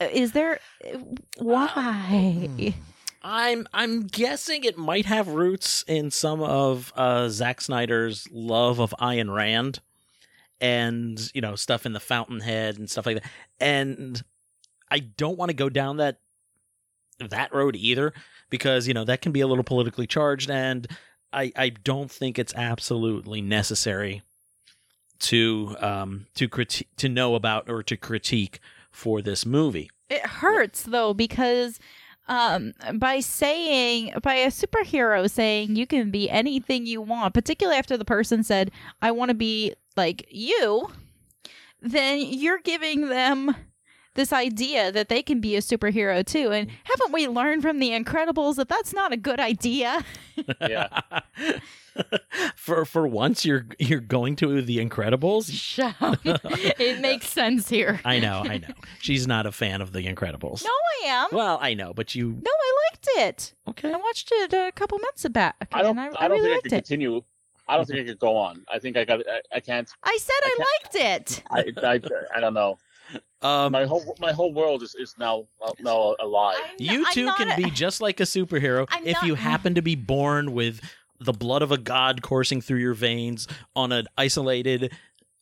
Uh, 0.00 0.08
Is 0.12 0.32
there, 0.32 0.60
why? 1.38 2.48
I'm 3.22 3.66
I'm 3.72 4.06
guessing 4.06 4.64
it 4.64 4.78
might 4.78 5.06
have 5.06 5.28
roots 5.28 5.84
in 5.88 6.10
some 6.10 6.40
of 6.42 6.92
uh, 6.96 7.28
Zack 7.28 7.60
Snyder's 7.60 8.28
love 8.30 8.78
of 8.80 8.94
Ayn 9.00 9.34
Rand, 9.34 9.80
and 10.60 11.30
you 11.34 11.40
know 11.40 11.56
stuff 11.56 11.84
in 11.86 11.92
the 11.92 12.00
Fountainhead 12.00 12.78
and 12.78 12.88
stuff 12.88 13.06
like 13.06 13.22
that. 13.22 13.30
And 13.60 14.22
I 14.90 15.00
don't 15.00 15.38
want 15.38 15.50
to 15.50 15.56
go 15.56 15.68
down 15.68 15.96
that 15.96 16.20
that 17.18 17.52
road 17.52 17.74
either 17.76 18.12
because 18.50 18.86
you 18.86 18.94
know 18.94 19.04
that 19.04 19.20
can 19.20 19.32
be 19.32 19.40
a 19.40 19.46
little 19.46 19.64
politically 19.64 20.06
charged, 20.06 20.50
and 20.50 20.86
I 21.32 21.52
I 21.56 21.70
don't 21.70 22.10
think 22.10 22.38
it's 22.38 22.54
absolutely 22.54 23.40
necessary 23.40 24.22
to 25.20 25.76
um 25.80 26.26
to 26.36 26.48
critique 26.48 26.88
to 26.96 27.08
know 27.08 27.34
about 27.34 27.68
or 27.68 27.82
to 27.82 27.96
critique 27.96 28.60
for 28.92 29.20
this 29.20 29.44
movie. 29.44 29.90
It 30.08 30.24
hurts 30.24 30.84
though 30.84 31.12
because 31.12 31.78
um 32.28 32.72
by 32.94 33.20
saying 33.20 34.12
by 34.22 34.34
a 34.34 34.48
superhero 34.48 35.28
saying 35.30 35.76
you 35.76 35.86
can 35.86 36.10
be 36.10 36.30
anything 36.30 36.86
you 36.86 37.00
want, 37.00 37.34
particularly 37.34 37.78
after 37.78 37.96
the 37.96 38.04
person 38.04 38.42
said 38.42 38.70
I 39.02 39.10
want 39.10 39.30
to 39.30 39.34
be 39.34 39.74
like 39.96 40.26
you, 40.30 40.90
then 41.80 42.20
you're 42.20 42.60
giving 42.60 43.08
them 43.08 43.54
this 44.14 44.32
idea 44.32 44.90
that 44.90 45.08
they 45.08 45.22
can 45.22 45.40
be 45.40 45.54
a 45.54 45.60
superhero 45.60 46.26
too. 46.26 46.50
And 46.50 46.68
haven't 46.84 47.12
we 47.12 47.28
learned 47.28 47.62
from 47.62 47.78
the 47.78 47.90
Incredibles 47.90 48.56
that 48.56 48.68
that's 48.68 48.92
not 48.92 49.12
a 49.12 49.16
good 49.16 49.40
idea? 49.40 50.04
Yeah. 50.60 51.00
for 52.56 52.84
for 52.84 53.06
once, 53.06 53.44
you're 53.44 53.66
you're 53.78 54.00
going 54.00 54.36
to 54.36 54.62
the 54.62 54.78
Incredibles. 54.78 55.50
Shut 55.52 55.94
up. 56.00 56.18
it 56.24 57.00
makes 57.00 57.28
sense 57.28 57.68
here. 57.68 58.00
I 58.04 58.18
know, 58.20 58.42
I 58.44 58.58
know. 58.58 58.68
She's 59.00 59.26
not 59.26 59.46
a 59.46 59.52
fan 59.52 59.80
of 59.80 59.92
the 59.92 60.00
Incredibles. 60.06 60.62
No, 60.64 60.70
I 60.70 61.06
am. 61.08 61.28
Well, 61.32 61.58
I 61.60 61.74
know, 61.74 61.92
but 61.94 62.14
you 62.14 62.28
No, 62.42 62.50
I 62.50 62.90
liked 62.92 63.08
it. 63.28 63.54
okay? 63.68 63.92
I 63.92 63.96
watched 63.96 64.30
it 64.32 64.52
a 64.52 64.72
couple 64.72 64.98
months 64.98 65.26
back. 65.28 65.68
I 65.72 65.82
don't. 65.82 65.98
and 65.98 66.14
I, 66.16 66.24
I, 66.24 66.28
don't 66.28 66.38
really 66.38 66.42
think 66.42 66.50
I 66.50 66.54
liked 66.54 66.62
could 66.64 66.72
it. 66.72 66.76
continue. 66.76 67.22
I 67.66 67.76
don't 67.76 67.84
think 67.86 68.00
I 68.00 68.04
could 68.04 68.18
go 68.18 68.36
on. 68.36 68.64
I 68.72 68.78
think 68.78 68.96
I 68.96 69.04
got. 69.04 69.20
I, 69.28 69.40
I 69.56 69.60
can't. 69.60 69.90
I 70.02 70.18
said 70.20 70.34
I, 70.42 70.56
liked 70.58 70.94
it. 70.94 71.42
I, 71.50 71.86
I, 71.86 72.00
I 72.36 72.40
don't 72.40 72.54
know. 72.54 72.78
Um, 73.40 73.72
My 73.72 73.84
whole 73.86 74.16
my 74.20 74.32
whole 74.32 74.52
world 74.52 74.82
is, 74.82 74.94
is 74.96 75.14
now 75.18 75.46
now 75.80 76.14
a 76.20 76.26
lie. 76.26 76.60
You 76.78 77.10
too 77.12 77.30
can 77.36 77.50
a- 77.52 77.56
be 77.56 77.70
just 77.70 78.00
like 78.02 78.20
a 78.20 78.24
superhero 78.24 78.86
I'm 78.90 79.06
if 79.06 79.14
not- 79.14 79.26
you 79.26 79.34
happen 79.34 79.74
to 79.76 79.82
be 79.82 79.94
born 79.94 80.52
with 80.52 80.80
the 81.20 81.32
blood 81.32 81.62
of 81.62 81.72
a 81.72 81.78
god 81.78 82.22
coursing 82.22 82.60
through 82.60 82.78
your 82.78 82.94
veins 82.94 83.48
on 83.74 83.92
an 83.92 84.06
isolated 84.16 84.92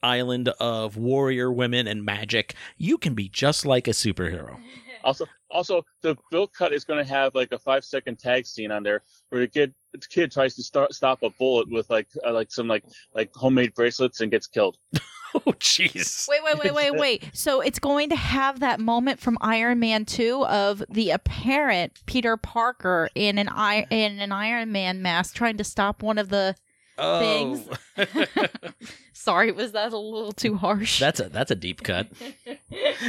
island 0.03 0.49
of 0.61 0.97
warrior 0.97 1.51
women 1.51 1.87
and 1.87 2.05
magic. 2.05 2.55
You 2.77 2.99
can 2.99 3.15
be 3.15 3.29
just 3.29 3.67
like 3.67 3.89
a 3.89 3.93
superhero. 3.93 4.59
Also, 5.05 5.25
also 5.53 5.85
the 6.03 6.17
Bill 6.33 6.49
cut 6.49 6.73
is 6.73 6.83
going 6.85 6.99
to 6.99 7.09
have 7.09 7.33
like 7.33 7.53
a 7.53 7.59
five 7.61 7.85
second 7.85 8.19
tag 8.19 8.45
scene 8.45 8.73
on 8.73 8.83
there 8.83 9.05
where 9.29 9.41
the 9.41 9.47
kid 9.47 9.73
the 9.93 10.01
kid 10.11 10.33
tries 10.33 10.57
to 10.57 10.65
start 10.65 10.93
stop 10.95 11.23
a 11.23 11.31
bullet 11.31 11.71
with 11.71 11.89
like 11.91 12.09
uh, 12.27 12.33
like 12.33 12.51
some 12.51 12.67
like 12.67 12.83
like 13.15 13.33
homemade 13.33 13.73
bracelets 13.75 14.21
and 14.21 14.33
gets 14.33 14.49
killed. 14.49 14.79
Oh, 15.47 15.53
jeez. 15.61 16.27
Wait, 16.29 16.41
wait, 16.45 16.59
wait, 16.59 16.75
wait, 16.75 16.95
wait. 16.99 17.31
So 17.33 17.61
it's 17.61 17.79
going 17.79 18.09
to 18.11 18.17
have 18.17 18.61
that 18.61 18.81
moment 18.81 19.21
from 19.21 19.37
Iron 19.41 19.79
Man 19.81 20.05
2 20.05 20.47
of 20.47 20.83
the 20.89 21.11
apparent 21.11 21.93
Peter 22.07 22.37
Parker 22.37 23.11
in 23.15 23.37
an 23.39 23.49
I- 23.49 23.87
in 23.91 24.19
an 24.21 24.33
Iron 24.33 24.73
Man 24.73 25.03
mask 25.03 25.35
trying 25.35 25.57
to 25.59 25.65
stop 25.65 26.03
one 26.03 26.19
of 26.19 26.29
the 26.31 26.55
Oh, 26.99 27.63
Sorry, 29.13 29.53
was 29.53 29.73
that 29.73 29.93
a 29.93 29.99
little 29.99 30.33
too 30.33 30.57
harsh? 30.57 30.99
that's 30.99 31.21
a 31.21 31.29
that's 31.29 31.51
a 31.51 31.55
deep 31.55 31.83
cut. 31.83 32.09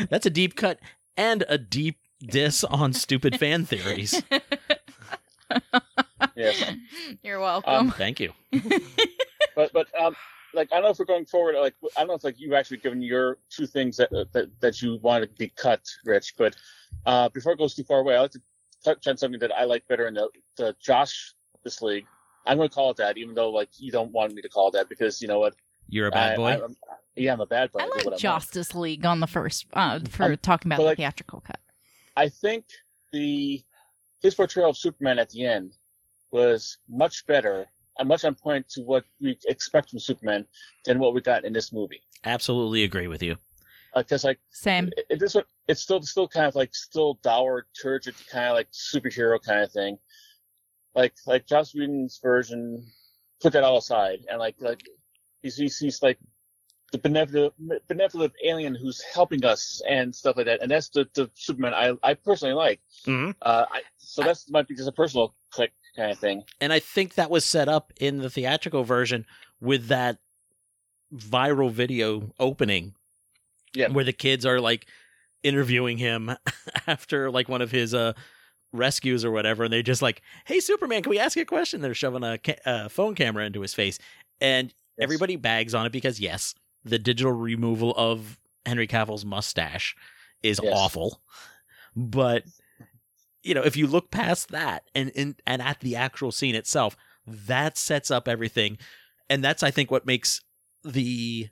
That's 0.09 0.25
a 0.25 0.29
deep 0.29 0.55
cut 0.57 0.79
and 1.15 1.45
a 1.47 1.57
deep 1.57 1.97
diss 2.19 2.63
on 2.65 2.91
stupid 2.91 3.39
fan 3.39 3.65
theories. 3.65 4.21
Yes, 6.35 6.73
You're 7.23 7.39
welcome. 7.39 7.73
Um, 7.73 7.91
Thank 7.91 8.19
you. 8.19 8.33
but 9.55 9.71
but 9.73 9.87
um 9.99 10.15
like 10.57 10.71
I 10.73 10.75
don't 10.75 10.83
know 10.83 10.89
if 10.89 10.99
we're 10.99 11.05
going 11.05 11.25
forward. 11.25 11.55
Like 11.55 11.75
I 11.95 12.01
don't 12.01 12.09
know 12.09 12.15
if 12.15 12.23
like 12.23 12.39
you've 12.39 12.53
actually 12.53 12.77
given 12.77 13.01
your 13.01 13.37
two 13.49 13.65
things 13.65 13.95
that 13.97 14.09
that, 14.33 14.49
that 14.59 14.81
you 14.81 14.99
want 15.01 15.23
to 15.23 15.29
be 15.37 15.49
cut, 15.55 15.81
Rich. 16.03 16.33
But 16.37 16.55
uh 17.05 17.29
before 17.29 17.53
it 17.53 17.59
goes 17.59 17.75
too 17.75 17.83
far 17.83 17.99
away, 17.99 18.15
I 18.15 18.21
like 18.21 18.31
to 18.31 18.41
touch 18.83 19.07
on 19.07 19.15
something 19.17 19.39
that 19.39 19.55
I 19.55 19.63
like 19.63 19.87
better 19.87 20.07
in 20.07 20.15
the 20.15 20.27
the 20.57 20.75
Josh 20.81 21.33
this 21.63 21.81
league. 21.81 22.05
I'm 22.45 22.57
going 22.57 22.69
to 22.69 22.73
call 22.75 22.91
it 22.91 22.97
that, 22.97 23.17
even 23.17 23.35
though 23.35 23.49
like 23.49 23.69
you 23.77 23.91
don't 23.91 24.11
want 24.11 24.33
me 24.33 24.41
to 24.41 24.49
call 24.49 24.69
it 24.69 24.71
that 24.73 24.89
because 24.89 25.21
you 25.21 25.27
know 25.27 25.39
what? 25.39 25.53
You're 25.89 26.07
a 26.07 26.11
bad 26.11 26.33
I- 26.33 26.35
boy. 26.35 26.47
I, 26.49 26.53
am 26.55 26.75
yeah, 27.15 27.33
I'm 27.33 27.41
a 27.41 27.45
bad 27.45 27.71
boy. 27.71 27.79
I 27.79 27.83
do 27.83 27.89
what 27.89 27.97
like 27.97 28.05
I 28.05 28.09
want. 28.09 28.19
Justice 28.21 28.75
League 28.75 29.05
on 29.05 29.19
the 29.19 29.27
first 29.27 29.65
uh, 29.73 29.99
for 30.09 30.23
Um, 30.23 30.37
talking 30.37 30.69
about 30.71 30.77
the 30.77 30.83
like- 30.85 30.97
theatrical 30.97 31.41
cut. 31.41 31.59
I 32.15 32.29
think 32.29 32.65
the 33.11 33.63
his 34.21 34.33
portrayal 34.35 34.69
of 34.71 34.77
Superman 34.77 35.19
at 35.19 35.29
the 35.29 35.45
end 35.45 35.73
was 36.31 36.77
much 36.89 37.25
better 37.27 37.59
and 37.59 37.67
much 38.05 38.23
on 38.25 38.35
point 38.35 38.67
to 38.69 38.81
what 38.81 39.03
we 39.21 39.37
expect 39.47 39.89
from 39.89 39.99
Superman 39.99 40.45
than 40.85 40.99
what 40.99 41.13
we 41.13 41.21
got 41.21 41.45
in 41.45 41.53
this 41.53 41.71
movie. 41.73 42.01
Absolutely 42.25 42.83
agree 42.83 43.07
with 43.07 43.23
you. 43.23 43.35
Because 43.95 44.23
like 44.23 44.39
Same. 44.51 44.87
it, 44.97 45.05
it- 45.09 45.19
this 45.19 45.33
one, 45.35 45.45
it's 45.67 45.81
still 45.81 46.01
still 46.03 46.27
kind 46.27 46.45
of 46.45 46.55
like 46.55 46.73
still 46.75 47.15
dour, 47.23 47.65
turgid, 47.81 48.15
kind 48.31 48.45
of 48.47 48.53
like 48.53 48.69
superhero 48.71 49.41
kind 49.41 49.61
of 49.63 49.71
thing. 49.71 49.97
Like 50.95 51.13
like 51.25 51.47
Joss 51.47 51.73
Whedon's 51.75 52.19
version, 52.21 52.83
put 53.41 53.53
that 53.53 53.63
all 53.63 53.77
aside, 53.77 54.19
and 54.29 54.39
like 54.39 54.55
like 54.59 54.81
he's 55.41 55.55
he's, 55.57 55.77
he's 55.77 56.01
like 56.01 56.17
the 56.91 56.97
benevolent 56.99 57.53
benevolent 57.87 58.33
alien 58.43 58.73
who's 58.75 59.01
helping 59.13 59.43
us 59.45 59.81
and 59.89 60.15
stuff 60.15 60.37
like 60.37 60.45
that, 60.45 60.61
and 60.61 60.71
that's 60.71 60.89
the 60.89 61.07
the 61.13 61.29
Superman 61.35 61.73
I 61.73 61.93
I 62.03 62.13
personally 62.13 62.53
like. 62.55 62.79
Mhm. 63.05 63.35
Uh, 63.41 63.65
I, 63.69 63.81
so 63.97 64.23
that's 64.23 64.49
might 64.49 64.67
be 64.67 64.75
just 64.75 64.87
a 64.89 64.91
personal 64.93 65.35
click 65.51 65.71
kind 65.97 66.11
of 66.11 66.17
thing. 66.19 66.43
and 66.61 66.71
I 66.71 66.79
think 66.79 67.15
that 67.15 67.29
was 67.29 67.43
set 67.43 67.67
up 67.67 67.91
in 67.99 68.19
the 68.19 68.29
theatrical 68.29 68.83
version 68.85 69.25
with 69.59 69.87
that 69.87 70.19
viral 71.13 71.71
video 71.71 72.31
opening. 72.39 72.93
Yeah. 73.73 73.89
Where 73.89 74.05
the 74.05 74.13
kids 74.13 74.45
are 74.45 74.59
like 74.59 74.87
interviewing 75.43 75.97
him 75.97 76.31
after 76.87 77.29
like 77.31 77.47
one 77.49 77.61
of 77.61 77.71
his 77.71 77.93
uh 77.93 78.13
rescues 78.73 79.23
or 79.23 79.31
whatever 79.31 79.63
and 79.65 79.73
they're 79.73 79.81
just 79.81 80.01
like, 80.01 80.21
"Hey 80.45 80.59
Superman, 80.59 81.01
can 81.03 81.09
we 81.09 81.19
ask 81.19 81.35
you 81.35 81.41
a 81.43 81.45
question?" 81.45 81.81
They're 81.81 81.93
shoving 81.93 82.23
a 82.23 82.37
ca- 82.37 82.55
uh, 82.65 82.89
phone 82.89 83.15
camera 83.15 83.45
into 83.45 83.61
his 83.61 83.73
face 83.73 83.99
and 84.41 84.73
Yes. 84.97 85.03
everybody 85.03 85.35
bags 85.35 85.75
on 85.75 85.85
it 85.85 85.91
because 85.91 86.19
yes, 86.19 86.55
the 86.83 86.97
digital 86.97 87.31
removal 87.31 87.93
of 87.95 88.39
Henry 88.65 88.87
Cavill's 88.87 89.23
mustache 89.25 89.95
is 90.41 90.59
Yes. 90.61 90.73
awful. 90.75 91.21
But 91.95 92.43
you 93.47 93.53
know, 93.53 93.63
if 93.63 93.77
you 93.77 93.87
look 93.87 94.11
past 94.11 94.49
that 94.49 94.83
and, 94.93 95.11
and 95.15 95.35
and 95.47 95.61
at 95.61 95.79
the 95.79 95.95
actual 95.95 96.31
scene 96.31 96.55
itself, 96.55 96.95
that 97.25 97.77
sets 97.77 98.11
up 98.11 98.27
everything, 98.27 98.77
and 99.29 99.43
that's 99.43 99.63
I 99.63 99.71
think 99.71 99.89
what 99.91 100.05
makes 100.05 100.41
the 100.83 101.47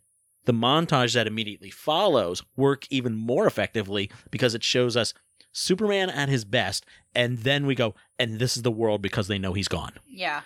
the 0.46 0.54
montage 0.54 1.14
that 1.16 1.26
immediately 1.28 1.72
follows 1.72 2.44
work 2.56 2.86
even 2.92 3.16
more 3.16 3.48
effectively 3.48 4.12
because 4.30 4.54
it 4.54 4.64
shows 4.64 4.96
us 4.96 5.14
Superman 5.52 6.10
at 6.10 6.30
his 6.30 6.46
best, 6.46 6.86
and 7.16 7.40
then 7.40 7.66
we 7.66 7.74
go, 7.76 7.96
and 8.20 8.40
this 8.40 8.56
is 8.58 8.64
the 8.64 8.72
world 8.72 9.02
because 9.02 9.28
they 9.28 9.40
know 9.40 9.54
he's 9.54 9.68
gone. 9.70 9.94
Yeah. 10.06 10.42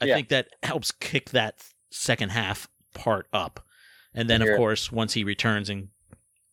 I 0.00 0.06
Yeah. 0.06 0.14
think 0.16 0.28
that 0.28 0.48
helps 0.62 0.90
kick 0.92 1.30
that 1.30 1.62
second 1.90 2.30
half 2.30 2.68
part 2.92 3.26
up. 3.32 3.64
And 4.14 4.28
then, 4.28 4.42
of 4.42 4.56
course, 4.56 4.90
once 4.90 5.14
he 5.14 5.22
returns 5.22 5.70
and 5.70 5.88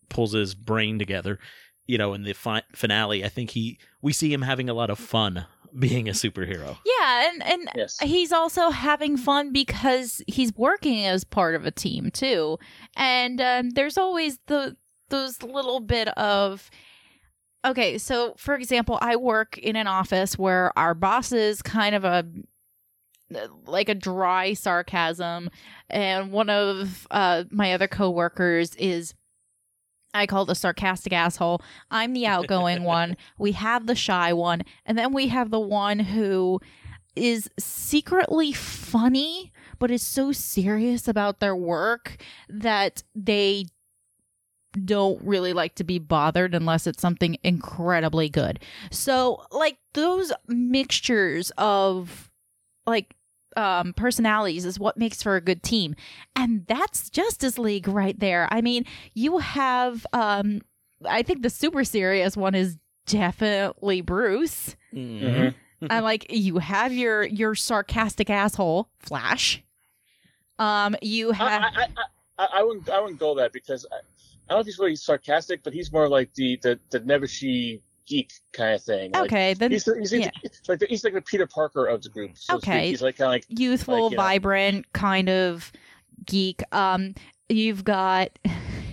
pulls 0.09 0.33
his 0.33 0.53
brain 0.55 0.99
together, 0.99 1.39
you 1.87 1.97
know, 1.97 2.13
in 2.13 2.23
the 2.23 2.33
fi- 2.33 2.63
finale, 2.73 3.23
I 3.23 3.29
think 3.29 3.51
he 3.51 3.77
we 4.01 4.11
see 4.13 4.31
him 4.33 4.41
having 4.41 4.69
a 4.69 4.73
lot 4.73 4.89
of 4.89 4.99
fun 4.99 5.45
being 5.77 6.07
a 6.07 6.13
superhero. 6.13 6.77
Yeah, 6.85 7.29
and 7.29 7.43
and 7.43 7.69
Yes. 7.75 7.99
he's 7.99 8.31
also 8.31 8.69
having 8.69 9.17
fun 9.17 9.51
because 9.51 10.21
he's 10.27 10.53
working 10.55 11.05
as 11.05 11.23
part 11.23 11.53
of 11.55 11.65
a 11.65 11.71
team 11.71 12.09
too 12.11 12.57
and 12.95 13.41
um, 13.41 13.69
there's 13.71 13.97
always 13.97 14.39
the 14.47 14.77
those 15.09 15.43
little 15.43 15.81
bit 15.81 16.07
of 16.17 16.71
okay 17.65 17.97
so 17.97 18.33
for 18.37 18.55
example 18.55 18.97
i 19.01 19.15
work 19.15 19.57
in 19.59 19.75
an 19.75 19.85
office 19.87 20.37
where 20.37 20.71
our 20.79 20.93
boss 20.95 21.31
is 21.31 21.61
kind 21.61 21.93
of 21.93 22.03
a 22.05 22.25
like 23.65 23.89
a 23.89 23.95
dry 23.95 24.53
sarcasm 24.53 25.49
and 25.89 26.31
one 26.31 26.49
of 26.49 27.07
uh, 27.11 27.43
my 27.51 27.73
other 27.73 27.87
coworkers 27.87 28.75
is 28.75 29.13
I 30.15 30.25
call 30.25 30.45
the 30.45 30.55
sarcastic 30.55 31.13
asshole. 31.13 31.61
I'm 31.91 32.13
the 32.13 32.27
outgoing 32.27 32.83
one. 32.85 33.17
We 33.37 33.51
have 33.53 33.85
the 33.85 33.95
shy 33.95 34.33
one, 34.33 34.63
and 34.85 34.97
then 34.97 35.13
we 35.13 35.27
have 35.27 35.51
the 35.51 35.59
one 35.59 35.99
who 35.99 36.59
is 37.15 37.49
secretly 37.57 38.51
funny 38.51 39.53
but 39.79 39.91
is 39.91 40.01
so 40.01 40.31
serious 40.31 41.07
about 41.07 41.39
their 41.39 41.55
work 41.55 42.17
that 42.49 43.03
they 43.13 43.65
don't 44.83 45.21
really 45.23 45.53
like 45.53 45.75
to 45.75 45.83
be 45.83 45.99
bothered 45.99 46.53
unless 46.53 46.85
it's 46.85 47.01
something 47.01 47.37
incredibly 47.43 48.29
good. 48.29 48.59
So, 48.91 49.45
like 49.51 49.77
those 49.93 50.31
mixtures 50.47 51.51
of 51.57 52.31
like 52.85 53.14
um 53.55 53.93
personalities 53.93 54.65
is 54.65 54.79
what 54.79 54.97
makes 54.97 55.21
for 55.23 55.35
a 55.35 55.41
good 55.41 55.63
team. 55.63 55.95
And 56.35 56.65
that's 56.67 57.09
Justice 57.09 57.57
League 57.57 57.87
right 57.87 58.19
there. 58.19 58.47
I 58.51 58.61
mean, 58.61 58.85
you 59.13 59.37
have 59.39 60.05
um 60.13 60.61
I 61.05 61.21
think 61.23 61.41
the 61.41 61.49
super 61.49 61.83
serious 61.83 62.35
one 62.37 62.55
is 62.55 62.77
definitely 63.05 64.01
Bruce. 64.01 64.75
Mhm. 64.93 65.53
and 65.89 66.03
like 66.05 66.25
you 66.29 66.57
have 66.57 66.93
your 66.93 67.23
your 67.23 67.55
sarcastic 67.55 68.29
asshole 68.29 68.89
Flash. 68.99 69.61
Um, 70.57 70.95
you 71.01 71.31
have 71.31 71.63
I, 71.63 71.65
I, 71.65 71.87
I, 72.37 72.47
I 72.55 72.63
wouldn't 72.63 72.89
I 72.89 72.99
wouldn't 73.01 73.19
go 73.19 73.35
that 73.35 73.51
because 73.51 73.85
I, 73.91 73.95
I 73.95 73.99
don't 74.49 74.57
know 74.57 74.59
if 74.61 74.65
he's 74.67 74.79
really 74.79 74.95
sarcastic, 74.95 75.63
but 75.63 75.73
he's 75.73 75.91
more 75.91 76.07
like 76.07 76.33
the 76.33 76.57
the 76.61 76.79
the 76.91 76.99
Nebuchadnezzar 77.01 77.81
geek 78.05 78.31
kind 78.53 78.75
of 78.75 78.81
thing. 78.83 79.11
Like, 79.11 79.23
okay. 79.23 79.53
Then 79.53 79.71
He's, 79.71 79.83
the, 79.83 79.97
he's, 79.97 80.13
yeah. 80.13 80.29
he's 80.41 80.61
like 80.67 80.79
the, 80.79 80.87
he's 80.87 81.03
like 81.03 81.13
the 81.13 81.21
Peter 81.21 81.47
Parker 81.47 81.85
of 81.85 82.01
the 82.01 82.09
group. 82.09 82.31
So. 82.35 82.55
Okay. 82.55 82.89
He's 82.89 83.01
like 83.01 83.17
kind 83.17 83.27
of 83.27 83.31
like 83.31 83.45
youthful, 83.49 84.03
like, 84.05 84.11
you 84.11 84.17
know. 84.17 84.23
vibrant 84.23 84.93
kind 84.93 85.29
of 85.29 85.71
geek. 86.25 86.61
Um, 86.71 87.15
you've 87.49 87.83
got 87.83 88.37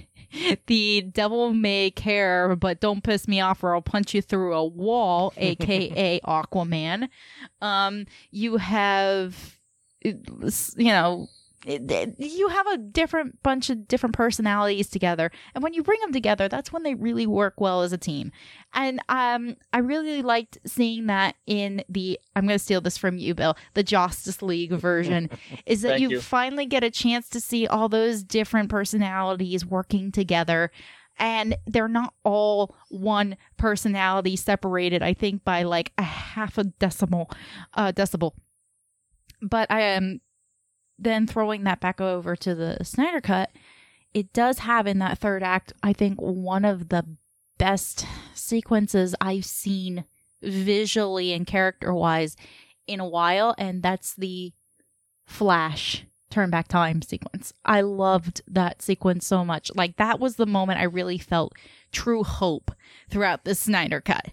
the 0.67 1.03
devil 1.03 1.53
may 1.53 1.91
care, 1.91 2.57
but 2.57 2.81
don't 2.81 3.03
piss 3.03 3.29
me 3.29 3.41
off 3.41 3.63
or 3.63 3.75
I'll 3.75 3.83
punch 3.83 4.15
you 4.15 4.23
through 4.23 4.55
a 4.55 4.65
wall, 4.65 5.33
aka 5.37 6.21
Aquaman. 6.21 7.09
Um, 7.61 8.07
you 8.31 8.57
have, 8.57 9.59
you 10.03 10.19
know, 10.77 11.29
it- 11.65 11.91
it- 11.91 12.15
you 12.19 12.49
have 12.49 12.67
a 12.67 12.77
different 12.79 13.43
bunch 13.43 13.71
of 13.71 13.87
different 13.87 14.15
personalities 14.15 14.89
together 14.89 15.31
and 15.55 15.63
when 15.63 15.73
you 15.73 15.83
bring 15.83 16.01
them 16.01 16.13
together 16.13 16.49
that's 16.49 16.73
when 16.73 16.83
they 16.83 16.95
really 16.95 17.27
work 17.27 17.61
well 17.61 17.83
as 17.83 17.93
a 17.93 17.99
team 17.99 18.33
and 18.75 19.01
um 19.09 19.57
i 19.73 19.79
really 19.79 20.23
liked 20.23 20.59
seeing 20.67 21.07
that 21.07 21.37
in 21.47 21.83
the 21.89 22.19
i'm 22.35 22.47
going 22.47 22.59
to 22.59 22.63
steal 22.65 22.81
this 22.81 22.99
from 22.99 23.17
you 23.17 23.35
bill 23.35 23.57
the 23.75 23.83
justice 23.83 24.43
league 24.43 24.73
version 24.73 25.31
is 25.67 25.83
that 25.83 26.01
you, 26.01 26.11
you. 26.11 26.21
finally 26.21 26.67
get 26.67 26.83
a 26.83 26.91
chance 26.91 27.29
to 27.29 27.41
see 27.41 27.67
all 27.67 27.89
those 27.89 28.23
different 28.25 28.69
personalities 28.69 29.65
working 29.65 30.11
together 30.11 30.71
and 31.19 31.55
they're 31.67 31.89
not 31.89 32.15
all 32.25 32.75
one 32.89 33.37
personality 33.57 34.35
separated 34.35 35.03
i 35.03 35.13
think 35.15 35.45
by 35.45 35.63
like 35.63 35.93
a 35.99 36.03
half 36.03 36.59
a 36.59 36.65
decimal 36.65 37.31
uh 37.75 37.93
decibel 37.93 38.33
but 39.41 39.71
i 39.71 39.81
am 39.81 40.21
then 41.03 41.27
throwing 41.27 41.65
that 41.65 41.81
back 41.81 42.01
over 42.01 42.37
to 42.37 42.55
the 42.55 42.79
snyder 42.83 43.21
cut 43.21 43.51
it 44.15 44.33
does 44.33 44.61
have 44.61 44.87
in 44.87 44.99
that 44.99 45.19
third 45.19 45.43
act 45.43 45.73
i 45.83 45.93
think 45.93 46.21
one 46.21 46.65
of 46.65 46.89
the 46.89 47.05
best 47.59 48.07
sequences 48.35 49.15
i've 49.21 49.45
seen 49.45 50.05
visually 50.43 51.33
and 51.33 51.47
character 51.47 51.95
wise 51.95 52.37
in 52.87 53.01
a 53.01 53.09
while 53.09 53.55
and 53.59 53.83
that's 53.83 54.15
the 54.15 54.53
flash 55.27 56.05
turn 56.33 56.51
back 56.51 56.67
time 56.67 57.03
sequence. 57.03 57.53
I 57.65 57.83
loved 57.83 58.43
that 58.49 58.83
sequence 58.83 59.27
so 59.27 59.45
much. 59.45 59.71
Like 59.75 59.97
that 59.99 60.19
was 60.19 60.37
the 60.37 60.47
moment 60.47 60.81
I 60.81 60.85
really 60.85 61.19
felt 61.19 61.53
true 61.93 62.25
hope 62.25 62.73
throughout 63.11 63.45
the 63.45 63.55
Snyder 63.55 64.01
cut. 64.01 64.31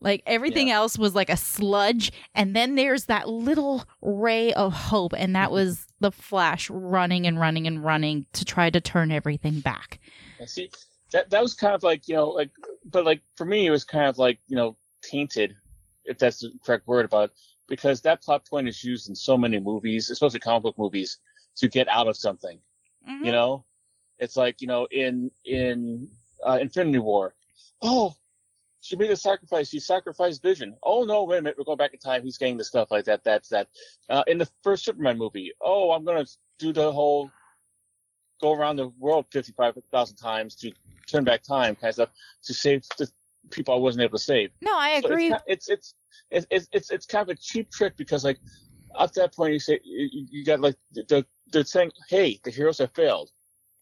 Like 0.00 0.22
everything 0.26 0.70
else 0.70 0.98
was 0.98 1.14
like 1.14 1.28
a 1.28 1.36
sludge 1.36 2.10
and 2.34 2.56
then 2.56 2.74
there's 2.74 3.04
that 3.04 3.28
little 3.28 3.84
ray 4.00 4.52
of 4.54 4.72
hope 4.72 5.12
and 5.16 5.36
that 5.36 5.50
was 5.50 5.86
the 6.00 6.10
Flash 6.10 6.70
running 6.70 7.26
and 7.26 7.38
running 7.38 7.66
and 7.66 7.84
running 7.84 8.26
to 8.32 8.44
try 8.44 8.70
to 8.70 8.80
turn 8.80 9.10
everything 9.12 9.60
back. 9.60 10.00
And 10.38 10.48
see, 10.48 10.70
that 11.12 11.30
that 11.30 11.42
was 11.42 11.54
kind 11.54 11.74
of 11.74 11.82
like 11.82 12.08
you 12.08 12.14
know, 12.14 12.28
like, 12.28 12.50
but 12.84 13.04
like 13.04 13.20
for 13.36 13.44
me, 13.44 13.66
it 13.66 13.70
was 13.70 13.84
kind 13.84 14.06
of 14.06 14.18
like 14.18 14.38
you 14.48 14.56
know, 14.56 14.76
tainted, 15.02 15.54
if 16.04 16.18
that's 16.18 16.40
the 16.40 16.50
correct 16.64 16.86
word 16.86 17.04
about 17.04 17.30
it, 17.30 17.36
because 17.68 18.00
that 18.02 18.22
plot 18.22 18.46
point 18.48 18.68
is 18.68 18.82
used 18.82 19.08
in 19.08 19.14
so 19.14 19.36
many 19.36 19.58
movies, 19.60 20.10
especially 20.10 20.40
comic 20.40 20.62
book 20.62 20.78
movies, 20.78 21.18
to 21.56 21.68
get 21.68 21.88
out 21.88 22.08
of 22.08 22.16
something. 22.16 22.58
Mm-hmm. 23.08 23.24
You 23.24 23.32
know, 23.32 23.64
it's 24.18 24.36
like 24.36 24.60
you 24.60 24.66
know, 24.66 24.86
in 24.90 25.30
in 25.44 26.08
uh, 26.46 26.58
Infinity 26.60 26.98
War, 26.98 27.34
oh, 27.82 28.14
she 28.80 28.96
made 28.96 29.10
a 29.10 29.16
sacrifice. 29.16 29.68
She 29.68 29.80
sacrificed 29.80 30.42
Vision. 30.42 30.76
Oh 30.82 31.04
no, 31.04 31.24
wait 31.24 31.38
a 31.38 31.42
minute, 31.42 31.58
we're 31.58 31.64
going 31.64 31.78
back 31.78 31.92
in 31.92 31.98
time. 31.98 32.22
He's 32.22 32.38
getting 32.38 32.56
the 32.56 32.64
stuff 32.64 32.90
like 32.90 33.04
that. 33.04 33.24
That's 33.24 33.48
that. 33.50 33.68
Uh, 34.08 34.24
in 34.26 34.38
the 34.38 34.48
first 34.62 34.84
Superman 34.84 35.18
movie, 35.18 35.52
oh, 35.60 35.92
I'm 35.92 36.04
gonna 36.04 36.26
do 36.58 36.72
the 36.72 36.90
whole 36.90 37.30
go 38.40 38.52
around 38.54 38.76
the 38.76 38.88
world 38.98 39.26
55,000 39.30 40.16
times 40.16 40.54
to 40.56 40.72
turn 41.06 41.24
back 41.24 41.42
time 41.42 41.74
kind 41.74 41.90
of 41.90 41.94
stuff 41.94 42.08
to 42.44 42.54
save 42.54 42.82
the 42.96 43.08
people 43.50 43.74
I 43.74 43.78
wasn't 43.78 44.04
able 44.04 44.18
to 44.18 44.24
save. 44.24 44.50
No, 44.62 44.76
I 44.76 45.00
So 45.00 45.08
agree. 45.08 45.34
It's 45.46 45.68
it's 45.68 45.94
it's 46.30 46.46
it's 46.50 46.68
it's, 46.72 46.90
it's 46.90 47.06
kind 47.06 47.22
of 47.22 47.36
a 47.36 47.38
cheap 47.38 47.70
trick 47.70 47.96
because 47.96 48.24
like 48.24 48.38
at 48.98 49.12
that 49.14 49.34
point 49.34 49.52
you 49.52 49.58
say 49.58 49.80
you, 49.84 50.26
you 50.30 50.44
got 50.44 50.60
like 50.60 50.76
they're, 51.08 51.24
they're 51.52 51.64
saying 51.64 51.92
hey 52.08 52.40
the 52.44 52.50
heroes 52.50 52.78
have 52.78 52.92
failed. 52.94 53.30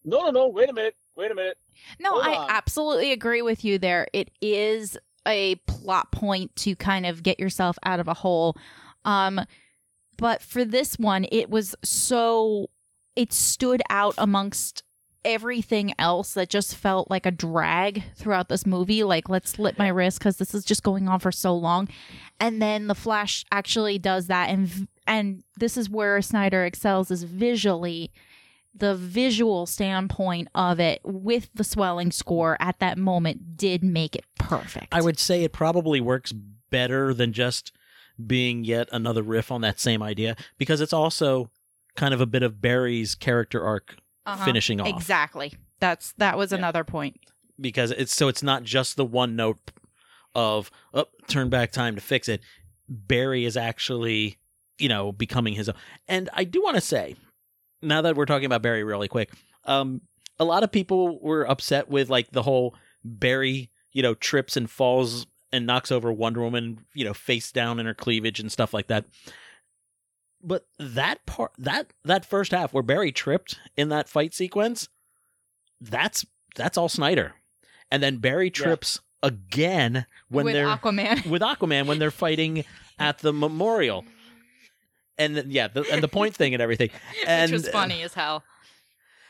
No 0.04 0.22
no 0.24 0.30
no 0.30 0.48
wait 0.48 0.70
a 0.70 0.72
minute 0.72 0.96
wait 1.18 1.30
a 1.30 1.34
minute 1.34 1.58
No, 2.00 2.12
Hold 2.12 2.24
I 2.24 2.34
on. 2.36 2.50
absolutely 2.50 3.12
agree 3.12 3.42
with 3.42 3.64
you 3.64 3.78
there. 3.78 4.06
It 4.14 4.30
is 4.40 4.96
a 5.26 5.56
plot 5.66 6.10
point 6.12 6.54
to 6.56 6.74
kind 6.74 7.04
of 7.04 7.22
get 7.22 7.38
yourself 7.38 7.76
out 7.84 8.00
of 8.00 8.08
a 8.08 8.14
hole. 8.14 8.56
Um 9.04 9.40
but 10.16 10.40
for 10.42 10.64
this 10.64 10.98
one 10.98 11.26
it 11.30 11.50
was 11.50 11.74
so 11.84 12.70
it 13.16 13.32
stood 13.32 13.82
out 13.90 14.14
amongst 14.16 14.84
everything 15.24 15.92
else 15.98 16.34
that 16.34 16.48
just 16.48 16.74
felt 16.76 17.10
like 17.10 17.26
a 17.26 17.30
drag 17.30 18.04
throughout 18.16 18.48
this 18.48 18.64
movie 18.64 19.02
like 19.02 19.28
let's 19.28 19.50
slit 19.50 19.76
my 19.78 19.88
wrist 19.88 20.20
cuz 20.20 20.36
this 20.36 20.54
is 20.54 20.64
just 20.64 20.82
going 20.82 21.08
on 21.08 21.18
for 21.20 21.32
so 21.32 21.54
long. 21.54 21.88
And 22.40 22.62
then 22.62 22.86
the 22.86 22.94
Flash 22.94 23.44
actually 23.52 23.98
does 23.98 24.28
that 24.28 24.48
and 24.48 24.88
and 25.06 25.42
this 25.58 25.76
is 25.76 25.90
where 25.90 26.22
Snyder 26.22 26.64
excels 26.64 27.10
is 27.10 27.24
visually 27.24 28.10
the 28.78 28.94
visual 28.94 29.66
standpoint 29.66 30.48
of 30.54 30.78
it 30.80 31.00
with 31.04 31.50
the 31.54 31.64
swelling 31.64 32.10
score 32.10 32.56
at 32.60 32.78
that 32.80 32.98
moment 32.98 33.56
did 33.56 33.82
make 33.82 34.14
it 34.16 34.24
perfect. 34.38 34.88
I 34.92 35.00
would 35.00 35.18
say 35.18 35.44
it 35.44 35.52
probably 35.52 36.00
works 36.00 36.32
better 36.32 37.12
than 37.14 37.32
just 37.32 37.72
being 38.26 38.64
yet 38.64 38.88
another 38.92 39.22
riff 39.22 39.50
on 39.52 39.60
that 39.62 39.78
same 39.80 40.02
idea 40.02 40.36
because 40.58 40.80
it's 40.80 40.92
also 40.92 41.50
kind 41.96 42.12
of 42.12 42.20
a 42.20 42.26
bit 42.26 42.42
of 42.42 42.60
Barry's 42.60 43.14
character 43.14 43.64
arc 43.64 43.96
Uh-huh. 44.26 44.44
finishing 44.44 44.80
off. 44.80 44.88
Exactly. 44.88 45.54
That's 45.80 46.12
that 46.18 46.36
was 46.36 46.52
Yeah. 46.52 46.58
another 46.58 46.84
point. 46.84 47.16
because 47.60 47.90
it's 47.92 48.14
so 48.14 48.28
it's 48.28 48.42
not 48.42 48.62
just 48.62 48.94
the 48.96 49.04
one 49.04 49.34
note 49.34 49.72
of 50.34 50.70
oh, 50.94 51.06
turn 51.26 51.48
back 51.48 51.72
time 51.72 51.94
to 51.96 52.00
fix 52.00 52.28
it. 52.28 52.40
Barry 52.88 53.44
is 53.44 53.56
actually, 53.56 54.38
you 54.78 54.88
know, 54.88 55.10
becoming 55.12 55.54
his 55.54 55.68
own. 55.68 55.74
And 56.06 56.28
I 56.34 56.44
do 56.44 56.62
want 56.62 56.76
to 56.76 56.80
say, 56.80 57.16
now 57.82 58.02
that 58.02 58.16
we're 58.16 58.26
talking 58.26 58.46
about 58.46 58.62
Barry 58.62 58.84
really 58.84 59.08
quick, 59.08 59.30
um, 59.64 60.00
a 60.38 60.44
lot 60.44 60.62
of 60.62 60.72
people 60.72 61.18
were 61.20 61.48
upset 61.48 61.88
with 61.88 62.10
like 62.10 62.30
the 62.30 62.42
whole 62.42 62.74
Barry, 63.04 63.70
you 63.92 64.02
know, 64.02 64.14
trips 64.14 64.56
and 64.56 64.70
falls 64.70 65.26
and 65.52 65.66
knocks 65.66 65.90
over 65.90 66.12
Wonder 66.12 66.40
Woman, 66.42 66.84
you 66.94 67.04
know, 67.04 67.14
face 67.14 67.52
down 67.52 67.78
in 67.80 67.86
her 67.86 67.94
cleavage 67.94 68.40
and 68.40 68.52
stuff 68.52 68.74
like 68.74 68.88
that. 68.88 69.04
But 70.42 70.66
that 70.78 71.24
part, 71.26 71.52
that 71.58 71.92
that 72.04 72.24
first 72.24 72.52
half 72.52 72.72
where 72.72 72.82
Barry 72.82 73.10
tripped 73.10 73.58
in 73.76 73.88
that 73.88 74.08
fight 74.08 74.34
sequence, 74.34 74.88
that's 75.80 76.24
that's 76.54 76.78
all 76.78 76.88
Snyder, 76.88 77.34
and 77.90 78.02
then 78.02 78.18
Barry 78.18 78.50
trips 78.50 79.00
again 79.22 80.06
when 80.28 80.44
with 80.44 80.54
they're 80.54 80.66
Aquaman. 80.66 81.26
with 81.26 81.42
Aquaman 81.42 81.86
when 81.86 81.98
they're 81.98 82.12
fighting 82.12 82.64
at 83.00 83.18
the 83.18 83.32
memorial, 83.32 84.04
and 85.18 85.36
then, 85.36 85.50
yeah, 85.50 85.68
the, 85.68 85.84
and 85.90 86.02
the 86.02 86.08
point 86.08 86.34
thing 86.34 86.54
and 86.54 86.62
everything. 86.62 86.90
And 87.26 87.50
which 87.52 87.62
was 87.62 87.68
funny 87.70 88.02
as 88.02 88.14
hell. 88.14 88.44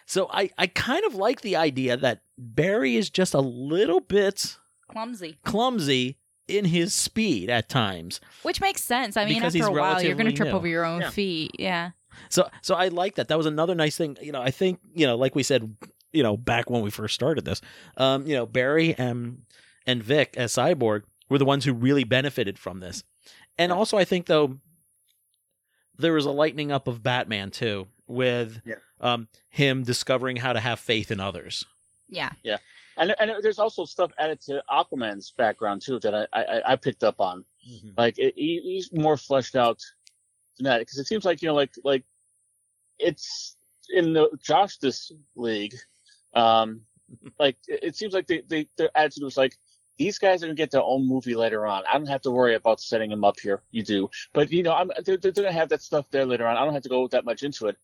So 0.07 0.29
I 0.33 0.51
I 0.57 0.67
kind 0.69 1.05
of 1.05 1.15
like 1.15 1.43
the 1.43 1.57
idea 1.57 1.97
that 1.97 2.23
Barry 2.39 2.97
is 2.97 3.11
just 3.11 3.35
a 3.35 3.41
little 3.41 4.01
bit 4.01 4.57
Clumsy. 4.91 5.37
clumsy 5.45 6.17
in 6.47 6.65
his 6.65 6.95
speed 6.95 7.51
at 7.51 7.69
times. 7.69 8.21
Which 8.43 8.61
makes 8.61 8.83
sense. 8.83 9.17
I 9.19 9.27
mean, 9.27 9.35
Because 9.35 9.55
after 9.55 9.69
a 9.69 9.73
while 9.73 10.03
you're 10.03 10.15
gonna 10.15 10.33
trip 10.33 10.49
new. 10.49 10.55
over 10.55 10.67
your 10.67 10.87
own 10.87 11.03
Yeah. 11.03 11.11
feet. 11.11 11.51
Yeah. 11.59 11.91
So 12.31 12.49
so 12.63 12.75
I 12.75 12.89
like 12.89 13.17
that. 13.17 13.29
That 13.29 13.37
was 13.37 13.47
another 13.47 13.75
nice 13.75 13.97
thing. 13.99 14.17
You 14.23 14.33
know, 14.33 14.41
I 14.41 14.51
think, 14.51 14.81
you 14.95 15.07
know, 15.07 15.15
like 15.17 15.35
we 15.35 15.43
said, 15.43 15.77
you 16.13 16.23
know, 16.23 16.39
back 16.39 16.71
when 16.71 16.81
we 16.81 16.91
first 16.91 17.15
started 17.15 17.45
this, 17.45 17.61
um, 17.99 18.27
you 18.27 18.35
know, 18.35 18.47
Barry 18.47 18.95
and 18.97 19.43
and 19.87 20.03
Vic 20.03 20.35
as 20.39 20.55
Cyborg 20.55 21.03
were 21.29 21.37
the 21.39 21.45
ones 21.45 21.67
who 21.67 21.75
really 21.75 22.05
benefited 22.05 22.59
from 22.59 22.81
this. 22.81 23.05
And 23.59 23.71
also 23.73 23.99
I 23.99 24.05
think 24.07 24.25
though 24.25 24.59
there 25.99 26.13
was 26.13 26.27
a 26.27 26.31
lightening 26.31 26.71
up 26.73 26.87
of 26.89 27.03
Batman 27.03 27.51
too 27.51 27.87
with 28.07 28.61
Yeah. 28.65 28.77
um 29.01 29.29
him 29.51 29.83
discovering 29.83 30.37
how 30.37 30.53
to 30.53 30.61
have 30.61 30.79
faith 30.81 31.11
in 31.11 31.21
others. 31.21 31.65
Yeah. 32.09 32.31
Yeah. 32.43 32.59
And 32.97 33.15
and 33.21 33.31
there's 33.43 33.59
also 33.59 33.85
stuff 33.85 34.11
added 34.19 34.41
to 34.43 34.63
Aquaman's 34.71 35.33
background 35.37 35.83
too 35.83 35.99
that 36.01 36.15
I 36.15 36.27
I, 36.33 36.73
I 36.73 36.77
picked 36.77 37.05
up 37.05 37.21
on 37.21 37.45
like 37.97 38.19
it, 38.19 38.35
he, 38.37 38.61
he's 38.63 38.91
more 38.93 39.17
fleshed 39.17 39.55
out 39.57 39.79
than 40.57 40.65
that 40.65 40.79
because 40.81 40.99
it 40.99 41.07
seems 41.07 41.25
like 41.25 41.43
you 41.43 41.49
know 41.49 41.55
like 41.55 41.73
like 41.85 42.05
it's 42.99 43.57
in 43.91 44.13
the 44.13 44.29
Justice 44.43 45.13
League 45.37 45.75
um 46.35 46.81
like 47.39 47.57
it, 47.69 47.81
it 47.83 47.97
seems 47.97 48.13
like 48.15 48.27
they, 48.27 48.43
they 48.49 48.69
their 48.77 48.91
attitude 48.97 49.25
was 49.25 49.37
like 49.37 49.57
these 49.99 50.19
guys 50.19 50.43
are 50.43 50.47
gonna 50.47 50.55
get 50.55 50.71
their 50.71 50.83
own 50.83 51.07
movie 51.07 51.35
later 51.35 51.67
on. 51.67 51.83
I 51.89 51.99
don't 51.99 52.09
have 52.09 52.23
to 52.23 52.31
worry 52.31 52.55
about 52.55 52.81
setting 52.81 53.11
them 53.11 53.25
up 53.25 53.39
here. 53.41 53.63
You 53.71 53.83
do, 53.83 54.11
but 54.33 54.51
you 54.51 54.63
know, 54.63 54.73
I'm 54.73 54.91
they're, 55.05 55.17
they're 55.17 55.33
gonna 55.33 55.53
have 55.53 55.69
that 55.71 55.83
stuff 55.83 56.07
there 56.11 56.25
later 56.25 56.47
on. 56.47 56.57
I 56.57 56.65
don't 56.65 56.75
have 56.75 56.85
to 56.85 56.89
go 56.89 57.09
that 57.09 57.25
much 57.25 57.43
into 57.43 57.67
it. 57.67 57.77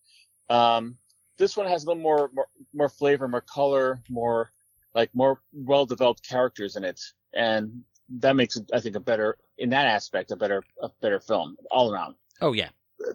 Um, 0.49 0.97
this 1.37 1.57
one 1.57 1.67
has 1.67 1.85
a 1.85 1.89
little 1.89 2.03
more 2.03 2.31
more, 2.33 2.47
more 2.73 2.89
flavor, 2.89 3.29
more 3.29 3.41
color, 3.41 4.01
more 4.09 4.53
like 4.95 5.11
more 5.15 5.41
well 5.53 5.87
developed 5.87 6.27
characters 6.27 6.77
in 6.77 6.85
it, 6.85 7.01
and 7.35 7.83
that 8.09 8.37
makes 8.37 8.57
it, 8.57 8.71
I 8.73 8.81
think, 8.81 8.97
a 8.97 9.01
better 9.01 9.37
in 9.59 9.71
that 9.71 9.87
aspect, 9.87 10.31
a 10.31 10.37
better 10.37 10.63
a 10.81 10.91
better 11.01 11.21
film 11.21 11.57
all 11.71 11.93
around. 11.93 12.15
Oh 12.41 12.53
yeah. 12.53 12.71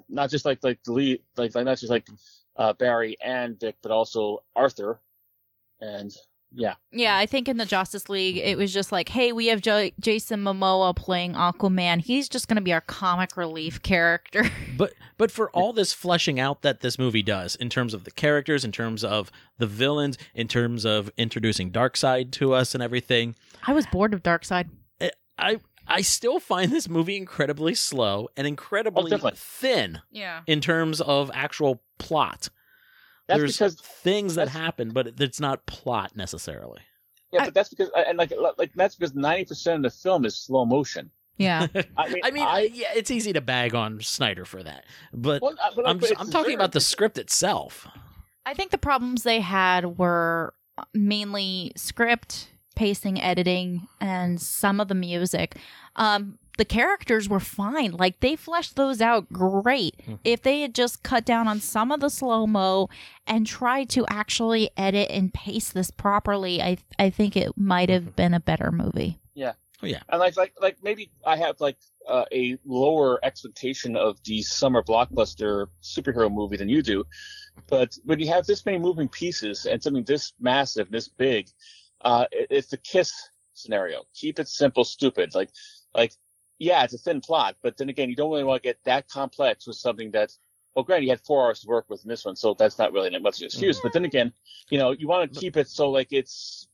Not 0.07 0.29
just 0.29 0.45
like 0.45 0.63
like 0.63 0.83
the 0.83 0.91
lead, 0.93 1.21
like, 1.37 1.55
like 1.55 1.65
not 1.65 1.77
just 1.77 1.89
like 1.91 2.07
uh, 2.57 2.73
Barry 2.73 3.15
and 3.23 3.57
Dick, 3.57 3.77
but 3.81 3.91
also 3.91 4.43
Arthur, 4.55 4.99
and 5.79 6.11
yeah, 6.51 6.75
Yeah, 6.91 7.15
I 7.17 7.25
think 7.25 7.47
in 7.47 7.57
the 7.57 7.65
Justice 7.65 8.09
League, 8.09 8.37
it 8.37 8.57
was 8.57 8.73
just 8.73 8.91
like, 8.91 9.09
hey, 9.09 9.31
we 9.31 9.47
have 9.47 9.61
J- 9.61 9.93
Jason 9.99 10.41
Momoa 10.43 10.95
playing 10.95 11.33
Aquaman. 11.33 11.99
He's 12.01 12.27
just 12.27 12.47
going 12.47 12.55
to 12.55 12.61
be 12.61 12.73
our 12.73 12.81
comic 12.81 13.37
relief 13.37 13.81
character. 13.81 14.45
But 14.77 14.93
but 15.17 15.29
for 15.29 15.49
all 15.51 15.73
this 15.73 15.91
fleshing 15.91 16.39
out 16.39 16.61
that 16.61 16.79
this 16.79 16.97
movie 16.97 17.21
does 17.21 17.55
in 17.57 17.69
terms 17.69 17.93
of 17.93 18.05
the 18.05 18.11
characters, 18.11 18.63
in 18.63 18.71
terms 18.71 19.03
of 19.03 19.29
the 19.57 19.67
villains, 19.67 20.17
in 20.33 20.47
terms 20.47 20.85
of 20.85 21.11
introducing 21.17 21.69
Darkseid 21.69 22.31
to 22.33 22.53
us 22.53 22.73
and 22.73 22.81
everything, 22.81 23.35
I 23.67 23.73
was 23.73 23.85
bored 23.87 24.13
of 24.13 24.23
Darkseid. 24.23 24.69
Eh, 25.01 25.09
I 25.37 25.59
I 25.85 26.01
still 26.01 26.39
find 26.39 26.71
this 26.71 26.87
movie 26.87 27.17
incredibly 27.17 27.75
slow 27.75 28.29
and 28.37 28.47
incredibly 28.47 29.03
oh, 29.03 29.07
definitely. 29.09 29.37
thin 29.37 29.99
Yeah. 30.11 30.41
in 30.47 30.61
terms 30.61 31.01
of 31.01 31.29
actual 31.33 31.81
plot. 31.97 32.47
That's 33.29 33.39
There's 33.39 33.57
because 33.57 33.75
things 33.75 34.35
that 34.35 34.47
happen, 34.49 34.89
but 34.89 35.21
it's 35.21 35.39
not 35.39 35.65
plot 35.67 36.17
necessarily. 36.17 36.81
yeah, 37.31 37.43
I- 37.43 37.45
but 37.45 37.53
that's 37.53 37.69
because 37.69 37.89
and 37.95 38.17
like 38.17 38.33
like 38.57 38.73
that's 38.73 38.95
because 38.95 39.13
ninety 39.15 39.45
percent 39.45 39.85
of 39.85 39.91
the 39.93 39.97
film 39.97 40.25
is 40.25 40.35
slow 40.35 40.65
motion. 40.65 41.11
Yeah. 41.37 41.67
I 41.97 42.09
mean, 42.09 42.21
I 42.23 42.31
mean, 42.31 42.43
I, 42.43 42.69
yeah, 42.73 42.87
it's 42.95 43.11
easy 43.11 43.31
to 43.33 43.39
bag 43.39 43.73
on 43.75 44.01
Snyder 44.01 44.43
for 44.45 44.61
that, 44.63 44.83
but 45.13 45.41
well, 45.41 45.55
I- 45.63 45.71
but, 45.75 45.87
I'm 45.87 45.99
but 45.99 46.11
I'm 46.19 46.29
talking 46.29 46.55
about 46.55 46.73
the 46.73 46.81
script 46.81 47.17
itself. 47.17 47.87
I 48.45 48.53
think 48.55 48.71
the 48.71 48.77
problems 48.79 49.23
they 49.23 49.39
had 49.41 49.99
were 49.99 50.53
mainly 50.93 51.71
script, 51.75 52.49
pacing, 52.75 53.21
editing, 53.21 53.87
and 54.01 54.41
some 54.41 54.79
of 54.79 54.87
the 54.87 54.95
music. 54.95 55.57
Um, 55.95 56.39
the 56.59 56.65
characters 56.65 57.29
were 57.29 57.39
fine. 57.39 57.93
Like 57.93 58.19
they 58.19 58.35
fleshed 58.35 58.75
those 58.75 58.99
out 58.99 59.31
great. 59.31 59.95
Mhm. 60.05 60.19
If 60.25 60.41
they 60.41 60.59
had 60.59 60.75
just 60.75 61.03
cut 61.03 61.23
down 61.23 61.47
on 61.47 61.61
some 61.61 61.89
of 61.89 62.01
the 62.01 62.09
slow 62.09 62.45
mo 62.45 62.89
and 63.25 63.47
tried 63.47 63.89
to 63.91 64.05
actually 64.09 64.69
edit 64.75 65.09
and 65.09 65.33
pace 65.33 65.69
this 65.69 65.89
properly, 65.89 66.61
I 66.61 66.77
I 66.99 67.11
think 67.11 67.37
it 67.37 67.57
might 67.57 67.87
have 67.87 68.13
been 68.13 68.33
a 68.33 68.41
better 68.41 68.73
movie. 68.73 69.19
Yeah. 69.35 69.53
Oh 69.81 69.85
yeah. 69.85 70.01
And 70.09 70.19
like 70.19 70.35
like 70.35 70.53
like 70.59 70.75
maybe 70.83 71.09
I 71.25 71.37
have 71.37 71.61
like 71.61 71.77
uh, 72.05 72.25
a 72.33 72.57
lower 72.65 73.23
expectation 73.23 73.95
of 73.95 74.21
the 74.25 74.41
summer 74.41 74.83
blockbuster 74.83 75.67
superhero 75.81 76.29
movie 76.29 76.57
than 76.57 76.67
you 76.67 76.81
do, 76.81 77.05
but 77.67 77.97
when 78.03 78.19
you 78.19 78.27
have 78.27 78.45
this 78.45 78.65
many 78.65 78.79
moving 78.79 79.07
pieces 79.07 79.65
and 79.65 79.81
something 79.81 80.03
this 80.03 80.33
massive, 80.41 80.91
this 80.91 81.07
big, 81.07 81.47
uh, 82.01 82.25
it, 82.33 82.47
it's 82.49 82.67
the 82.67 82.77
kiss 82.77 83.13
scenario. 83.53 84.03
Keep 84.13 84.39
it 84.39 84.49
simple, 84.49 84.83
stupid. 84.83 85.33
Like 85.33 85.51
like 85.95 86.11
yeah, 86.59 86.83
it's 86.83 86.93
a 86.93 86.97
thin 86.97 87.21
plot, 87.21 87.55
but 87.63 87.77
then 87.77 87.89
again, 87.89 88.09
you 88.09 88.15
don't 88.15 88.29
really 88.29 88.43
want 88.43 88.61
to 88.61 88.67
get 88.67 88.77
that 88.83 89.07
complex 89.07 89.65
with 89.65 89.77
something 89.77 90.11
that's 90.11 90.39
Well, 90.75 90.83
granted, 90.83 91.05
you 91.05 91.09
had 91.11 91.21
four 91.21 91.45
hours 91.45 91.61
to 91.61 91.67
work 91.67 91.85
with 91.89 92.03
in 92.03 92.09
this 92.09 92.25
one, 92.25 92.35
so 92.35 92.53
that's 92.53 92.77
not 92.77 92.93
really 92.93 93.09
much 93.19 93.37
of 93.37 93.41
an 93.41 93.45
excuse. 93.47 93.77
Mm-hmm. 93.77 93.85
But 93.87 93.93
then 93.93 94.05
again, 94.05 94.31
you 94.69 94.77
know, 94.77 94.91
you 94.91 95.07
want 95.07 95.33
to 95.33 95.39
keep 95.39 95.57
it 95.57 95.67
so 95.67 95.89
like 95.89 96.11
it's 96.11 96.67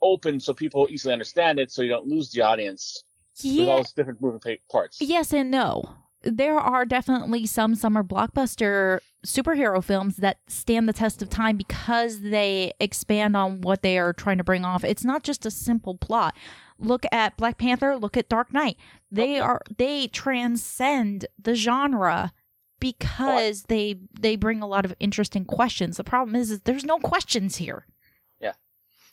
open 0.00 0.40
so 0.40 0.52
people 0.52 0.88
easily 0.90 1.12
understand 1.12 1.58
it, 1.60 1.70
so 1.70 1.82
you 1.82 1.88
don't 1.88 2.06
lose 2.06 2.30
the 2.32 2.40
audience 2.42 3.04
with 3.44 3.60
all 3.60 3.66
Yeah. 3.66 3.76
these 3.76 3.92
different 3.92 4.20
moving 4.20 4.58
parts. 4.70 5.00
Yes 5.00 5.32
and 5.32 5.50
no. 5.50 5.84
There 6.22 6.58
are 6.58 6.84
definitely 6.84 7.46
some 7.46 7.74
summer 7.74 8.02
blockbuster 8.02 9.00
superhero 9.26 9.82
films 9.82 10.16
that 10.16 10.38
stand 10.48 10.88
the 10.88 10.92
test 10.92 11.22
of 11.22 11.30
time 11.30 11.56
because 11.56 12.20
they 12.20 12.72
expand 12.80 13.36
on 13.36 13.60
what 13.60 13.82
they 13.82 13.98
are 13.98 14.12
trying 14.12 14.38
to 14.38 14.44
bring 14.44 14.64
off. 14.64 14.82
It's 14.84 15.04
not 15.04 15.22
just 15.22 15.46
a 15.46 15.50
simple 15.50 15.96
plot. 15.96 16.34
Look 16.78 17.04
at 17.12 17.36
Black 17.36 17.58
Panther, 17.58 17.96
look 17.96 18.16
at 18.16 18.28
Dark 18.28 18.52
Knight. 18.52 18.76
They 19.10 19.34
Okay. 19.34 19.38
are 19.40 19.60
they 19.78 20.08
transcend 20.08 21.26
the 21.40 21.54
genre 21.54 22.32
because 22.80 23.62
they 23.64 23.96
they 24.20 24.34
bring 24.34 24.60
a 24.60 24.66
lot 24.66 24.84
of 24.84 24.92
interesting 24.98 25.44
questions. 25.44 25.96
The 25.96 26.04
problem 26.04 26.34
is, 26.34 26.50
is 26.50 26.60
there's 26.62 26.84
no 26.84 26.98
questions 26.98 27.56
here. 27.56 27.86
Yeah. 28.40 28.54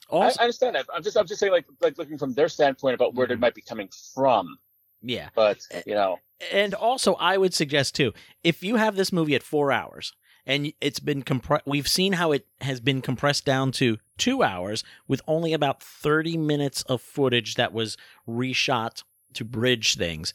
Also, 0.10 0.39
I 0.39 0.43
understand 0.45 0.76
that. 0.76 0.88
I'm 0.91 1.03
just, 1.03 1.16
I'm 1.16 1.28
just 1.28 1.39
saying, 1.39 1.53
like, 1.53 1.66
like 1.82 1.99
looking 1.99 2.18
from 2.18 2.34
their 2.34 2.49
standpoint 2.49 2.95
about 2.95 3.14
where 3.14 3.28
they 3.28 3.36
Mhm. 3.36 3.41
might 3.41 3.53
be 3.53 3.62
coming 3.62 3.89
from. 4.16 4.57
yeah, 5.03 5.30
But 5.36 5.60
Eh, 5.70 5.84
you 5.86 5.93
know, 5.93 6.18
and 6.51 6.73
also 6.73 7.13
I 7.15 7.37
would 7.37 7.53
suggest 7.53 7.95
too, 7.95 8.13
if 8.43 8.63
you 8.63 8.75
have 8.77 8.95
this 8.95 9.11
movie 9.13 9.35
at 9.35 9.43
four 9.43 9.71
hours 9.71 10.13
and 10.45 10.71
it's 10.81 10.99
been 10.99 11.21
compressed, 11.21 11.65
we've 11.67 11.87
seen 11.87 12.13
how 12.13 12.31
it 12.31 12.47
has 12.61 12.79
been 12.79 13.01
compressed 13.01 13.45
down 13.45 13.71
to 13.73 13.97
two 14.17 14.43
hours 14.43 14.83
with 15.07 15.21
only 15.27 15.53
about 15.53 15.81
thirty 15.83 16.37
minutes 16.37 16.81
of 16.83 17.01
footage 17.01 17.55
that 17.55 17.73
was 17.73 17.97
reshot 18.27 19.03
to 19.33 19.45
bridge 19.45 19.95
things. 19.95 20.33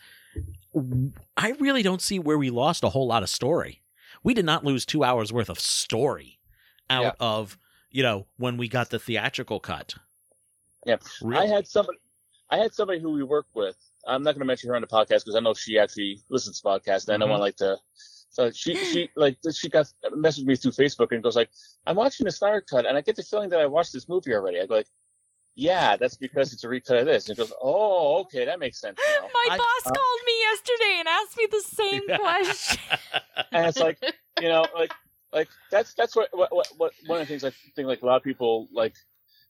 I 1.36 1.50
really 1.60 1.82
don't 1.82 2.02
see 2.02 2.18
where 2.18 2.38
we 2.38 2.50
lost 2.50 2.84
a 2.84 2.88
whole 2.90 3.06
lot 3.06 3.22
of 3.22 3.28
story. 3.28 3.82
We 4.22 4.34
did 4.34 4.44
not 4.44 4.64
lose 4.64 4.84
two 4.84 5.04
hours 5.04 5.32
worth 5.32 5.48
of 5.48 5.60
story 5.60 6.38
out 6.90 7.02
Yeah. 7.04 7.12
of 7.20 7.58
you 7.90 8.02
know 8.02 8.26
when 8.36 8.56
we 8.56 8.68
got 8.68 8.90
the 8.90 8.98
theatrical 8.98 9.60
cut. 9.60 9.94
Yeah. 10.86 10.96
Real- 11.22 11.40
I 11.40 11.46
had 11.46 11.66
somebody, 11.66 11.98
I 12.50 12.58
had 12.58 12.74
somebody 12.74 13.00
who 13.00 13.12
we 13.12 13.22
work 13.22 13.46
with. 13.54 13.76
I'm 14.06 14.22
not 14.22 14.32
going 14.32 14.40
to 14.40 14.46
mention 14.46 14.68
her 14.70 14.76
on 14.76 14.82
the 14.82 14.88
podcast 14.88 15.24
because 15.24 15.34
I 15.36 15.40
know 15.40 15.54
she 15.54 15.78
actually 15.78 16.20
listens 16.28 16.60
to 16.60 16.68
podcasts, 16.68 17.08
and 17.08 17.14
I 17.14 17.18
don't 17.18 17.30
want 17.30 17.42
like 17.42 17.56
to. 17.56 17.76
So 18.30 18.50
she, 18.50 18.74
she 18.76 19.10
like 19.14 19.38
she 19.52 19.68
got 19.68 19.86
messaged 20.12 20.44
me 20.44 20.56
through 20.56 20.72
Facebook 20.72 21.12
and 21.12 21.22
goes 21.22 21.36
like, 21.36 21.50
"I'm 21.86 21.96
watching 21.96 22.24
the 22.24 22.32
Snyder 22.32 22.60
cut, 22.68 22.84
and 22.86 22.96
I 22.96 23.00
get 23.00 23.16
the 23.16 23.22
feeling 23.22 23.48
that 23.50 23.60
I 23.60 23.66
watched 23.66 23.92
this 23.92 24.08
movie 24.08 24.34
already." 24.34 24.60
I 24.60 24.66
go 24.66 24.74
like, 24.74 24.88
"Yeah, 25.54 25.96
that's 25.96 26.16
because 26.16 26.52
it's 26.52 26.64
a 26.64 26.68
recut 26.68 26.98
of 26.98 27.06
this." 27.06 27.28
And 27.28 27.38
goes, 27.38 27.52
"Oh, 27.62 28.22
okay, 28.22 28.44
that 28.44 28.58
makes 28.58 28.80
sense." 28.80 28.98
Now. 28.98 29.28
My 29.34 29.54
I- 29.54 29.56
boss 29.56 29.86
uh, 29.86 29.90
called 29.90 30.20
me 30.26 30.40
yesterday 30.40 30.96
and 30.98 31.08
asked 31.08 31.36
me 31.36 31.46
the 31.50 31.60
same 31.60 32.02
question. 32.18 32.80
and 33.52 33.66
it's 33.66 33.78
like 33.78 33.98
you 34.40 34.48
know 34.48 34.66
like 34.74 34.92
like 35.32 35.48
that's 35.70 35.94
that's 35.94 36.16
what 36.16 36.28
what, 36.32 36.54
what, 36.54 36.68
what 36.76 36.92
one 37.06 37.20
of 37.20 37.28
the 37.28 37.30
things 37.30 37.44
I 37.44 37.52
think 37.76 37.86
like 37.86 38.02
a 38.02 38.06
lot 38.06 38.16
of 38.16 38.22
people 38.22 38.68
like 38.72 38.94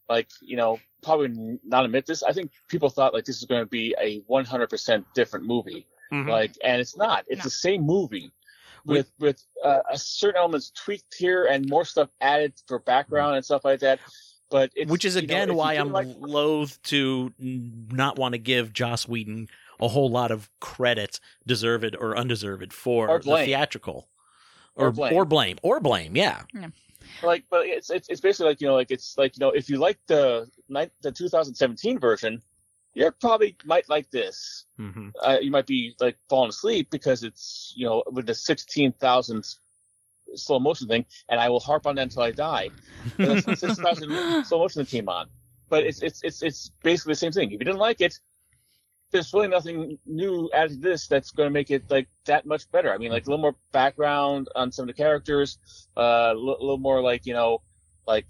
like 0.09 0.28
you 0.42 0.57
know 0.57 0.78
probably 1.02 1.59
not 1.64 1.84
admit 1.84 2.07
this. 2.07 2.22
I 2.22 2.32
think 2.32 2.50
people 2.68 2.88
thought 2.90 3.12
like 3.14 3.24
this 3.24 3.38
is 3.38 3.44
going 3.44 3.61
to 3.62 3.66
be 3.68 3.94
a 4.00 4.20
100% 4.22 5.05
different 5.14 5.44
movie, 5.46 5.86
Mhm. 6.12 6.28
like 6.28 6.52
and 6.64 6.80
it's 6.80 6.96
not. 6.96 7.24
It's 7.28 7.40
No. 7.40 7.44
the 7.44 7.50
same 7.50 7.82
movie 7.82 8.30
with 8.86 9.11
with 9.18 9.42
uh, 9.64 9.80
a 9.90 9.98
certain 9.98 10.36
elements 10.38 10.70
tweaked 10.70 11.14
here 11.16 11.44
and 11.46 11.68
more 11.68 11.84
stuff 11.84 12.09
added 12.20 12.55
for 12.66 12.78
background 12.78 13.36
and 13.36 13.44
stuff 13.44 13.64
like 13.64 13.80
that. 13.80 13.98
But 14.50 14.70
it's, 14.76 14.90
which 14.90 15.05
is 15.05 15.14
you 15.16 15.22
know, 15.22 15.24
again 15.24 15.55
why 15.57 15.74
I'm 15.74 15.90
like- 15.92 16.09
loath 16.20 16.80
to 16.84 17.32
not 17.38 18.18
want 18.18 18.32
to 18.34 18.38
give 18.38 18.72
Joss 18.72 19.09
Whedon 19.09 19.48
a 19.80 19.88
whole 19.88 20.09
lot 20.11 20.30
of 20.30 20.48
credit, 20.61 21.18
deserved 21.46 21.96
or 21.98 22.16
undeserved, 22.16 22.72
for 22.72 23.09
Or 23.09 23.18
the 23.18 23.36
theatrical, 23.44 24.09
Or 24.76 24.86
or 24.88 24.92
blame. 24.92 25.14
or 25.14 25.24
blame, 25.24 25.59
or 25.62 25.80
blame. 25.80 26.14
Yeah, 26.16 26.42
like 27.22 27.44
but 27.50 27.66
it's, 27.66 27.90
it's 27.90 28.09
it's 28.09 28.20
basically 28.20 28.50
like 28.50 28.61
you 28.61 28.66
know 28.66 28.74
like 28.74 28.90
it's 28.90 29.16
like 29.16 29.36
you 29.36 29.40
know 29.40 29.50
if 29.50 29.68
you 29.68 29.78
like 29.78 29.98
the 30.07 30.48
the 31.02 31.12
2017 31.12 31.98
version 31.98 32.40
you 32.94 33.11
probably 33.20 33.57
might 33.64 33.88
like 33.88 34.11
this. 34.11 34.66
Hmm 34.76 35.05
uh, 35.22 35.38
you 35.40 35.50
might 35.50 35.66
be 35.66 35.94
like 36.00 36.16
falling 36.28 36.48
asleep 36.48 36.88
because 36.90 37.22
it's 37.22 37.72
you 37.76 37.86
know 37.86 38.02
with 38.11 38.26
the 38.26 38.34
16,000 38.34 39.44
slow 40.34 40.59
motion 40.59 40.88
thing 40.88 41.07
and 41.28 41.40
I 41.40 41.48
will 41.48 41.61
harp 41.61 41.86
on 41.86 41.96
that 41.96 42.02
until 42.02 42.22
I 42.22 42.32
die. 42.32 42.70
But 43.18 43.46
it's 43.48 43.61
6,000 43.61 44.44
slow 44.44 44.59
motion 44.59 44.80
that 44.80 44.88
came 44.88 45.09
on. 45.09 45.26
But 45.68 45.84
it's 45.84 46.02
it's 46.02 46.22
it's 46.22 46.42
it's 46.42 46.70
basically 46.82 47.12
the 47.12 47.18
same 47.18 47.32
thing. 47.32 47.48
If 47.48 47.52
you 47.52 47.59
didn't 47.59 47.78
like 47.78 48.00
it 48.00 48.18
there's 49.15 49.33
really 49.33 49.47
nothing 49.47 49.97
new 50.07 50.51
added 50.53 50.83
to 50.83 50.89
this 50.89 51.07
that's 51.07 51.31
going 51.31 51.47
to 51.47 51.53
make 51.53 51.71
it 51.71 51.89
like 51.89 52.09
that 52.25 52.47
much 52.47 52.69
better. 52.73 52.93
I 52.93 52.99
mean, 52.99 53.12
like 53.12 53.27
a 53.27 53.31
little 53.31 53.41
more 53.41 53.55
background 53.71 54.49
on 54.57 54.73
some 54.73 54.83
of 54.83 54.87
the 54.89 55.03
characters, 55.03 55.59
uh, 55.97 56.33
a 56.33 56.35
little 56.35 56.79
more 56.79 57.01
like 57.01 57.25
you 57.25 57.33
know, 57.33 57.62
like 58.09 58.27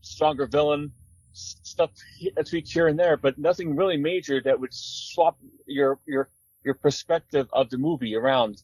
stronger 0.00 0.46
villain 0.46 0.90
stuff 1.32 1.90
a 2.38 2.42
tweak 2.42 2.66
here 2.66 2.88
and 2.88 2.98
there, 2.98 3.18
but 3.18 3.38
nothing 3.38 3.76
really 3.76 3.98
major 3.98 4.40
that 4.40 4.58
would 4.58 4.72
swap 4.72 5.36
your 5.66 5.98
your 6.06 6.30
your 6.64 6.74
perspective 6.74 7.46
of 7.52 7.68
the 7.68 7.76
movie 7.76 8.16
around 8.16 8.62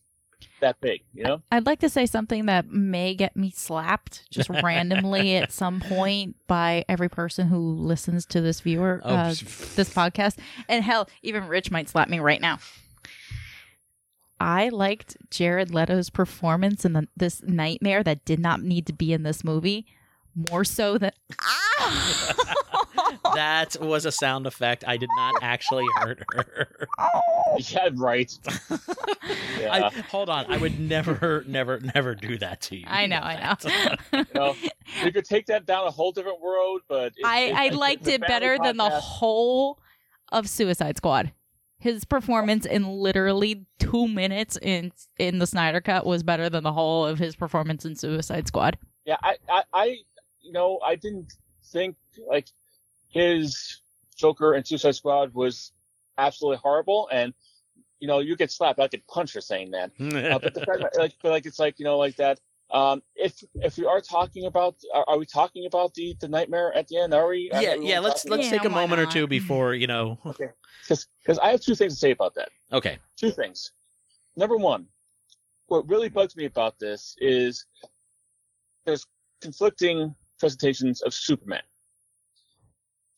that 0.61 0.81
big. 0.81 1.03
You 1.13 1.25
know? 1.25 1.43
I'd 1.51 1.67
like 1.67 1.81
to 1.81 1.89
say 1.89 2.07
something 2.07 2.47
that 2.47 2.71
may 2.71 3.15
get 3.15 3.37
me 3.37 3.51
slapped 3.51 4.31
just 4.31 4.49
randomly 4.63 5.37
at 5.37 5.53
some 5.53 5.81
point 5.81 6.37
by 6.47 6.85
every 6.89 7.09
person 7.09 7.49
who 7.49 7.59
listens 7.59 8.27
to 8.27 8.41
this 8.41 8.61
viewer, 8.61 9.01
Oh, 9.05 9.15
uh, 9.15 9.29
this 9.29 9.93
podcast. 9.93 10.39
And 10.69 10.85
hell, 10.85 11.09
even 11.23 11.49
Rich 11.49 11.71
might 11.71 11.89
slap 11.89 12.09
me 12.09 12.19
right 12.19 12.41
now. 12.41 12.59
I 14.39 14.69
liked 14.69 15.17
Jared 15.31 15.73
Leto's 15.73 16.11
performance 16.11 16.85
in 16.85 16.93
the, 16.93 17.09
this 17.17 17.43
nightmare 17.43 18.03
that 18.03 18.25
did 18.25 18.39
not 18.39 18.61
need 18.61 18.87
to 18.87 18.93
be 18.93 19.13
in 19.13 19.23
this 19.23 19.43
movie 19.43 19.87
more 20.51 20.65
so 20.65 20.99
than. 20.99 21.11
Ah! 21.41 22.35
that 23.35 23.77
was 23.81 24.05
a 24.05 24.13
sound 24.13 24.47
effect. 24.47 24.85
I 24.87 24.97
did 24.97 25.09
not 25.17 25.35
actually 25.43 25.87
hurt 25.97 26.23
her. 26.35 26.87
Yeah, 27.71 27.89
right. 27.95 28.31
Yeah. 29.59 29.73
I, 29.87 29.91
hold 30.11 30.29
on, 30.29 30.45
I 30.53 30.59
would 30.59 30.79
never, 30.79 31.43
never, 31.49 31.81
never 31.95 32.15
do 32.15 32.37
that 32.39 32.61
to 32.63 32.77
you. 32.77 32.85
I 32.87 33.07
know, 33.07 33.17
I 33.17 33.57
know. 33.65 33.97
You 34.13 34.25
know, 34.35 34.55
you 35.03 35.11
could 35.13 35.25
take 35.25 35.47
that 35.47 35.65
down 35.65 35.87
a 35.87 35.91
whole 35.91 36.13
different 36.13 36.39
road, 36.43 36.83
but 36.89 37.13
it- 37.17 37.25
I, 37.25 37.41
it- 37.41 37.55
I 37.55 37.69
liked 37.71 38.03
it 38.07 38.21
family 38.21 38.27
better 38.29 38.59
than 38.63 38.77
the 38.77 38.91
whole 38.91 39.79
of 40.31 40.49
Suicide 40.49 40.97
Squad. 40.99 41.33
His 41.79 42.05
performance 42.05 42.67
in 42.67 42.87
literally 42.87 43.67
two 43.79 44.07
minutes 44.09 44.59
in 44.61 44.93
in 45.19 45.39
the 45.39 45.47
Snyder 45.47 45.81
Cut 45.81 46.05
was 46.07 46.23
better 46.23 46.49
than 46.51 46.63
the 46.65 46.73
whole 46.73 47.07
of 47.07 47.19
his 47.19 47.35
performance 47.37 47.85
in 47.85 47.97
Suicide 47.97 48.47
Squad. 48.47 48.77
Yeah, 49.07 49.17
I, 49.23 49.37
I, 49.49 49.63
I, 49.73 49.97
you 50.47 50.53
know, 50.53 50.79
I 50.85 50.95
didn't 50.95 51.33
think 51.73 51.97
like 52.29 52.49
his 53.09 53.81
Joker 54.17 54.55
and 54.55 54.67
Suicide 54.67 54.95
Squad 54.95 55.35
was 55.35 55.73
absolutely 56.17 56.59
horrible, 56.59 57.09
and 57.13 57.35
you 58.01 58.09
know, 58.09 58.21
you 58.21 58.37
get 58.37 58.51
slapped. 58.51 58.79
I 58.79 58.89
could 58.89 59.07
punch 59.07 59.33
for 59.33 59.41
saying 59.41 59.73
that. 59.73 59.91
Uh, 60.01 60.39
but 60.39 60.55
the 60.55 60.61
fact 60.61 60.81
that, 60.81 60.97
like, 60.97 61.15
but 61.23 61.31
like, 61.31 61.47
it's 61.47 61.59
like 61.59 61.79
you 61.79 61.85
know, 61.85 61.99
like 61.99 62.17
that. 62.17 62.41
Um, 62.71 63.01
if 63.15 63.45
if 63.57 63.79
we 63.79 63.87
are 63.87 64.01
talking 64.01 64.47
about, 64.47 64.77
are, 64.93 65.05
are 65.09 65.19
we 65.19 65.27
talking 65.27 65.67
about 65.67 65.95
the 65.95 66.17
the 66.21 66.29
nightmare 66.29 66.73
at 66.75 66.89
the 66.89 66.99
end? 66.99 67.15
Are 67.15 67.29
we? 67.29 67.51
Are 67.53 67.63
yeah, 67.63 67.77
we 67.77 67.89
yeah. 67.89 68.01
Let's 68.01 68.25
let's 68.25 68.49
take 68.49 68.65
a 68.65 68.69
why 68.69 68.75
moment 68.75 69.01
or 69.01 69.07
two 69.07 69.27
before 69.27 69.75
you 69.75 69.87
know. 69.87 70.19
because 70.25 71.07
because 71.23 71.39
I 71.39 71.51
have 71.51 71.61
two 71.61 71.75
things 71.75 71.95
to 71.95 71.99
say 71.99 72.11
about 72.11 72.35
that. 72.35 72.49
Okay. 72.73 72.99
Two 73.17 73.31
things. 73.31 73.73
Number 74.37 74.57
one, 74.57 74.87
what 75.69 75.89
really 75.89 76.09
bugs 76.09 76.37
me 76.37 76.45
about 76.45 76.79
this 76.79 77.17
is 77.19 77.67
there's 78.85 79.07
conflicting 79.41 80.15
presentations 80.39 81.03
of 81.03 81.15
Superman 81.15 81.63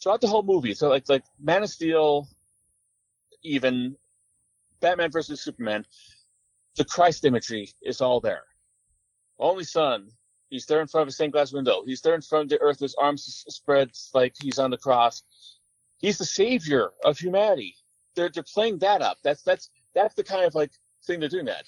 throughout 0.02 0.20
the 0.20 0.28
whole 0.28 0.42
movie. 0.42 0.74
So 0.74 0.88
like 0.88 1.08
like 1.08 1.24
Man 1.40 1.62
of 1.62 1.70
Steel, 1.70 2.28
even 3.42 3.96
Batman 4.80 5.10
versus 5.10 5.40
Superman, 5.40 5.84
the 6.76 6.84
Christ 6.84 7.24
imagery 7.24 7.70
is 7.82 8.00
all 8.00 8.20
there. 8.20 8.44
Only 9.38 9.64
Son, 9.64 10.08
he's 10.50 10.66
there 10.66 10.80
in 10.80 10.86
front 10.86 11.02
of 11.02 11.08
a 11.08 11.12
stained 11.12 11.32
glass 11.32 11.52
window. 11.52 11.82
He's 11.84 12.00
there 12.00 12.14
in 12.14 12.22
front 12.22 12.44
of 12.44 12.48
the 12.50 12.60
earth 12.64 12.80
with 12.80 12.90
his 12.90 12.94
arms 12.94 13.44
spread 13.48 13.90
like 14.14 14.34
he's 14.40 14.58
on 14.58 14.70
the 14.70 14.78
cross. 14.78 15.22
He's 15.98 16.18
the 16.18 16.24
savior 16.24 16.90
of 17.04 17.18
humanity. 17.18 17.74
They're 18.14 18.30
they're 18.32 18.42
playing 18.42 18.78
that 18.78 19.02
up. 19.02 19.18
That's 19.22 19.42
that's 19.42 19.70
that's 19.94 20.14
the 20.14 20.24
kind 20.24 20.44
of 20.44 20.54
like 20.54 20.72
thing 21.04 21.20
they're 21.20 21.28
doing 21.28 21.46
that. 21.46 21.64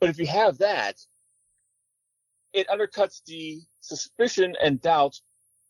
But 0.00 0.10
if 0.10 0.18
you 0.18 0.26
have 0.26 0.58
that, 0.58 1.00
it 2.52 2.68
undercuts 2.68 3.22
the 3.24 3.60
suspicion 3.86 4.54
and 4.62 4.80
doubt 4.80 5.20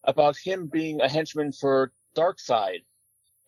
about 0.05 0.37
him 0.37 0.67
being 0.67 1.01
a 1.01 1.09
henchman 1.09 1.53
for 1.53 1.93
Darkseid 2.17 2.85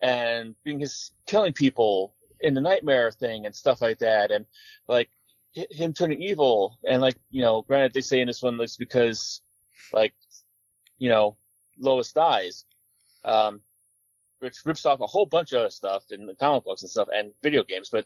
and 0.01 0.55
being 0.63 0.79
his 0.79 1.11
killing 1.25 1.53
people 1.53 2.15
in 2.41 2.53
the 2.53 2.61
nightmare 2.61 3.11
thing 3.11 3.45
and 3.45 3.55
stuff 3.55 3.81
like 3.81 3.99
that, 3.99 4.31
and 4.31 4.45
like 4.87 5.09
him 5.53 5.93
turning 5.93 6.21
evil. 6.21 6.77
And 6.87 7.01
like 7.01 7.17
you 7.29 7.41
know, 7.41 7.61
granted, 7.63 7.93
they 7.93 8.01
say 8.01 8.21
in 8.21 8.27
this 8.27 8.41
one 8.41 8.59
it's 8.61 8.77
because 8.77 9.41
like 9.93 10.13
you 10.97 11.09
know 11.09 11.37
Lois 11.77 12.11
dies, 12.11 12.65
um, 13.25 13.61
which 14.39 14.57
rips 14.65 14.85
off 14.85 15.01
a 15.01 15.07
whole 15.07 15.25
bunch 15.25 15.53
of 15.53 15.71
stuff 15.73 16.03
in 16.11 16.25
the 16.25 16.35
comic 16.35 16.63
books 16.63 16.81
and 16.81 16.91
stuff 16.91 17.07
and 17.13 17.31
video 17.43 17.63
games, 17.63 17.89
but 17.89 18.05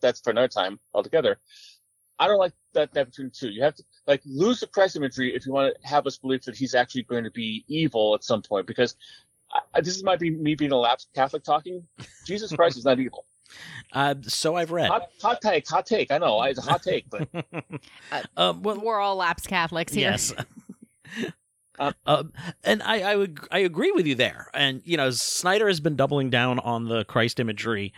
that's 0.00 0.20
for 0.20 0.30
another 0.30 0.48
time 0.48 0.78
altogether. 0.94 1.38
I 2.18 2.26
don't 2.26 2.38
like 2.38 2.52
that, 2.72 2.92
that 2.94 3.06
between 3.06 3.28
the 3.28 3.34
two. 3.34 3.50
You 3.50 3.62
have 3.62 3.74
to 3.76 3.84
like 4.06 4.22
lose 4.24 4.60
the 4.60 4.66
Christ 4.66 4.96
imagery 4.96 5.34
if 5.34 5.46
you 5.46 5.52
want 5.52 5.74
to 5.80 5.88
have 5.88 6.06
us 6.06 6.18
believe 6.18 6.44
that 6.44 6.56
he's 6.56 6.74
actually 6.74 7.04
going 7.04 7.24
to 7.24 7.30
be 7.30 7.64
evil 7.68 8.14
at 8.14 8.24
some 8.24 8.42
point. 8.42 8.66
Because 8.66 8.96
I, 9.74 9.80
this 9.80 10.02
might 10.02 10.18
be 10.18 10.30
me 10.30 10.54
being 10.54 10.72
a 10.72 10.76
lapsed 10.76 11.08
Catholic 11.14 11.44
talking. 11.44 11.82
Jesus 12.26 12.52
Christ 12.52 12.76
is 12.78 12.84
not 12.84 12.98
evil. 12.98 13.24
Uh, 13.94 14.14
so 14.20 14.56
I've 14.56 14.70
read. 14.70 14.90
Hot, 14.90 15.08
hot 15.22 15.40
take, 15.40 15.66
hot 15.66 15.86
take. 15.86 16.10
I 16.10 16.18
know 16.18 16.42
it's 16.42 16.58
a 16.58 16.62
hot 16.62 16.82
take, 16.82 17.08
but 17.08 17.26
um, 18.36 18.62
well, 18.62 18.78
We're 18.78 19.00
all 19.00 19.16
lapsed 19.16 19.48
Catholics 19.48 19.94
here. 19.94 20.10
yes. 20.10 20.34
Um, 21.78 22.32
and 22.64 22.82
I, 22.82 23.00
I 23.12 23.16
would 23.16 23.40
I 23.50 23.60
agree 23.60 23.90
with 23.92 24.06
you 24.06 24.14
there. 24.14 24.48
And 24.52 24.82
you 24.84 24.96
know, 24.96 25.10
Snyder 25.10 25.68
has 25.68 25.80
been 25.80 25.96
doubling 25.96 26.30
down 26.30 26.58
on 26.58 26.88
the 26.88 27.04
Christ 27.04 27.40
imagery 27.40 27.92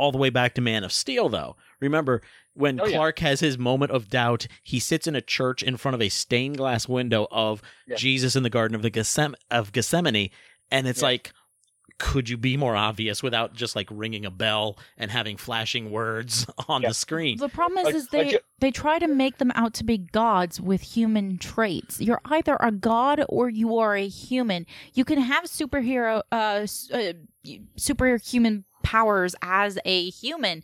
all 0.00 0.12
the 0.12 0.18
way 0.18 0.30
back 0.30 0.54
to 0.54 0.60
Man 0.60 0.82
of 0.84 0.92
Steel, 0.92 1.28
though. 1.28 1.56
Remember 1.80 2.22
when 2.54 2.80
Oh, 2.80 2.86
yeah. 2.86 2.96
Clark 2.96 3.18
has 3.20 3.40
his 3.40 3.56
moment 3.58 3.92
of 3.92 4.08
doubt, 4.08 4.46
he 4.62 4.80
sits 4.80 5.06
in 5.06 5.14
a 5.14 5.20
church 5.20 5.62
in 5.62 5.76
front 5.76 5.94
of 5.94 6.02
a 6.02 6.08
stained 6.08 6.56
glass 6.56 6.88
window 6.88 7.28
of 7.30 7.62
Yeah. 7.86 7.96
Jesus 7.96 8.34
in 8.34 8.42
the 8.42 8.50
Garden 8.50 8.74
of 8.74 8.82
the 8.82 8.90
Gethsem- 8.90 9.34
of 9.50 9.72
Gethsemane, 9.72 10.30
and 10.70 10.88
it's 10.88 11.00
Yeah. 11.00 11.06
like, 11.08 11.32
could 11.98 12.30
you 12.30 12.38
be 12.38 12.56
more 12.56 12.76
obvious 12.76 13.22
without 13.22 13.54
just 13.54 13.76
like 13.76 13.86
ringing 13.90 14.24
a 14.24 14.30
bell 14.30 14.78
and 14.96 15.10
having 15.10 15.36
flashing 15.36 15.90
words 15.90 16.46
on 16.68 16.80
Yeah. 16.80 16.88
the 16.88 16.94
screen? 16.94 17.36
The 17.36 17.48
problem 17.50 17.78
is, 17.78 17.84
Like- 17.84 17.94
is 17.94 18.08
they 18.08 18.24
like 18.24 18.44
they 18.58 18.70
try 18.70 18.98
to 18.98 19.06
make 19.06 19.36
them 19.38 19.52
out 19.54 19.74
to 19.74 19.84
be 19.84 19.98
gods 19.98 20.60
with 20.60 20.80
human 20.80 21.36
traits. 21.38 22.00
You're 22.00 22.22
either 22.24 22.56
a 22.58 22.72
god 22.72 23.22
or 23.28 23.48
you 23.50 23.76
are 23.78 23.94
a 23.96 24.08
human. 24.08 24.66
You 24.94 25.04
can 25.04 25.20
have 25.20 25.44
superhero, 25.44 26.22
uh, 26.32 26.66
uh 26.94 27.12
superhuman 27.76 28.64
powers 28.82 29.34
as 29.42 29.78
a 29.84 30.10
human, 30.10 30.62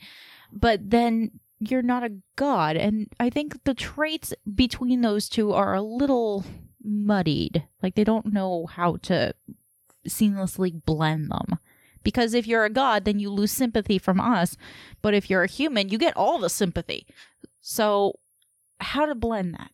but 0.53 0.91
then 0.91 1.33
you're 1.61 1.83
not 1.83 2.05
a 2.05 2.13
god. 2.37 2.77
And 2.77 3.09
I 3.19 3.31
think 3.31 3.65
the 3.65 3.75
traits 3.75 4.35
between 4.55 5.01
those 5.01 5.29
two 5.29 5.53
are 5.53 5.75
a 5.75 5.83
little 5.83 6.45
muddied. 6.85 7.65
Like 7.83 7.95
they 7.95 8.05
don't 8.05 8.33
know 8.33 8.67
how 8.67 8.97
to 9.03 9.35
seamlessly 10.07 10.85
blend 10.85 11.31
them. 11.31 11.59
Because 12.03 12.35
if 12.35 12.47
you're 12.47 12.65
a 12.65 12.71
god, 12.71 13.05
then 13.05 13.19
you 13.19 13.31
lose 13.31 13.51
sympathy 13.51 13.99
from 13.99 14.21
us. 14.21 14.57
But 15.03 15.15
if 15.15 15.29
you're 15.29 15.43
a 15.43 15.49
human, 15.49 15.89
you 15.89 15.99
get 15.99 16.17
all 16.17 16.39
the 16.39 16.49
sympathy. 16.49 17.05
So, 17.61 18.21
how 18.79 19.07
to 19.07 19.15
blend 19.17 19.55
that? 19.55 19.71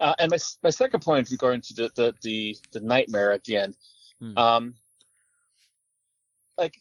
uh, 0.00 0.14
and 0.18 0.30
my 0.32 0.38
my 0.64 0.70
second 0.70 1.00
point 1.00 1.30
regarding 1.30 1.60
to 1.60 1.74
the 1.74 1.90
the 1.94 2.14
the, 2.22 2.56
the 2.72 2.80
nightmare 2.80 3.30
at 3.32 3.44
the 3.44 3.56
end, 3.58 3.76
Hmm. 4.20 4.36
um, 4.38 4.74
like 6.58 6.74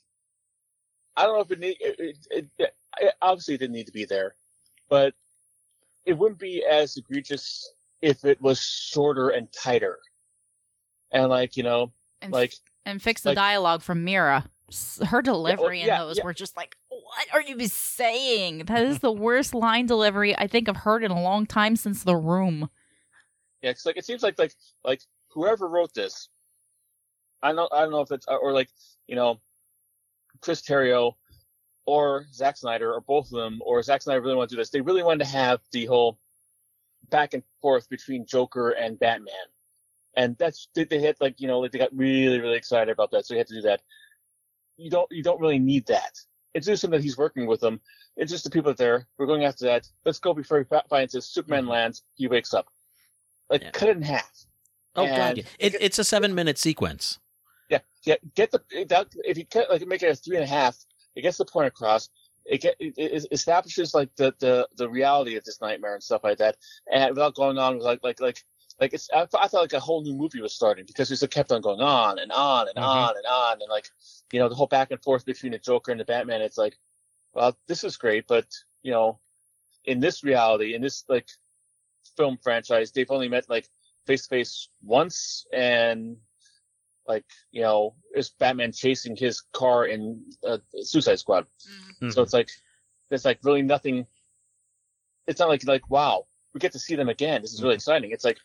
I 1.17 1.24
don't 1.24 1.36
know 1.36 1.41
if 1.41 1.51
it 1.51 1.59
need 1.59 1.78
it, 1.80 1.95
it, 1.99 2.17
it, 2.59 2.74
it 2.99 3.13
obviously 3.22 3.55
it 3.55 3.59
didn't 3.59 3.76
need 3.76 3.88
to 3.88 3.91
be 3.91 4.05
there, 4.05 4.36
but 4.89 5.13
it 6.05 6.17
wouldn't 6.17 6.39
be 6.39 6.63
as 6.65 6.97
egregious 6.97 7.74
if 8.01 8.26
it 8.26 8.41
was 8.41 8.59
shorter 8.61 9.30
and 9.30 9.51
tighter, 9.51 9.99
and 11.11 11.30
like 11.30 11.55
you 11.57 11.63
know 11.63 11.91
And, 12.22 12.32
like 12.34 12.53
and 12.86 13.01
fix 13.01 13.22
the 13.22 13.30
like- 13.30 13.36
dialogue 13.36 13.82
from 13.82 14.03
Mera. 14.03 14.45
Her 15.05 15.17
oh, 15.17 15.22
delivery 15.22 15.82
yeah, 15.82 16.01
in 16.01 16.07
those 16.07 16.17
yeah. 16.17 16.24
were 16.24 16.34
just 16.34 16.55
like, 16.55 16.78
what 16.88 17.28
are 17.34 17.41
you 17.41 17.67
saying? 17.67 18.59
That 18.67 18.84
is 18.86 18.99
the 18.99 19.11
worst 19.11 19.53
line 19.53 19.86
delivery 19.86 20.34
I 20.38 20.47
think 20.47 20.69
I've 20.69 20.78
heard 20.78 21.03
in 21.03 21.11
a 21.11 21.22
long 21.22 21.45
time 21.45 21.76
since 21.76 22.05
The 22.05 22.15
Room. 22.15 22.69
Yeah, 23.61 23.74
'cause 23.74 23.86
like 23.86 23.97
it 23.97 24.05
seems 24.05 24.24
like 24.24 24.39
like 24.39 24.53
like 24.86 25.01
whoever 25.34 25.67
wrote 25.67 25.93
this, 25.93 26.30
I 27.43 27.51
don't 27.51 27.72
I 27.74 27.82
don't 27.82 27.91
know 27.91 27.99
if 27.99 28.11
it's 28.11 28.26
or 28.30 28.53
like 28.53 28.69
you 29.07 29.15
know, 29.17 29.41
Chris 30.42 30.62
Terrio 30.62 31.14
or 31.86 32.26
Zack 32.34 32.58
Snyder 32.58 32.94
or 32.94 33.02
both 33.02 33.28
of 33.28 33.32
them 33.39 33.60
or 33.66 33.82
Zack 33.82 34.02
Snyder 34.02 34.22
really 34.22 34.36
want 34.36 34.50
to 34.50 34.56
do 34.56 34.62
this. 34.62 34.70
They 34.70 34.82
really 34.82 35.04
wanted 35.04 35.26
to 35.26 35.32
have 35.32 35.62
the 35.72 35.86
whole 35.86 36.20
back 37.10 37.34
and 37.34 37.44
forth 37.62 37.89
between 37.89 38.26
Joker 38.26 38.72
and 38.72 39.00
Batman, 39.00 39.34
and 40.16 40.38
that's 40.38 40.68
they, 40.76 40.84
they 40.84 41.02
had 41.02 41.16
like 41.20 41.39
you 41.39 41.48
know 41.48 41.60
like 41.60 41.72
they 41.72 41.80
got 41.80 41.96
really 41.96 42.39
really 42.39 42.58
excited 42.58 42.92
about 42.92 43.12
that, 43.12 43.26
so 43.26 43.34
they 43.34 43.39
had 43.39 43.48
to 43.48 43.56
do 43.56 43.62
that. 43.62 43.82
You 44.78 44.89
don't 44.89 45.08
you 45.12 45.24
don't 45.24 45.39
really 45.39 45.60
need 45.60 45.88
that. 45.88 46.18
It's 46.54 46.68
just 46.68 46.82
something 46.82 47.00
that 47.00 47.04
he's 47.04 47.18
working 47.18 47.48
with 47.48 47.62
them. 47.62 47.80
It's 48.18 48.32
just 48.32 48.44
the 48.44 48.50
people 48.50 48.72
that 48.72 48.78
there. 48.78 49.08
We're 49.18 49.26
going 49.26 49.46
after 49.46 49.66
that. 49.66 49.88
Let's 50.06 50.20
go 50.20 50.34
before 50.34 50.60
he 50.60 50.66
finds 50.89 51.14
his 51.14 51.26
Superman 51.26 51.64
mm-hmm. 51.64 51.72
lands. 51.72 52.04
He 52.16 52.28
wakes 52.28 52.54
up. 52.54 52.68
Like 53.50 53.62
Yeah. 53.62 53.72
cut 53.72 53.89
it 53.89 53.98
in 53.98 54.04
half. 54.04 54.30
Oh 54.96 55.08
god, 55.08 55.38
yeah. 55.38 55.44
it, 55.60 55.76
it's 55.80 56.00
a 56.00 56.04
seven 56.04 56.36
minute 56.36 56.58
sequence. 56.58 57.20
Yeah, 57.72 57.80
yeah. 58.03 58.15
Get 58.36 58.51
the 58.51 58.61
that, 58.89 59.07
if 59.24 59.38
you 59.38 59.45
cut 59.45 59.69
like 59.69 59.86
make 59.88 60.03
it 60.03 60.09
a 60.11 60.15
three 60.15 60.36
and 60.36 60.43
a 60.43 60.47
half, 60.47 60.78
it 61.15 61.22
gets 61.22 61.38
the 61.38 61.45
point 61.45 61.67
across. 61.67 62.09
It 62.45 62.61
get 62.61 62.76
it, 62.80 62.93
it 62.97 63.28
establishes 63.32 63.93
like 63.93 64.13
the, 64.17 64.34
the 64.39 64.67
the 64.76 64.89
reality 64.89 65.38
of 65.38 65.45
this 65.45 65.61
nightmare 65.61 65.93
and 65.93 66.03
stuff 66.03 66.22
like 66.24 66.39
that, 66.39 66.57
and 66.91 67.11
without 67.11 67.34
going 67.34 67.57
on 67.57 67.78
with 67.78 67.86
like 67.86 68.01
like 68.03 68.19
like 68.19 68.43
like 68.82 68.93
it's 68.93 69.09
I, 69.13 69.22
I 69.22 69.47
thought 69.47 69.61
like 69.61 69.74
a 69.74 69.80
whole 69.80 70.03
new 70.03 70.13
movie 70.13 70.41
was 70.41 70.53
starting 70.53 70.86
because 70.86 71.09
it 71.09 71.17
just 71.17 71.32
kept 71.32 71.51
on 71.53 71.61
going 71.61 71.80
on 71.80 72.19
and 72.19 72.32
on 72.32 72.67
and 72.67 72.78
Mhm. 72.78 72.84
on 72.84 73.15
and 73.15 73.26
on 73.26 73.53
and 73.61 73.69
like 73.69 73.88
you 74.34 74.39
know 74.39 74.49
the 74.49 74.55
whole 74.55 74.67
back 74.67 74.91
and 74.91 75.01
forth 75.01 75.24
between 75.26 75.53
the 75.53 75.59
Joker 75.59 75.91
and 75.91 75.99
the 75.99 76.05
Batman. 76.05 76.41
It's 76.41 76.57
like, 76.57 76.78
well, 77.34 77.57
this 77.67 77.86
is 77.86 77.95
great, 77.95 78.28
but 78.28 78.47
you 78.84 78.91
know, 78.91 79.19
in 79.86 80.01
this 80.01 80.26
reality, 80.26 80.74
in 80.76 80.82
this 80.82 81.05
like 81.07 81.30
film 82.17 82.38
franchise, 82.43 82.91
they've 82.91 83.11
only 83.11 83.30
met 83.30 83.49
like 83.49 83.69
face 84.07 84.24
to 84.24 84.30
face 84.30 84.67
once 84.84 85.45
and 85.53 86.17
like 87.08 87.26
you 87.52 87.62
know 87.62 87.95
is 88.16 88.30
batman 88.30 88.72
chasing 88.72 89.16
his 89.16 89.41
car 89.54 89.86
in 89.86 90.22
uh, 90.47 90.58
suicide 90.82 91.20
squad. 91.20 91.45
So 92.10 92.22
it's 92.22 92.34
like 92.34 92.49
there's 93.10 93.26
like 93.26 93.39
really 93.43 93.62
nothing 93.62 94.06
it's 95.28 95.39
not 95.39 95.49
like 95.49 95.66
like 95.66 95.89
wow 95.89 96.26
we 96.54 96.60
get 96.60 96.74
to 96.74 96.80
see 96.80 96.95
them 96.95 97.10
again. 97.10 97.41
This 97.41 97.54
is 97.54 97.64
really 97.64 97.76
exciting. 97.76 98.12
It's 98.12 98.26
like 98.26 98.38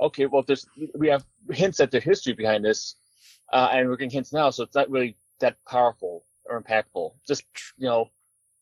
okay 0.00 0.26
well 0.26 0.42
there's 0.42 0.66
we 0.94 1.08
have 1.08 1.24
hints 1.50 1.80
at 1.80 1.90
the 1.90 2.00
history 2.00 2.32
behind 2.32 2.64
this 2.64 2.96
uh, 3.52 3.68
and 3.72 3.88
we're 3.88 3.96
getting 3.96 4.10
hints 4.10 4.32
now 4.32 4.48
so 4.50 4.64
it's 4.64 4.74
not 4.74 4.90
really 4.90 5.16
that 5.40 5.56
powerful 5.68 6.24
or 6.46 6.60
impactful. 6.60 7.12
Just 7.26 7.44
you 7.76 7.86
know 7.86 8.08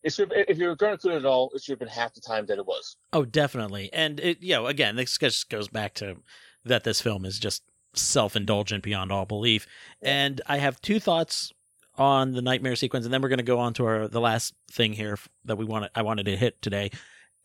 it 0.02 0.12
should, 0.14 0.32
if 0.34 0.58
you 0.58 0.66
were 0.66 0.76
going 0.76 0.90
to 0.90 0.94
include 0.94 1.24
it 1.24 1.26
all 1.26 1.50
it 1.54 1.62
should 1.62 1.72
have 1.72 1.78
been 1.78 1.88
half 1.88 2.14
the 2.14 2.20
time 2.20 2.46
that 2.46 2.58
it 2.58 2.66
was. 2.66 2.96
Oh, 3.12 3.24
definitely. 3.24 3.90
And 3.92 4.18
it, 4.20 4.42
you 4.42 4.54
know, 4.54 4.66
again, 4.66 4.96
this 4.96 5.18
just 5.18 5.50
goes 5.50 5.68
back 5.68 5.94
to 5.94 6.16
that 6.64 6.84
this 6.84 7.00
film 7.00 7.24
is 7.24 7.38
just 7.38 7.62
self-indulgent 7.94 8.82
beyond 8.82 9.10
all 9.12 9.26
belief. 9.26 9.66
And 10.02 10.40
I 10.46 10.58
have 10.58 10.80
two 10.80 11.00
thoughts 11.00 11.52
on 11.96 12.32
the 12.32 12.42
nightmare 12.42 12.76
sequence, 12.76 13.04
and 13.04 13.12
then 13.12 13.20
we're 13.20 13.28
going 13.28 13.38
to 13.38 13.44
go 13.44 13.58
on 13.58 13.74
to 13.74 13.84
our 13.84 14.08
the 14.08 14.20
last 14.20 14.54
thing 14.70 14.94
here 14.94 15.18
that 15.44 15.56
we 15.56 15.64
wanted 15.64 15.90
I 15.94 16.02
wanted 16.02 16.26
to 16.26 16.36
hit 16.36 16.62
today. 16.62 16.90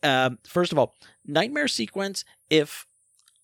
Um, 0.02 0.38
first 0.46 0.72
of 0.72 0.78
all, 0.78 0.94
nightmare 1.26 1.68
sequence. 1.68 2.24
If 2.48 2.86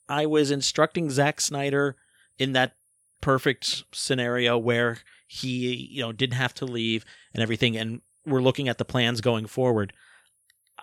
I 0.08 0.26
was 0.26 0.50
instructing 0.50 1.10
Zack 1.10 1.40
Snyder 1.40 1.96
in 2.38 2.52
that 2.52 2.76
perfect 3.20 3.84
scenario 3.92 4.58
where 4.58 4.98
he, 5.26 5.74
you 5.74 6.02
know, 6.02 6.12
didn't 6.12 6.36
have 6.36 6.54
to 6.54 6.64
leave 6.64 7.04
and 7.32 7.42
everything, 7.42 7.76
and 7.76 8.00
we're 8.26 8.42
looking 8.42 8.68
at 8.68 8.78
the 8.78 8.84
plans 8.84 9.20
going 9.20 9.46
forward, 9.46 9.92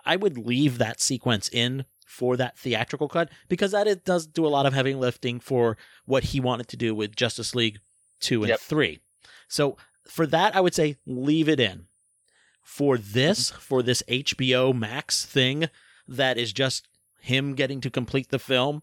I 0.04 0.16
would 0.16 0.38
leave 0.38 0.78
that 0.78 1.00
sequence 1.00 1.48
in 1.48 1.84
for 2.10 2.36
that 2.36 2.58
theatrical 2.58 3.08
cut 3.08 3.30
because 3.48 3.70
that 3.70 3.86
it 3.86 4.04
does 4.04 4.26
do 4.26 4.44
a 4.44 4.48
lot 4.48 4.66
of 4.66 4.74
heavy 4.74 4.94
lifting 4.94 5.38
for 5.38 5.76
what 6.06 6.24
he 6.24 6.40
wanted 6.40 6.66
to 6.66 6.76
do 6.76 6.92
with 6.92 7.14
Justice 7.14 7.54
League 7.54 7.78
2 8.18 8.42
and 8.42 8.48
Yep. 8.48 8.60
3. 8.60 9.00
So 9.46 9.76
for 10.04 10.26
that 10.26 10.56
I 10.56 10.60
would 10.60 10.74
say 10.74 10.96
leave 11.06 11.48
it 11.48 11.60
in. 11.60 11.86
For 12.62 12.98
this, 12.98 13.50
mm-hmm. 13.50 13.60
for 13.60 13.82
this 13.82 14.02
HBO 14.08 14.76
Max 14.76 15.24
thing 15.24 15.70
that 16.08 16.36
is 16.36 16.52
just 16.52 16.88
him 17.20 17.54
getting 17.54 17.80
to 17.80 17.90
complete 17.90 18.30
the 18.30 18.38
film, 18.40 18.82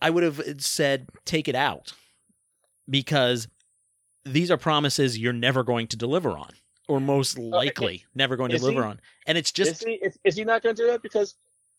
I 0.00 0.10
would 0.10 0.22
have 0.22 0.42
said 0.58 1.08
take 1.24 1.48
it 1.48 1.54
out 1.54 1.94
because 2.88 3.48
these 4.24 4.50
are 4.50 4.58
promises 4.58 5.18
you're 5.18 5.32
never 5.32 5.64
going 5.64 5.86
to 5.88 5.96
deliver 5.96 6.30
on, 6.30 6.50
or 6.86 7.00
most 7.00 7.38
oh, 7.38 7.42
likely 7.42 8.04
never 8.14 8.36
going 8.36 8.50
to 8.50 8.56
is 8.56 8.62
deliver 8.62 8.82
he- 8.82 8.88
on. 8.88 9.00
And 9.26 9.38
it's 9.38 9.52
just 9.52 9.72
is 9.72 9.82
he 9.82 9.92
is, 9.94 10.18
is 10.24 10.36
he 10.36 10.44
not 10.44 10.62
going 10.62 10.74
to 10.76 10.82
do 10.82 10.88
that? 10.88 11.02
Because 11.02 11.34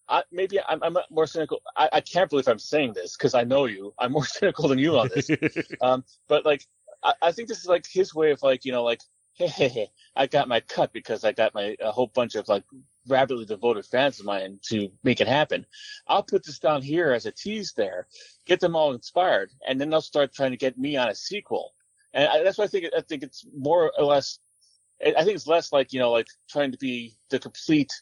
I, 0.10 0.24
maybe 0.32 0.60
I'm, 0.68 0.82
I'm 0.84 0.98
more 1.12 1.28
cynical. 1.28 1.62
I, 1.78 1.90
I 1.94 2.02
can't 2.02 2.30
believe 2.30 2.48
I'm 2.48 2.60
saying 2.60 2.94
this 2.94 3.16
because 3.16 3.36
I 3.36 3.44
know 3.44 3.66
you. 3.66 3.94
I'm 4.00 4.12
more 4.12 4.26
cynical 4.26 4.68
than 4.68 4.80
you 4.80 4.98
on 4.98 5.10
this. 5.14 5.30
um, 5.82 6.04
but 6.28 6.46
like, 6.46 6.66
I, 7.04 7.14
I 7.22 7.32
think 7.32 7.48
this 7.48 7.60
is 7.60 7.68
like 7.68 7.86
his 7.88 8.14
way 8.14 8.32
of 8.32 8.42
like, 8.42 8.66
you 8.66 8.72
know, 8.72 8.84
like, 8.84 9.02
hey, 9.34 9.48
hey, 9.48 9.70
hey, 9.70 9.88
I 10.16 10.28
got 10.28 10.50
my 10.50 10.60
cut 10.60 10.92
because 10.92 11.24
I 11.24 11.32
got 11.32 11.54
my 11.54 11.78
a 11.80 11.92
whole 11.92 12.08
bunch 12.08 12.36
of 12.36 12.50
like 12.50 12.64
rabidly 13.08 13.46
devoted 13.46 13.86
fans 13.86 14.20
of 14.20 14.26
mine 14.26 14.60
to 14.64 14.90
make 15.04 15.22
it 15.22 15.28
happen. 15.28 15.66
I'll 16.08 16.24
put 16.24 16.44
this 16.44 16.60
down 16.60 16.82
here 16.82 17.14
as 17.14 17.26
a 17.26 17.32
tease 17.32 17.74
there, 17.78 18.08
get 18.46 18.60
them 18.60 18.76
all 18.76 18.94
inspired, 18.94 19.52
and 19.68 19.80
then 19.80 19.90
they'll 19.90 20.02
start 20.02 20.34
trying 20.34 20.52
to 20.52 20.58
get 20.58 20.78
me 20.78 20.98
on 20.98 21.10
a 21.10 21.16
sequel. 21.16 21.72
And 22.14 22.28
I, 22.28 22.44
that's 22.44 22.58
why 22.58 22.66
I 22.66 22.68
think 22.68 22.88
I 22.98 23.02
think 23.02 23.24
it's 23.24 23.46
more 23.56 23.92
or 23.98 24.06
less. 24.06 24.40
I 25.02 25.24
think 25.24 25.36
it's 25.36 25.48
less 25.48 25.72
like 25.72 25.94
you 25.94 26.00
know 26.00 26.12
like 26.12 26.28
trying 26.50 26.72
to 26.74 26.78
be 26.78 27.14
the 27.30 27.40
complete 27.40 27.94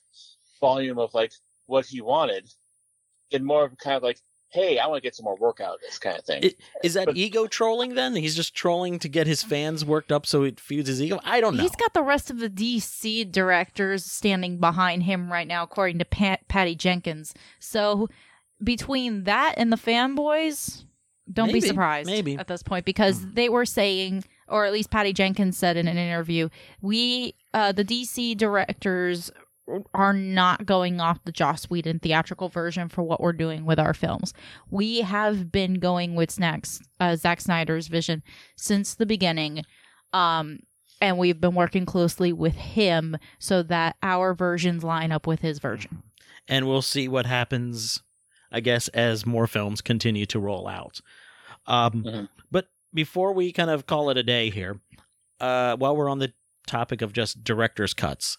volume 0.59 0.97
of 0.97 1.13
like 1.13 1.31
what 1.67 1.85
he 1.85 2.01
wanted, 2.01 2.49
and 3.31 3.45
more 3.45 3.63
of 3.65 3.77
kind 3.77 3.95
of 3.95 4.03
like, 4.03 4.19
hey, 4.49 4.79
I 4.79 4.87
want 4.87 4.97
to 4.97 5.05
get 5.05 5.13
some 5.15 5.25
more 5.25 5.35
work 5.35 5.59
out 5.59 5.75
of 5.75 5.81
this 5.81 5.99
kind 5.99 6.17
of 6.17 6.23
thing. 6.23 6.41
It- 6.43 6.55
is 6.81 6.93
that 6.93 7.07
But- 7.07 7.17
ego 7.17 7.47
trolling 7.47 7.95
then? 7.95 8.15
He's 8.15 8.35
just 8.35 8.55
trolling 8.55 8.97
to 8.99 9.09
get 9.09 9.27
his 9.27 9.43
fans 9.43 9.83
worked 9.83 10.09
up 10.11 10.25
so 10.25 10.43
it 10.43 10.59
feeds 10.59 10.87
his 10.87 11.01
ego? 11.01 11.19
I 11.25 11.41
don't 11.41 11.57
know. 11.57 11.61
He's 11.63 11.75
got 11.75 11.93
the 11.93 12.01
rest 12.01 12.31
of 12.31 12.39
the 12.39 12.49
DC 12.49 13.25
directors 13.29 14.05
standing 14.05 14.57
behind 14.59 15.03
him 15.03 15.29
right 15.31 15.47
now, 15.47 15.63
according 15.63 15.99
to 15.99 16.05
Pat- 16.05 16.47
Patty 16.47 16.75
Jenkins. 16.75 17.33
So 17.59 18.07
between 18.63 19.25
that 19.25 19.55
and 19.57 19.71
the 19.71 19.77
fanboys, 19.77 20.85
don't 21.31 21.47
Maybe, 21.47 21.59
be 21.59 21.67
surprised 21.67 22.07
maybe. 22.09 22.37
at 22.37 22.47
this 22.47 22.63
point 22.63 22.85
because 22.85 23.33
they 23.33 23.49
were 23.49 23.65
saying, 23.65 24.23
or 24.47 24.63
at 24.65 24.71
least 24.71 24.89
Patty 24.89 25.11
Jenkins 25.11 25.57
said 25.57 25.75
in 25.75 25.89
an 25.89 25.97
interview, 25.97 26.47
we, 26.81 27.35
uh, 27.53 27.73
the 27.73 27.83
DC 27.83 28.33
directors 28.37 29.29
are 29.93 30.13
not 30.13 30.65
going 30.65 30.99
off 31.01 31.23
the 31.25 31.31
Joss 31.31 31.65
Whedon 31.65 31.99
theatrical 31.99 32.49
version 32.49 32.87
for 32.89 33.03
what 33.03 33.19
we're 33.21 33.33
doing 33.33 33.65
with 33.65 33.79
our 33.79 33.93
films. 33.93 34.33
We 34.69 35.01
have 35.01 35.51
been 35.51 35.75
going 35.75 36.15
with 36.15 36.31
Snacks, 36.31 36.81
uh, 36.99 37.15
Zack 37.15 37.41
Snyder's 37.41 37.87
vision 37.87 38.23
since 38.55 38.95
the 38.95 39.05
beginning. 39.05 39.63
Um, 40.13 40.59
and 41.01 41.17
we've 41.17 41.39
been 41.41 41.53
working 41.55 41.85
closely 41.85 42.31
with 42.33 42.55
him 42.55 43.17
so 43.39 43.61
that 43.63 43.97
our 44.01 44.33
versions 44.33 44.83
line 44.83 45.11
up 45.11 45.27
with 45.27 45.41
his 45.41 45.59
version. 45.59 46.03
and 46.49 46.65
we'll 46.65 46.81
see 46.81 47.09
what 47.09 47.25
happens, 47.25 48.01
I 48.53 48.61
guess, 48.61 48.87
as 48.89 49.25
more 49.25 49.47
films 49.47 49.81
continue 49.81 50.25
to 50.27 50.39
roll 50.39 50.65
out. 50.69 51.01
Um, 51.65 52.03
Mhm. 52.05 52.29
But 52.49 52.69
before 52.93 53.33
we 53.33 53.51
kind 53.51 53.69
of 53.69 53.85
call 53.85 54.09
it 54.09 54.17
a 54.17 54.23
day 54.23 54.49
here, 54.49 54.79
uh, 55.41 55.75
while 55.75 55.97
we're 55.97 56.09
on 56.09 56.19
the 56.19 56.31
topic 56.65 57.01
of 57.01 57.11
just 57.11 57.43
director's 57.43 57.93
cuts, 57.93 58.37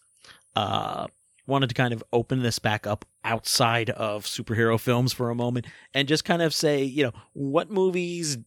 uh, 0.57 1.09
wanted 1.49 1.69
to 1.69 1.75
kind 1.75 1.93
of 1.93 2.05
open 2.13 2.43
this 2.43 2.59
back 2.61 2.87
up 2.87 3.05
outside 3.25 3.91
of 3.91 4.25
superhero 4.25 4.79
films 4.79 5.13
for 5.13 5.31
a 5.31 5.35
moment 5.35 5.67
and 5.95 6.07
just 6.07 6.25
kind 6.25 6.43
of 6.43 6.55
say, 6.55 6.85
you 6.85 7.03
know, 7.03 7.13
what 7.33 7.71
movies, 7.71 8.39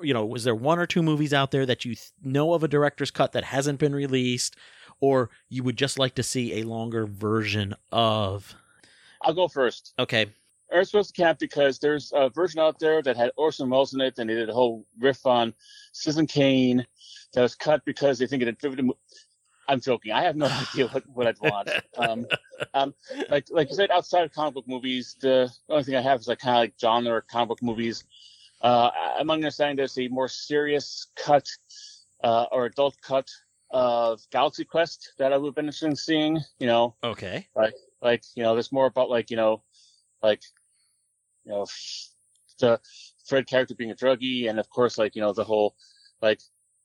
you 0.00 0.12
know, 0.14 0.24
was 0.24 0.42
there 0.42 0.54
one 0.54 0.78
or 0.78 0.86
two 0.86 1.02
movies 1.02 1.32
out 1.32 1.50
there 1.52 1.66
that 1.66 1.84
you 1.84 1.94
th- 1.94 2.10
know 2.24 2.54
of 2.54 2.64
a 2.64 2.68
director's 2.68 3.10
cut 3.10 3.32
that 3.32 3.44
hasn't 3.44 3.78
been 3.78 3.94
released, 3.94 4.56
or 5.00 5.30
you 5.48 5.62
would 5.62 5.76
just 5.76 5.98
like 5.98 6.14
to 6.14 6.22
see 6.22 6.58
a 6.58 6.64
longer 6.64 7.06
version 7.06 7.74
of? 7.92 8.54
I'll 9.22 9.34
go 9.34 9.48
first. 9.48 9.92
Okay, 9.98 10.26
Supposed 10.82 11.14
to 11.14 11.22
Camp 11.22 11.38
because 11.38 11.78
there's 11.78 12.12
a 12.14 12.28
version 12.28 12.60
out 12.60 12.78
there 12.78 13.00
that 13.02 13.16
had 13.16 13.30
Orson 13.36 13.70
Welles 13.70 13.94
in 13.94 14.00
it, 14.00 14.18
and 14.18 14.28
they 14.28 14.34
did 14.34 14.50
a 14.50 14.52
whole 14.52 14.84
riff 14.98 15.24
on 15.24 15.54
Citizen 15.92 16.26
Kane 16.26 16.84
that 17.32 17.42
was 17.42 17.54
cut 17.54 17.84
because 17.84 18.18
they 18.18 18.26
think 18.26 18.42
it 18.42 18.46
had 18.46 18.58
driven. 18.58 18.76
the 18.78 18.82
mo- 18.82 18.98
I'm 19.68 19.80
joking. 19.80 20.12
I 20.12 20.22
have 20.22 20.36
no 20.36 20.46
idea 20.72 20.88
what, 20.88 21.04
what 21.12 21.26
I'd 21.26 21.40
want. 21.40 21.70
Um, 21.96 22.26
um, 22.74 22.94
like 23.30 23.46
like 23.50 23.70
you 23.70 23.76
said, 23.76 23.90
outside 23.90 24.24
of 24.24 24.32
comic 24.32 24.54
book 24.54 24.68
movies, 24.68 25.16
the 25.20 25.50
only 25.68 25.84
thing 25.84 25.96
I 25.96 26.02
have 26.02 26.20
is 26.20 26.28
like 26.28 26.38
kind 26.38 26.56
of 26.56 26.60
like 26.60 26.74
genre 26.80 27.22
comic 27.22 27.48
book 27.48 27.62
movies. 27.62 28.04
Uh, 28.60 28.90
I'm 29.18 29.30
understanding 29.30 29.76
there's 29.76 29.98
a 29.98 30.08
more 30.08 30.28
serious 30.28 31.08
cut 31.16 31.46
uh, 32.24 32.46
or 32.50 32.66
adult 32.66 32.96
cut 33.02 33.28
of 33.70 34.20
Galaxy 34.30 34.64
Quest 34.64 35.12
that 35.18 35.32
I 35.32 35.36
would 35.36 35.48
have 35.48 35.54
been 35.54 35.66
interested 35.66 35.90
in 35.90 35.96
seeing. 35.96 36.40
You 36.58 36.66
know, 36.66 36.94
okay. 37.02 37.46
like 38.00 38.22
you 38.34 38.42
know 38.42 38.54
there's 38.54 38.72
more 38.72 38.86
about 38.86 39.10
like 39.10 39.30
you 39.30 39.36
know 39.36 39.62
like 40.22 40.42
you 41.44 41.52
know 41.52 41.66
the 42.58 42.80
fred 43.26 43.46
character 43.46 43.74
being 43.74 43.90
a 43.90 43.94
druggie 43.94 44.48
and 44.48 44.58
of 44.58 44.70
course 44.70 44.98
like 44.98 45.14
you 45.14 45.20
know 45.20 45.32
the 45.32 45.44
whole 45.44 45.74
like 46.22 46.40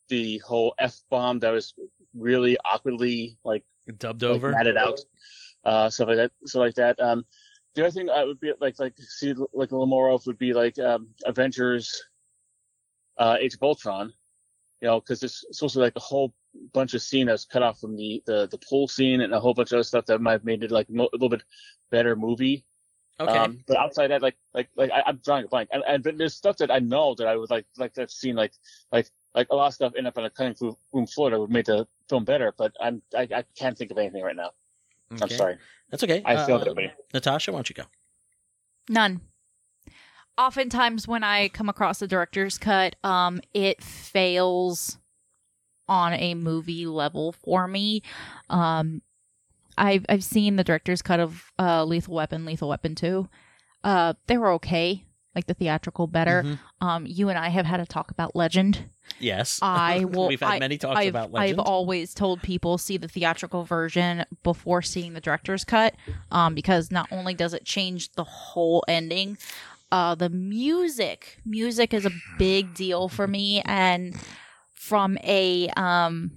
the 0.09 0.39
whole 0.39 0.73
f 0.77 0.99
bomb 1.09 1.39
that 1.39 1.51
was 1.51 1.73
really 2.16 2.57
awkwardly 2.66 3.38
like, 3.43 3.64
Dubbed 3.97 4.24
like 4.24 4.32
over. 4.32 4.51
matted 4.51 4.78
out 4.78 4.99
uh 5.64 5.89
stuff 5.89 6.07
like 6.07 6.18
that 6.18 6.32
stuff 6.45 6.59
like 6.59 6.76
that 6.76 6.99
um 6.99 7.26
the 7.76 7.84
other 7.84 7.91
thing 7.91 8.09
i 8.09 8.24
would 8.24 8.39
be 8.39 8.51
like 8.59 8.80
like 8.80 8.93
see 8.97 9.34
like 9.34 9.72
a 9.72 9.76
little 9.76 9.86
more 9.86 10.09
of 10.09 10.26
would 10.26 10.38
be 10.38 10.53
like 10.53 10.78
um 10.80 11.07
avengers 11.26 12.03
uh 13.18 13.38
age 13.39 13.53
of 13.53 13.64
ultron 13.64 14.14
you 14.82 14.88
know 14.88 14.99
because 14.99 15.22
it's 15.24 15.45
supposed 15.51 15.74
to 15.74 15.80
be 15.80 15.84
like 15.84 15.95
a 15.95 15.99
whole 15.99 16.34
bunch 16.74 16.93
of 16.93 17.01
scene 17.01 17.28
that's 17.28 17.45
cut 17.45 17.64
off 17.64 17.80
from 17.80 17.95
the 17.95 18.22
the 18.26 18.47
the 18.47 18.57
pool 18.57 18.88
scene 18.88 19.22
and 19.22 19.34
a 19.34 19.39
whole 19.39 19.53
bunch 19.53 19.72
of 19.72 19.78
other 19.78 19.84
stuff 19.84 20.05
that 20.05 20.22
might 20.22 20.34
have 20.34 20.43
made 20.43 20.64
it 20.64 20.72
like 20.72 20.89
mo- 20.89 21.09
a 21.12 21.16
little 21.16 21.30
bit 21.30 21.43
better 21.89 22.16
movie. 22.16 22.66
Okay. 23.20 23.38
Um, 23.38 23.59
but 23.68 23.78
outside 23.78 24.07
that, 24.07 24.22
like 24.22 24.36
like 24.53 24.70
like 24.76 24.91
I, 24.91 25.03
I'm 25.05 25.22
drawing 25.24 25.45
a 25.45 25.47
blank, 25.47 25.70
and, 25.72 25.84
and 25.88 26.03
but 26.03 26.18
there's 26.18 26.36
stuff 26.36 26.57
that 26.57 26.72
I 26.72 26.80
know 26.80 27.14
that 27.16 27.28
I 27.28 27.36
would 27.36 27.49
like 27.51 27.66
like 27.78 27.93
to 27.93 28.01
have 28.01 28.12
seen 28.12 28.36
like 28.36 28.53
like 28.91 29.07
like 29.36 29.47
a 29.51 29.55
lot 29.55 29.68
of 29.68 29.74
stuff 29.74 29.93
end 29.97 30.07
up 30.07 30.18
on 30.18 30.26
a 30.26 30.30
cutting 30.30 30.55
room 30.91 31.07
floor 31.07 31.30
that 31.30 31.39
would 31.39 31.51
make 31.51 31.68
the 31.68 31.88
film 32.12 32.26
better. 32.26 32.53
But 32.57 32.74
I'm 32.80 33.01
I, 33.18 33.28
I 33.36 33.43
can't 33.57 33.78
think 33.78 33.89
of 33.91 33.97
anything 33.97 34.22
right 34.24 34.36
now. 34.36 34.51
I'm 35.09 35.30
sorry. 35.30 35.57
That's 35.89 36.03
okay. 36.03 36.22
I 36.26 36.36
failed 36.45 36.62
Uh, 36.62 36.72
everybody. 36.72 36.91
Natasha, 37.14 37.51
why 37.51 37.57
don't 37.57 37.70
you 37.70 37.76
go? 37.76 37.84
None. 38.88 39.22
Oftentimes, 40.38 41.07
when 41.07 41.24
I 41.24 41.49
come 41.49 41.68
across 41.70 42.01
a 42.01 42.07
director's 42.07 42.57
cut, 42.57 42.95
um, 43.03 43.41
it 43.53 43.84
fails 43.84 44.97
on 45.88 46.14
a 46.14 46.34
movie 46.36 46.86
level 46.86 47.34
for 47.34 47.68
me. 47.68 48.01
Um, 48.49 49.01
I've 49.78 50.05
I've 50.07 50.24
seen 50.24 50.55
the 50.55 50.64
director's 50.64 51.01
cut 51.01 51.20
of 51.20 51.51
uh, 51.59 51.84
Lethal 51.84 52.16
Weapon, 52.16 52.45
Lethal 52.45 52.70
Weapon 52.70 52.95
Two. 52.95 53.28
Uh, 53.84 54.14
they 54.28 54.38
were 54.38 54.51
okay, 54.53 55.03
like 55.36 55.47
the 55.47 55.53
theatrical 55.53 56.07
better. 56.07 56.43
Mhm. 56.43 56.59
Um, 56.82 57.05
you 57.07 57.29
and 57.29 57.38
I 57.38 57.49
have 57.49 57.65
had 57.65 57.79
a 57.79 57.86
talk 57.86 58.11
about 58.11 58.36
Legend. 58.36 58.86
Yes. 59.19 59.59
I 59.61 60.03
will- 60.05 60.27
We've 60.27 60.39
had 60.39 60.49
I- 60.53 60.59
many 60.59 60.77
talks 60.77 60.99
I've, 60.99 61.09
about 61.09 61.32
Legend. 61.32 61.59
I've 61.59 61.65
always 61.65 62.13
told 62.13 62.41
people 62.41 62.77
see 62.77 62.97
the 62.97 63.07
theatrical 63.07 63.63
version 63.63 64.25
before 64.43 64.82
seeing 64.82 65.13
the 65.13 65.21
director's 65.21 65.63
cut, 65.63 65.95
um, 66.32 66.53
because 66.55 66.91
not 66.91 67.07
only 67.11 67.34
does 67.34 67.53
it 67.53 67.63
change 67.65 68.11
the 68.13 68.23
whole 68.25 68.84
ending, 68.88 69.38
uh, 69.91 70.15
the 70.15 70.29
music, 70.29 71.39
music 71.45 71.93
is 71.93 72.05
a 72.05 72.11
big 72.38 72.73
deal 72.73 73.07
for 73.09 73.27
me, 73.27 73.61
and 73.65 74.15
from 74.73 75.17
a 75.23 75.69
um, 75.77 76.32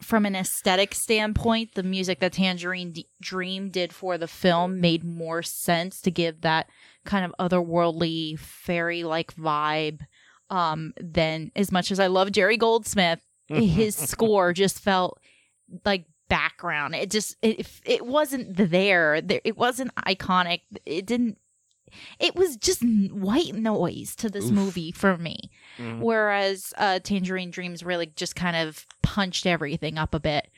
from 0.00 0.24
an 0.24 0.34
aesthetic 0.34 0.94
standpoint, 0.94 1.74
the 1.74 1.82
music 1.82 2.20
that 2.20 2.32
Tangerine 2.32 2.92
D- 2.92 3.06
Dream 3.20 3.68
did 3.68 3.92
for 3.92 4.16
the 4.16 4.26
film 4.26 4.80
made 4.80 5.04
more 5.04 5.42
sense 5.42 6.00
to 6.00 6.10
give 6.10 6.40
that 6.40 6.68
kind 7.04 7.24
of 7.24 7.34
otherworldly 7.38 8.38
fairy 8.38 9.04
like 9.04 9.34
vibe. 9.34 10.00
Um, 10.48 10.94
than 11.00 11.52
as 11.54 11.70
much 11.70 11.92
as 11.92 12.00
I 12.00 12.08
love 12.08 12.32
Jerry 12.32 12.56
Goldsmith, 12.56 13.20
his 13.46 13.94
score 14.10 14.52
just 14.52 14.80
felt 14.80 15.20
like 15.84 16.06
background. 16.28 16.96
It 16.96 17.08
just 17.08 17.36
it 17.40 17.68
it 17.84 18.04
wasn't 18.04 18.56
there. 18.56 19.20
There 19.20 19.40
it 19.44 19.56
wasn't 19.56 19.94
iconic. 19.94 20.62
It 20.84 21.06
didn't. 21.06 21.38
It 22.18 22.34
was 22.34 22.56
just 22.56 22.82
white 22.82 23.54
noise 23.54 24.16
to 24.16 24.28
this 24.28 24.46
Oof. 24.46 24.52
movie 24.52 24.90
for 24.90 25.16
me. 25.16 25.50
Mhm. 25.78 26.00
Whereas 26.00 26.72
uh, 26.78 26.98
Tangerine 26.98 27.50
Dreams 27.52 27.84
really 27.84 28.06
just 28.16 28.34
kind 28.34 28.56
of 28.56 28.86
punched 29.02 29.46
everything 29.46 29.98
up 29.98 30.14
a 30.14 30.20
bit. 30.20 30.48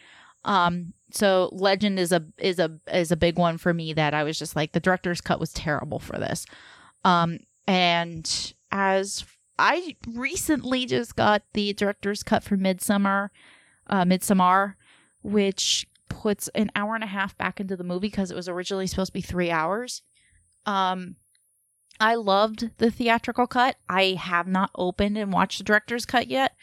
Um, 0.45 0.95
so 1.13 1.49
Legend 1.53 1.99
is 1.99 2.13
a 2.13 2.25
is 2.39 2.59
a 2.59 2.79
is 2.93 3.13
a 3.13 3.17
big 3.17 3.39
one 3.39 3.59
for 3.59 3.73
me 3.73 3.93
that 3.93 4.15
I 4.15 4.25
was 4.25 4.39
just 4.39 4.57
like 4.57 4.73
the 4.73 4.81
director's 4.81 5.21
cut 5.21 5.41
was 5.41 5.53
terrible 5.53 5.99
for 5.99 6.19
this. 6.19 6.47
Um, 7.05 7.39
and 7.67 8.55
as 8.71 9.25
I 9.59 9.97
recently 10.07 10.87
just 10.87 11.17
got 11.17 11.43
the 11.53 11.73
director's 11.73 12.23
cut 12.23 12.43
for 12.43 12.57
Midsommar, 12.57 13.29
uh, 13.89 14.05
Midsommar, 14.05 14.75
which 15.23 15.87
puts 16.09 16.49
an 16.49 16.71
hour 16.75 16.95
and 16.95 17.05
a 17.05 17.09
half 17.09 17.37
back 17.39 17.61
into 17.61 17.77
the 17.77 17.85
movie 17.85 18.09
because 18.09 18.31
it 18.31 18.37
was 18.37 18.49
originally 18.49 18.87
supposed 18.87 19.11
to 19.11 19.15
be 19.15 19.21
three 19.21 19.51
hours. 19.51 20.03
Um, 20.67 21.17
I 22.01 22.15
loved 22.15 22.71
the 22.79 22.91
theatrical 22.91 23.47
cut. 23.47 23.77
I 23.89 24.17
have 24.19 24.47
not 24.47 24.71
opened 24.75 25.17
and 25.17 25.33
watched 25.33 25.59
the 25.59 25.65
director's 25.65 26.07
cut 26.07 26.29
yet, 26.29 26.57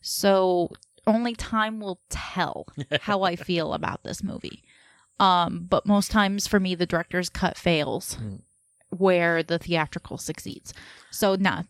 so 0.00 0.70
only 1.06 1.34
time 1.34 1.80
will 1.80 2.00
tell 2.10 2.66
how 3.02 3.22
I 3.22 3.36
feel 3.48 3.72
about 3.74 4.02
this 4.04 4.22
movie. 4.22 4.62
Um, 5.20 5.66
but 5.68 5.86
most 5.86 6.10
times 6.10 6.46
for 6.46 6.58
me, 6.60 6.74
the 6.74 6.86
director's 6.86 7.28
cut 7.28 7.56
fails, 7.56 8.14
Hmm. 8.14 8.36
where 8.90 9.42
the 9.42 9.58
theatrical 9.58 10.18
succeeds. 10.18 10.72
So, 11.10 11.34
nah, 11.36 11.62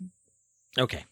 Okay. 0.79 1.05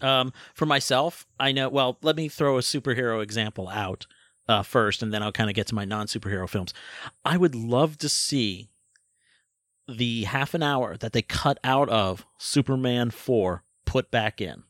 Um, 0.00 0.32
for 0.54 0.66
myself, 0.66 1.26
I 1.38 1.52
know. 1.52 1.68
Well, 1.68 1.98
let 2.02 2.16
me 2.16 2.28
throw 2.28 2.56
a 2.58 2.60
superhero 2.62 3.22
example 3.22 3.68
out 3.68 4.06
uh, 4.48 4.62
first, 4.62 5.02
and 5.02 5.12
then 5.12 5.22
I'll 5.22 5.30
kind 5.32 5.48
of 5.50 5.54
get 5.54 5.66
to 5.68 5.74
my 5.74 5.84
non-superhero 5.84 6.48
films. 6.48 6.72
I 7.24 7.36
would 7.36 7.54
love 7.54 7.98
to 7.98 8.08
see 8.08 8.70
the 9.86 10.24
half 10.24 10.54
an 10.54 10.62
hour 10.62 10.96
that 10.96 11.12
they 11.12 11.22
cut 11.22 11.58
out 11.62 11.88
of 11.88 12.24
Superman 12.38 13.10
four 13.10 13.64
put 13.84 14.10
back 14.10 14.40
in. 14.40 14.62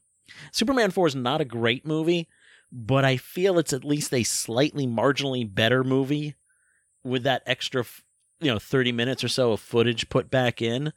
Superman 0.50 0.90
four 0.90 1.06
is 1.06 1.14
not 1.14 1.40
a 1.40 1.44
great 1.46 1.86
movie, 1.86 2.28
but 2.72 3.04
I 3.04 3.18
feel 3.18 3.58
it's 3.58 3.72
at 3.74 3.84
least 3.84 4.12
a 4.14 4.22
slightly 4.22 4.86
marginally 4.86 5.52
better 5.52 5.84
movie 5.84 6.34
with 7.04 7.22
that 7.24 7.42
extra, 7.46 7.84
you 8.40 8.50
know, 8.50 8.58
thirty 8.58 8.92
minutes 8.92 9.22
or 9.22 9.28
so 9.28 9.52
of 9.52 9.60
footage 9.60 10.08
put 10.08 10.30
back 10.30 10.62
in. 10.62 10.92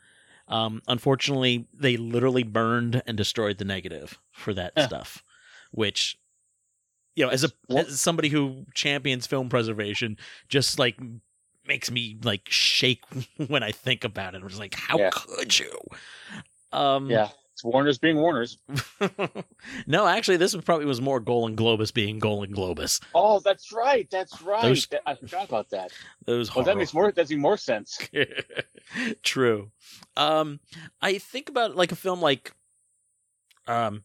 Um, 0.47 0.81
unfortunately, 0.87 1.67
they 1.73 1.97
literally 1.97 2.43
burned 2.43 3.01
and 3.05 3.17
destroyed 3.17 3.57
the 3.57 3.65
negative 3.65 4.19
for 4.31 4.53
that 4.53 4.73
Yeah. 4.77 4.85
stuff, 4.85 5.23
which, 5.71 6.17
you 7.15 7.25
know, 7.25 7.31
as 7.31 7.43
a 7.43 7.49
as 7.75 7.99
somebody 7.99 8.29
who 8.29 8.65
champions 8.73 9.27
film 9.27 9.49
preservation, 9.49 10.17
just 10.47 10.79
like 10.79 10.97
makes 11.67 11.89
me 11.89 12.17
like 12.23 12.47
shake 12.47 13.03
when 13.47 13.63
I 13.63 13.71
think 13.71 14.03
about 14.03 14.35
it. 14.35 14.41
I'm 14.41 14.47
just 14.47 14.59
like, 14.59 14.75
how 14.75 14.97
Yeah. 14.99 15.09
could 15.11 15.57
you? 15.59 15.77
Um, 16.71 17.09
Yeah, 17.09 17.29
it's 17.55 17.63
Warner's 17.63 17.97
being 17.97 18.17
Warner's. 18.17 18.57
no, 19.87 20.05
actually, 20.05 20.35
this 20.35 20.53
was 20.53 20.65
probably 20.65 20.85
was 20.85 20.99
more 20.99 21.21
Golan 21.21 21.55
Globus 21.55 21.93
being 21.93 22.19
Golan 22.19 22.53
Globus. 22.53 23.01
Oh, 23.13 23.39
that's 23.39 23.71
right. 23.71 24.09
That's 24.11 24.41
right. 24.41 24.61
Those- 24.61 24.87
That- 24.87 25.03
I 25.05 25.15
forgot 25.15 25.47
about 25.47 25.69
that. 25.69 25.93
Those 26.25 26.53
Well, 26.53 26.65
that 26.65 26.75
makes 26.75 26.93
more. 26.93 27.13
That's 27.13 27.31
even 27.31 27.41
more 27.41 27.55
sense. 27.55 27.97
True. 29.23 29.71
Um, 30.17 30.59
I 31.01 31.17
think 31.17 31.47
about 31.47 31.77
like 31.77 31.93
a 31.93 31.95
film 31.95 32.21
like, 32.21 32.51
um, 33.67 34.03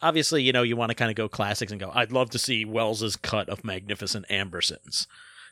obviously, 0.00 0.42
you 0.42 0.52
know, 0.54 0.62
you 0.62 0.74
want 0.74 0.88
to 0.88 0.94
kind 0.94 1.10
of 1.10 1.16
go 1.16 1.28
classics 1.28 1.72
and 1.72 1.78
go. 1.80 1.90
I'd 1.94 2.12
love 2.12 2.30
to 2.30 2.38
see 2.38 2.64
Welles's 2.64 3.16
cut 3.16 3.50
of 3.50 3.62
Magnificent 3.62 4.26
Ambersons. 4.30 5.06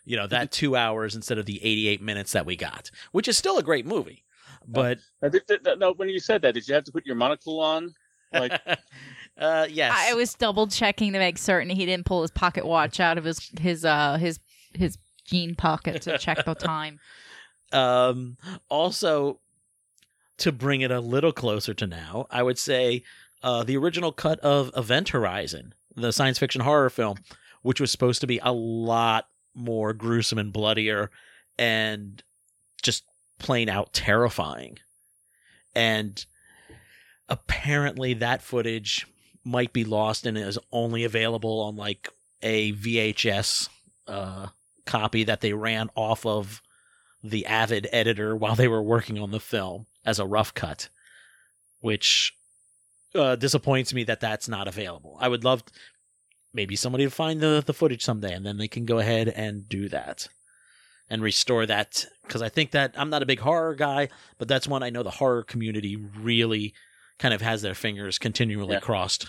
You 0.07 0.17
know, 0.17 0.27
that 0.29 0.51
two 0.51 0.77
hours 0.77 1.15
instead 1.15 1.37
of 1.37 1.45
the 1.45 1.63
eighty-eight 1.63 2.01
minutes 2.01 2.33
that 2.33 2.47
we 2.47 2.57
got, 2.57 2.91
which 3.13 3.29
is 3.29 3.37
still 3.37 3.59
a 3.59 3.63
great 3.63 3.85
movie. 3.85 4.23
But 4.67 4.99
Now, 5.23 5.29
did- 5.29 5.47
did- 5.47 5.79
No, 5.79 5.93
when 5.93 6.09
you 6.09 6.21
said 6.21 6.43
that, 6.43 6.55
did 6.55 6.67
you 6.67 6.75
have 6.75 6.85
to 6.85 6.93
put 6.93 7.07
your 7.07 7.17
monocle 7.17 7.61
on? 7.61 7.95
Like, 8.33 8.61
uh, 9.39 9.67
yes, 9.71 9.93
I 9.97 10.15
was 10.15 10.35
double 10.35 10.67
checking 10.67 11.13
to 11.13 11.19
make 11.19 11.39
certain 11.39 11.71
he 11.71 11.87
didn't 11.87 12.07
pull 12.07 12.23
his 12.23 12.31
pocket 12.31 12.67
watch 12.67 12.99
out 13.01 13.19
of 13.19 13.25
his 13.25 13.51
his 13.61 13.85
uh 13.85 14.17
his 14.17 14.41
his 14.75 14.99
jean 15.25 15.55
pocket 15.55 16.03
to 16.03 16.19
check 16.19 16.45
the 16.45 16.55
time. 16.55 16.99
Um, 17.73 18.37
also, 18.69 19.41
to 20.39 20.53
bring 20.53 20.83
it 20.83 20.93
a 20.93 21.01
little 21.01 21.33
closer 21.33 21.75
to 21.75 21.87
now, 21.89 22.27
I 22.31 22.41
would 22.45 22.59
say 22.59 23.03
uh, 23.43 23.65
the 23.65 23.77
original 23.77 24.13
cut 24.13 24.39
of 24.41 24.71
Event 24.77 25.09
Horizon, 25.09 25.75
the 25.97 26.13
science 26.13 26.39
fiction 26.39 26.61
horror 26.61 26.89
film, 26.89 27.19
which 27.63 27.81
was 27.81 27.91
supposed 27.91 28.21
to 28.21 28.29
be 28.29 28.39
a 28.45 28.53
lot 28.53 29.27
more 29.57 29.93
gruesome 29.93 30.39
and 30.39 30.53
bloodier 30.53 31.11
and 31.59 32.23
just 32.81 33.03
plain 33.39 33.69
out 33.69 33.93
terrifying. 33.93 34.79
And 35.75 36.25
apparently, 37.29 38.15
that 38.15 38.43
footage 38.43 39.07
might 39.45 39.73
be 39.73 39.85
lost 39.85 40.27
and 40.27 40.39
is 40.39 40.59
only 40.73 41.05
available 41.05 41.61
on 41.61 41.77
like 41.77 42.09
a 42.43 42.73
VHS 42.73 43.69
uh, 44.07 44.49
copy 44.87 45.25
that 45.25 45.41
they 45.41 45.53
ran 45.53 45.91
off 45.95 46.25
of 46.25 46.63
the 47.23 47.47
Avid 47.47 47.89
editor 47.93 48.37
while 48.37 48.55
they 48.55 48.69
were 48.69 48.83
working 48.83 49.19
on 49.19 49.31
the 49.31 49.41
film 49.41 49.87
as 50.05 50.19
a 50.19 50.27
rough 50.27 50.53
cut, 50.55 50.89
which 51.81 52.35
uh, 53.15 53.37
disappoints 53.37 53.95
me 53.95 54.05
that 54.05 54.21
that's 54.21 54.49
not 54.49 54.69
available. 54.69 55.17
I 55.21 55.29
would 55.29 55.45
love 55.45 55.63
maybe 56.53 56.77
somebody 56.77 57.05
to 57.05 57.11
find 57.11 57.41
the, 57.41 57.63
the 57.65 57.75
footage 57.75 58.05
someday 58.05 58.33
and 58.33 58.47
then 58.47 58.59
they 58.59 58.69
can 58.69 58.85
go 58.85 58.99
ahead 58.99 59.29
and 59.29 59.69
do 59.69 59.89
that 59.89 60.29
and 61.11 61.23
restore 61.23 61.67
that 61.67 62.07
because 62.23 62.43
I 62.43 62.49
think 62.49 62.71
that 62.73 62.95
I'm 62.97 63.11
not 63.11 63.23
a 63.23 63.27
big 63.27 63.41
horror 63.41 63.75
guy, 63.75 64.09
but 64.39 64.49
that's 64.49 64.67
one 64.67 64.83
I 64.83 64.91
know 64.91 65.03
the 65.03 65.11
horror 65.11 65.43
community 65.43 65.97
really 65.97 66.75
kind 67.19 67.35
of 67.35 67.41
has 67.43 67.63
their 67.63 67.75
fingers 67.75 68.19
continually 68.19 68.73
Yeah. 68.75 68.81
crossed. 68.81 69.27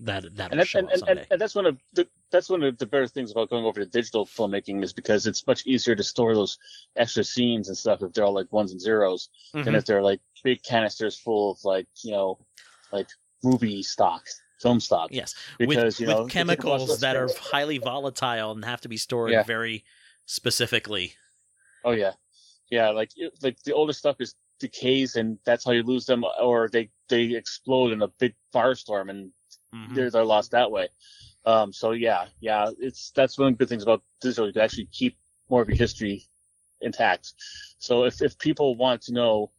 That 0.00 0.24
that 0.36 0.50
and, 0.50 0.60
that, 0.60 0.74
and, 0.74 0.90
and, 1.08 1.26
and, 1.30 1.38
that's 1.40 1.54
one 1.54 1.66
of 1.66 1.76
the 1.92 2.08
that's 2.32 2.48
one 2.48 2.62
of 2.62 2.78
the 2.78 2.86
better 2.86 3.06
things 3.06 3.30
about 3.30 3.50
going 3.50 3.66
over 3.66 3.80
to 3.80 3.86
digital 3.86 4.24
filmmaking 4.24 4.82
is 4.82 4.94
because 4.94 5.26
it's 5.26 5.46
much 5.46 5.66
easier 5.66 5.94
to 5.94 6.02
store 6.02 6.34
those 6.34 6.56
extra 6.96 7.22
scenes 7.22 7.68
and 7.68 7.76
stuff 7.76 8.02
if 8.02 8.12
they're 8.14 8.24
all 8.24 8.32
like 8.32 8.50
ones 8.50 8.72
and 8.72 8.80
zeros 8.80 9.28
than 9.52 9.64
Mhm. 9.64 9.76
if 9.76 9.84
they're 9.84 10.02
like 10.02 10.20
big 10.42 10.62
canisters 10.62 11.18
full 11.18 11.50
of 11.52 11.58
like 11.64 11.86
you 12.02 12.12
know 12.12 12.38
like 12.92 13.08
movie 13.42 13.82
stock 13.82 14.24
film 14.58 14.80
stock 14.80 15.10
Yes, 15.12 15.34
because 15.58 15.98
with, 15.98 16.00
you 16.00 16.06
know 16.06 16.22
with 16.24 16.32
they 16.32 16.44
take 16.44 16.58
up 16.58 16.64
a 16.64 16.68
lot 16.68 16.78
chemicals 16.78 17.00
that 17.00 17.16
are 17.16 17.28
highly 17.38 17.76
volatile 17.76 18.52
and 18.52 18.64
have 18.64 18.80
to 18.80 18.88
be 18.88 18.96
stored 18.96 19.32
Yeah. 19.32 19.42
very 19.42 19.84
specifically. 20.26 21.14
oh 21.84 21.90
yeah 21.92 22.12
yeah 22.70 22.88
like 22.90 23.10
like 23.42 23.56
the 23.64 23.72
older 23.72 23.92
stuff 23.92 24.16
is 24.20 24.34
decays 24.60 25.16
and 25.16 25.38
that's 25.44 25.64
how 25.64 25.72
you 25.72 25.82
lose 25.82 26.06
them 26.06 26.24
or 26.40 26.68
they 26.68 26.88
they 27.08 27.34
explode 27.34 27.92
in 27.92 28.02
a 28.02 28.08
big 28.18 28.34
firestorm 28.54 29.10
and 29.10 29.30
Mhm. 29.74 29.94
they're, 29.94 30.10
they're 30.10 30.24
lost 30.24 30.52
that 30.52 30.70
way. 30.70 30.88
Um, 31.44 31.72
so 31.72 31.90
yeah, 31.90 32.26
yeah, 32.40 32.70
it's 32.78 33.10
that's 33.10 33.36
one 33.38 33.48
of 33.48 33.54
the 33.54 33.58
good 33.58 33.68
things 33.68 33.82
about 33.82 34.02
digital. 34.20 34.46
You 34.46 34.52
can 34.52 34.62
actually 34.62 34.86
keep 34.92 35.18
more 35.50 35.62
of 35.62 35.68
your 35.68 35.76
history 35.76 36.26
intact. 36.80 37.34
So 37.78 38.04
if 38.04 38.22
if 38.22 38.38
people 38.38 38.76
want 38.76 39.02
to 39.02 39.12
know 39.12 39.50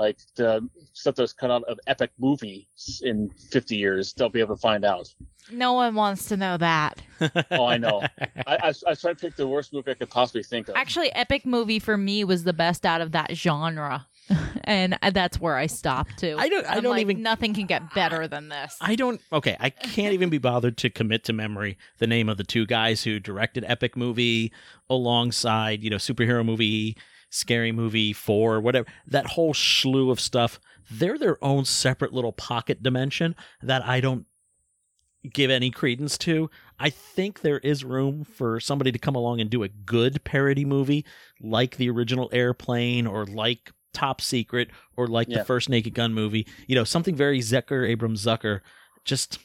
like 0.00 0.18
the 0.34 0.66
stuff 0.94 1.14
that's 1.14 1.34
cut 1.34 1.50
out 1.50 1.62
of 1.64 1.78
epic 1.86 2.10
movies 2.18 3.02
in 3.04 3.30
50 3.50 3.76
years, 3.76 4.14
they'll 4.14 4.30
be 4.30 4.40
able 4.40 4.56
to 4.56 4.60
find 4.60 4.82
out. 4.82 5.12
No 5.52 5.74
one 5.74 5.94
wants 5.94 6.26
to 6.28 6.36
know 6.36 6.56
that. 6.56 7.02
Oh, 7.50 7.66
I 7.66 7.76
know. 7.76 8.00
I, 8.20 8.30
I, 8.46 8.58
I 8.62 8.68
was 8.68 9.00
trying 9.02 9.14
to 9.14 9.20
pick 9.20 9.36
the 9.36 9.46
worst 9.46 9.74
movie 9.74 9.90
I 9.90 9.94
could 9.94 10.08
possibly 10.08 10.42
think 10.42 10.68
of. 10.68 10.76
Actually, 10.76 11.12
epic 11.14 11.44
movie 11.44 11.78
for 11.78 11.98
me 11.98 12.24
was 12.24 12.44
the 12.44 12.54
best 12.54 12.86
out 12.86 13.02
of 13.02 13.12
that 13.12 13.36
genre, 13.36 14.06
and 14.64 14.96
that's 15.12 15.38
where 15.38 15.58
I 15.58 15.66
stopped 15.66 16.18
too. 16.18 16.36
I 16.38 16.48
don't. 16.48 16.64
I 16.64 16.76
I'm 16.76 16.82
don't 16.82 16.92
like, 16.92 17.02
even. 17.02 17.22
Nothing 17.22 17.52
can 17.52 17.66
get 17.66 17.92
better 17.92 18.26
than 18.26 18.48
this. 18.48 18.74
I 18.80 18.96
don't. 18.96 19.20
Okay, 19.34 19.54
I 19.60 19.68
can't 19.68 20.14
even 20.14 20.30
be 20.30 20.38
bothered 20.38 20.78
to 20.78 20.88
commit 20.88 21.24
to 21.24 21.34
memory 21.34 21.76
the 21.98 22.06
name 22.06 22.30
of 22.30 22.38
the 22.38 22.44
two 22.44 22.64
guys 22.64 23.04
who 23.04 23.20
directed 23.20 23.64
Epic 23.66 23.98
Movie 23.98 24.50
alongside, 24.88 25.82
you 25.82 25.90
know, 25.90 25.96
superhero 25.96 26.42
movie, 26.42 26.96
scary 27.30 27.72
movie 27.72 28.12
four, 28.12 28.60
whatever. 28.60 28.86
That 29.06 29.26
whole 29.26 29.54
slew 29.54 30.10
of 30.10 30.20
stuff. 30.20 30.60
They're 30.90 31.18
their 31.18 31.42
own 31.42 31.64
separate 31.64 32.12
little 32.12 32.32
pocket 32.32 32.82
dimension 32.82 33.36
that 33.62 33.86
I 33.86 34.00
don't 34.00 34.26
give 35.32 35.50
any 35.50 35.70
credence 35.70 36.16
to. 36.18 36.50
I 36.78 36.90
think 36.90 37.40
there 37.42 37.58
is 37.58 37.84
room 37.84 38.24
for 38.24 38.58
somebody 38.58 38.90
to 38.90 38.98
come 38.98 39.14
along 39.14 39.40
and 39.40 39.50
do 39.50 39.62
a 39.62 39.68
good 39.68 40.24
parody 40.24 40.64
movie 40.64 41.04
like 41.40 41.76
the 41.76 41.90
original 41.90 42.28
Airplane 42.32 43.06
or 43.06 43.26
like 43.26 43.70
Top 43.92 44.20
Secret 44.20 44.70
or 44.96 45.06
like 45.06 45.28
Yeah. 45.28 45.38
the 45.38 45.44
first 45.44 45.68
Naked 45.68 45.94
Gun 45.94 46.14
movie. 46.14 46.46
You 46.66 46.74
know, 46.74 46.84
something 46.84 47.14
very 47.14 47.40
Zucker, 47.40 47.88
Abrams 47.88 48.24
Zucker. 48.24 48.60
Just 49.04 49.38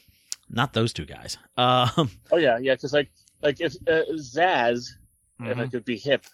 not 0.48 0.72
those 0.72 0.92
two 0.92 1.04
guys. 1.06 1.36
Um, 1.58 2.10
oh 2.30 2.36
yeah, 2.36 2.58
yeah, 2.58 2.74
because 2.74 2.92
like 2.92 3.10
like 3.42 3.60
if 3.62 3.74
uh, 3.88 4.02
Zaz, 4.18 4.88
if 5.40 5.56
I 5.58 5.66
could 5.68 5.84
be 5.86 5.96
hip, 5.96 6.24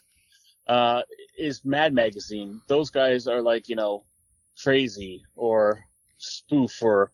uh, 0.66 1.02
is 1.38 1.64
Mad 1.64 1.92
Magazine. 1.94 2.60
Those 2.68 2.90
guys 2.90 3.26
are 3.26 3.42
like, 3.42 3.68
you 3.68 3.76
know, 3.76 4.04
crazy 4.62 5.22
or 5.34 5.84
spoof 6.18 6.82
or 6.82 7.10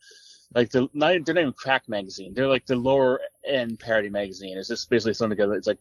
like 0.55 0.71
the 0.71 0.89
not, 0.93 1.25
they're 1.25 1.35
not 1.35 1.41
even 1.41 1.53
crack 1.53 1.89
magazine. 1.89 2.35
They're 2.35 2.49
like 2.49 2.67
the 2.67 2.77
lower 2.77 3.21
end 3.45 3.79
parody 3.79 4.09
magazine. 4.11 4.57
It's 4.59 4.69
just 4.69 4.89
basically 4.91 5.15
thrown 5.15 5.31
together. 5.31 5.55
It's 5.55 5.67
like, 5.67 5.79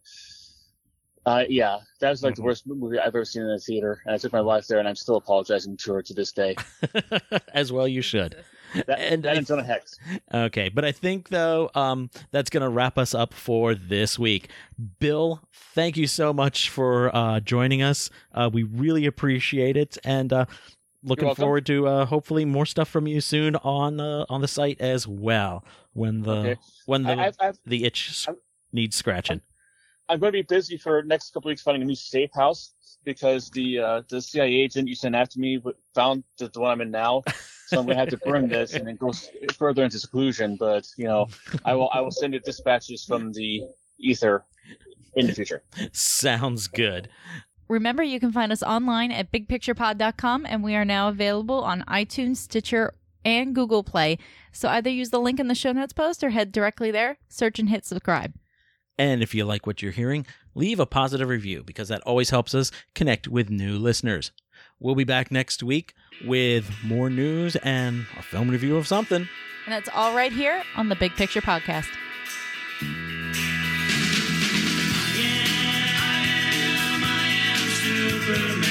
uh, 1.26 1.44
yeah, 1.50 1.80
that 2.00 2.10
was 2.10 2.24
like 2.24 2.36
the 2.36 2.42
Mhm. 2.42 2.46
worst 2.46 2.68
movie 2.68 3.00
I've 3.00 3.08
ever 3.08 3.26
seen 3.26 3.44
in 3.44 3.52
a 3.52 3.60
theater, 3.60 4.02
and 4.06 4.16
I 4.16 4.18
took 4.18 4.32
my 4.32 4.40
life 4.40 4.68
there, 4.68 4.80
and 4.80 4.88
I'm 4.88 4.96
still 4.96 5.18
apologizing 5.18 5.76
to 5.78 5.94
her 5.94 6.02
to 6.02 6.14
this 6.14 6.32
day. 6.32 6.56
as 7.54 7.72
well 7.72 7.88
you 7.88 8.02
should. 8.02 8.36
That, 8.76 9.00
And 9.00 9.24
that 9.24 9.34
I- 9.34 9.38
and 9.38 9.48
Jonah 9.48 9.64
Hex. 9.64 9.98
Okay, 10.34 10.70
but 10.70 10.84
I 10.86 10.92
think 10.92 11.30
though 11.30 11.70
um, 11.76 12.10
that's 12.32 12.50
going 12.50 12.64
to 12.64 12.70
wrap 12.70 12.98
us 12.98 13.14
up 13.16 13.34
for 13.34 13.74
this 13.76 14.20
week. 14.20 14.50
Bill, 15.00 15.42
thank 15.54 15.98
you 15.98 16.08
so 16.08 16.34
much 16.34 16.70
for 16.70 17.16
uh, 17.16 17.40
joining 17.40 17.82
us. 17.82 18.10
Uh, 18.34 18.50
we 18.52 18.64
really 18.64 19.06
appreciate 19.06 19.78
it, 19.78 19.98
and 20.04 20.32
uh, 20.34 20.46
looking 21.04 21.34
forward 21.36 21.66
to 21.68 21.88
uh, 21.88 22.06
hopefully 22.06 22.46
more 22.46 22.66
stuff 22.66 22.90
from 22.90 23.08
you 23.08 23.22
soon 23.22 23.56
on 23.58 24.00
uh, 24.00 24.26
on 24.30 24.42
the 24.42 24.48
site 24.48 24.80
as 24.82 25.08
well. 25.08 25.64
When 25.94 26.22
the 26.22 26.32
Okay. 26.32 26.56
when 26.86 27.04
the 27.04 27.18
I've, 27.18 27.36
I've, 27.40 27.58
the 27.66 27.86
itch 27.86 28.26
I'm- 28.28 28.38
needs 28.74 28.96
scratching. 28.96 29.42
I'm 30.10 30.20
going 30.20 30.32
to 30.32 30.38
be 30.38 30.42
busy 30.44 30.78
for 30.78 31.04
next 31.04 31.34
couple 31.34 31.50
weeks 31.50 31.62
finding 31.62 31.82
a 31.82 31.86
new 31.86 31.96
safe 31.96 32.30
house 32.34 32.74
because 33.08 33.50
the 33.52 33.80
uh, 33.80 34.02
the 34.10 34.22
CIA 34.22 34.54
agent 34.54 34.90
you 34.90 34.94
sent 34.94 35.16
after 35.16 35.40
me 35.40 35.64
found 35.96 36.26
the, 36.38 36.50
the 36.50 36.60
one 36.60 36.72
I'm 36.72 36.82
in 36.82 36.92
now. 36.92 37.24
So 37.68 37.80
I'm 37.80 37.86
going 37.86 37.96
to 37.98 38.00
have 38.00 38.10
to 38.10 38.18
burn 38.18 38.48
this 38.48 38.76
and 38.76 38.88
then 38.88 38.96
go 38.96 39.12
further 39.58 39.84
into 39.84 40.00
seclusion. 40.00 40.58
But 40.58 40.88
you 40.98 41.06
know, 41.06 41.28
I 41.66 41.74
will 41.74 41.90
I 41.94 42.02
will 42.02 42.12
send 42.12 42.34
you 42.34 42.40
dispatches 42.40 43.04
from 43.04 43.32
the 43.32 43.64
ether 43.98 44.46
in 45.16 45.28
the 45.28 45.34
future. 45.34 45.64
Sounds 45.92 46.68
good. 46.68 47.10
Remember, 47.70 48.04
you 48.04 48.20
can 48.20 48.32
find 48.32 48.52
us 48.52 48.64
online 48.64 49.12
at 49.12 49.32
bigpicturepod.com, 49.32 50.46
and 50.46 50.64
we 50.64 50.76
are 50.76 50.86
now 50.86 51.10
available 51.10 51.62
on 51.64 51.84
iTunes, 51.90 52.38
Stitcher, 52.38 52.94
and 53.26 53.54
Google 53.54 53.84
Play. 53.84 54.18
So 54.54 54.70
either 54.70 54.90
use 54.90 55.10
the 55.10 55.20
link 55.20 55.38
in 55.40 55.50
the 55.50 55.56
show 55.56 55.74
notes 55.74 55.92
post 55.92 56.24
or 56.24 56.30
head 56.30 56.54
directly 56.54 56.92
there, 56.92 57.18
search 57.28 57.60
and 57.60 57.68
hit 57.68 57.86
subscribe. 57.86 58.34
And 58.98 59.22
if 59.22 59.36
you 59.36 59.46
like 59.46 59.68
what 59.68 59.82
you're 59.82 59.92
hearing, 59.92 60.26
leave 60.58 60.80
a 60.80 60.86
positive 60.86 61.30
review 61.30 61.64
because 61.64 61.88
that 61.88 62.02
always 62.02 62.32
helps 62.32 62.56
us 62.56 62.72
connect 62.96 63.28
with 63.28 63.50
new 63.50 63.78
listeners. 63.78 64.32
We'll 64.80 64.96
be 64.96 65.04
back 65.04 65.32
next 65.32 65.64
week 65.64 65.94
with 66.26 66.70
more 66.84 67.10
news 67.10 67.56
and 67.58 68.06
a 68.18 68.24
film 68.24 68.50
review 68.50 68.76
of 68.76 68.88
something. 68.88 69.30
And 69.66 69.74
that's 69.74 69.90
all 69.94 70.16
right 70.16 70.32
here 70.32 70.64
on 70.76 70.90
the 70.90 70.96
Big 70.96 71.14
Picture 71.14 71.42
Podcast. 71.42 71.88
Superman. 77.84 78.67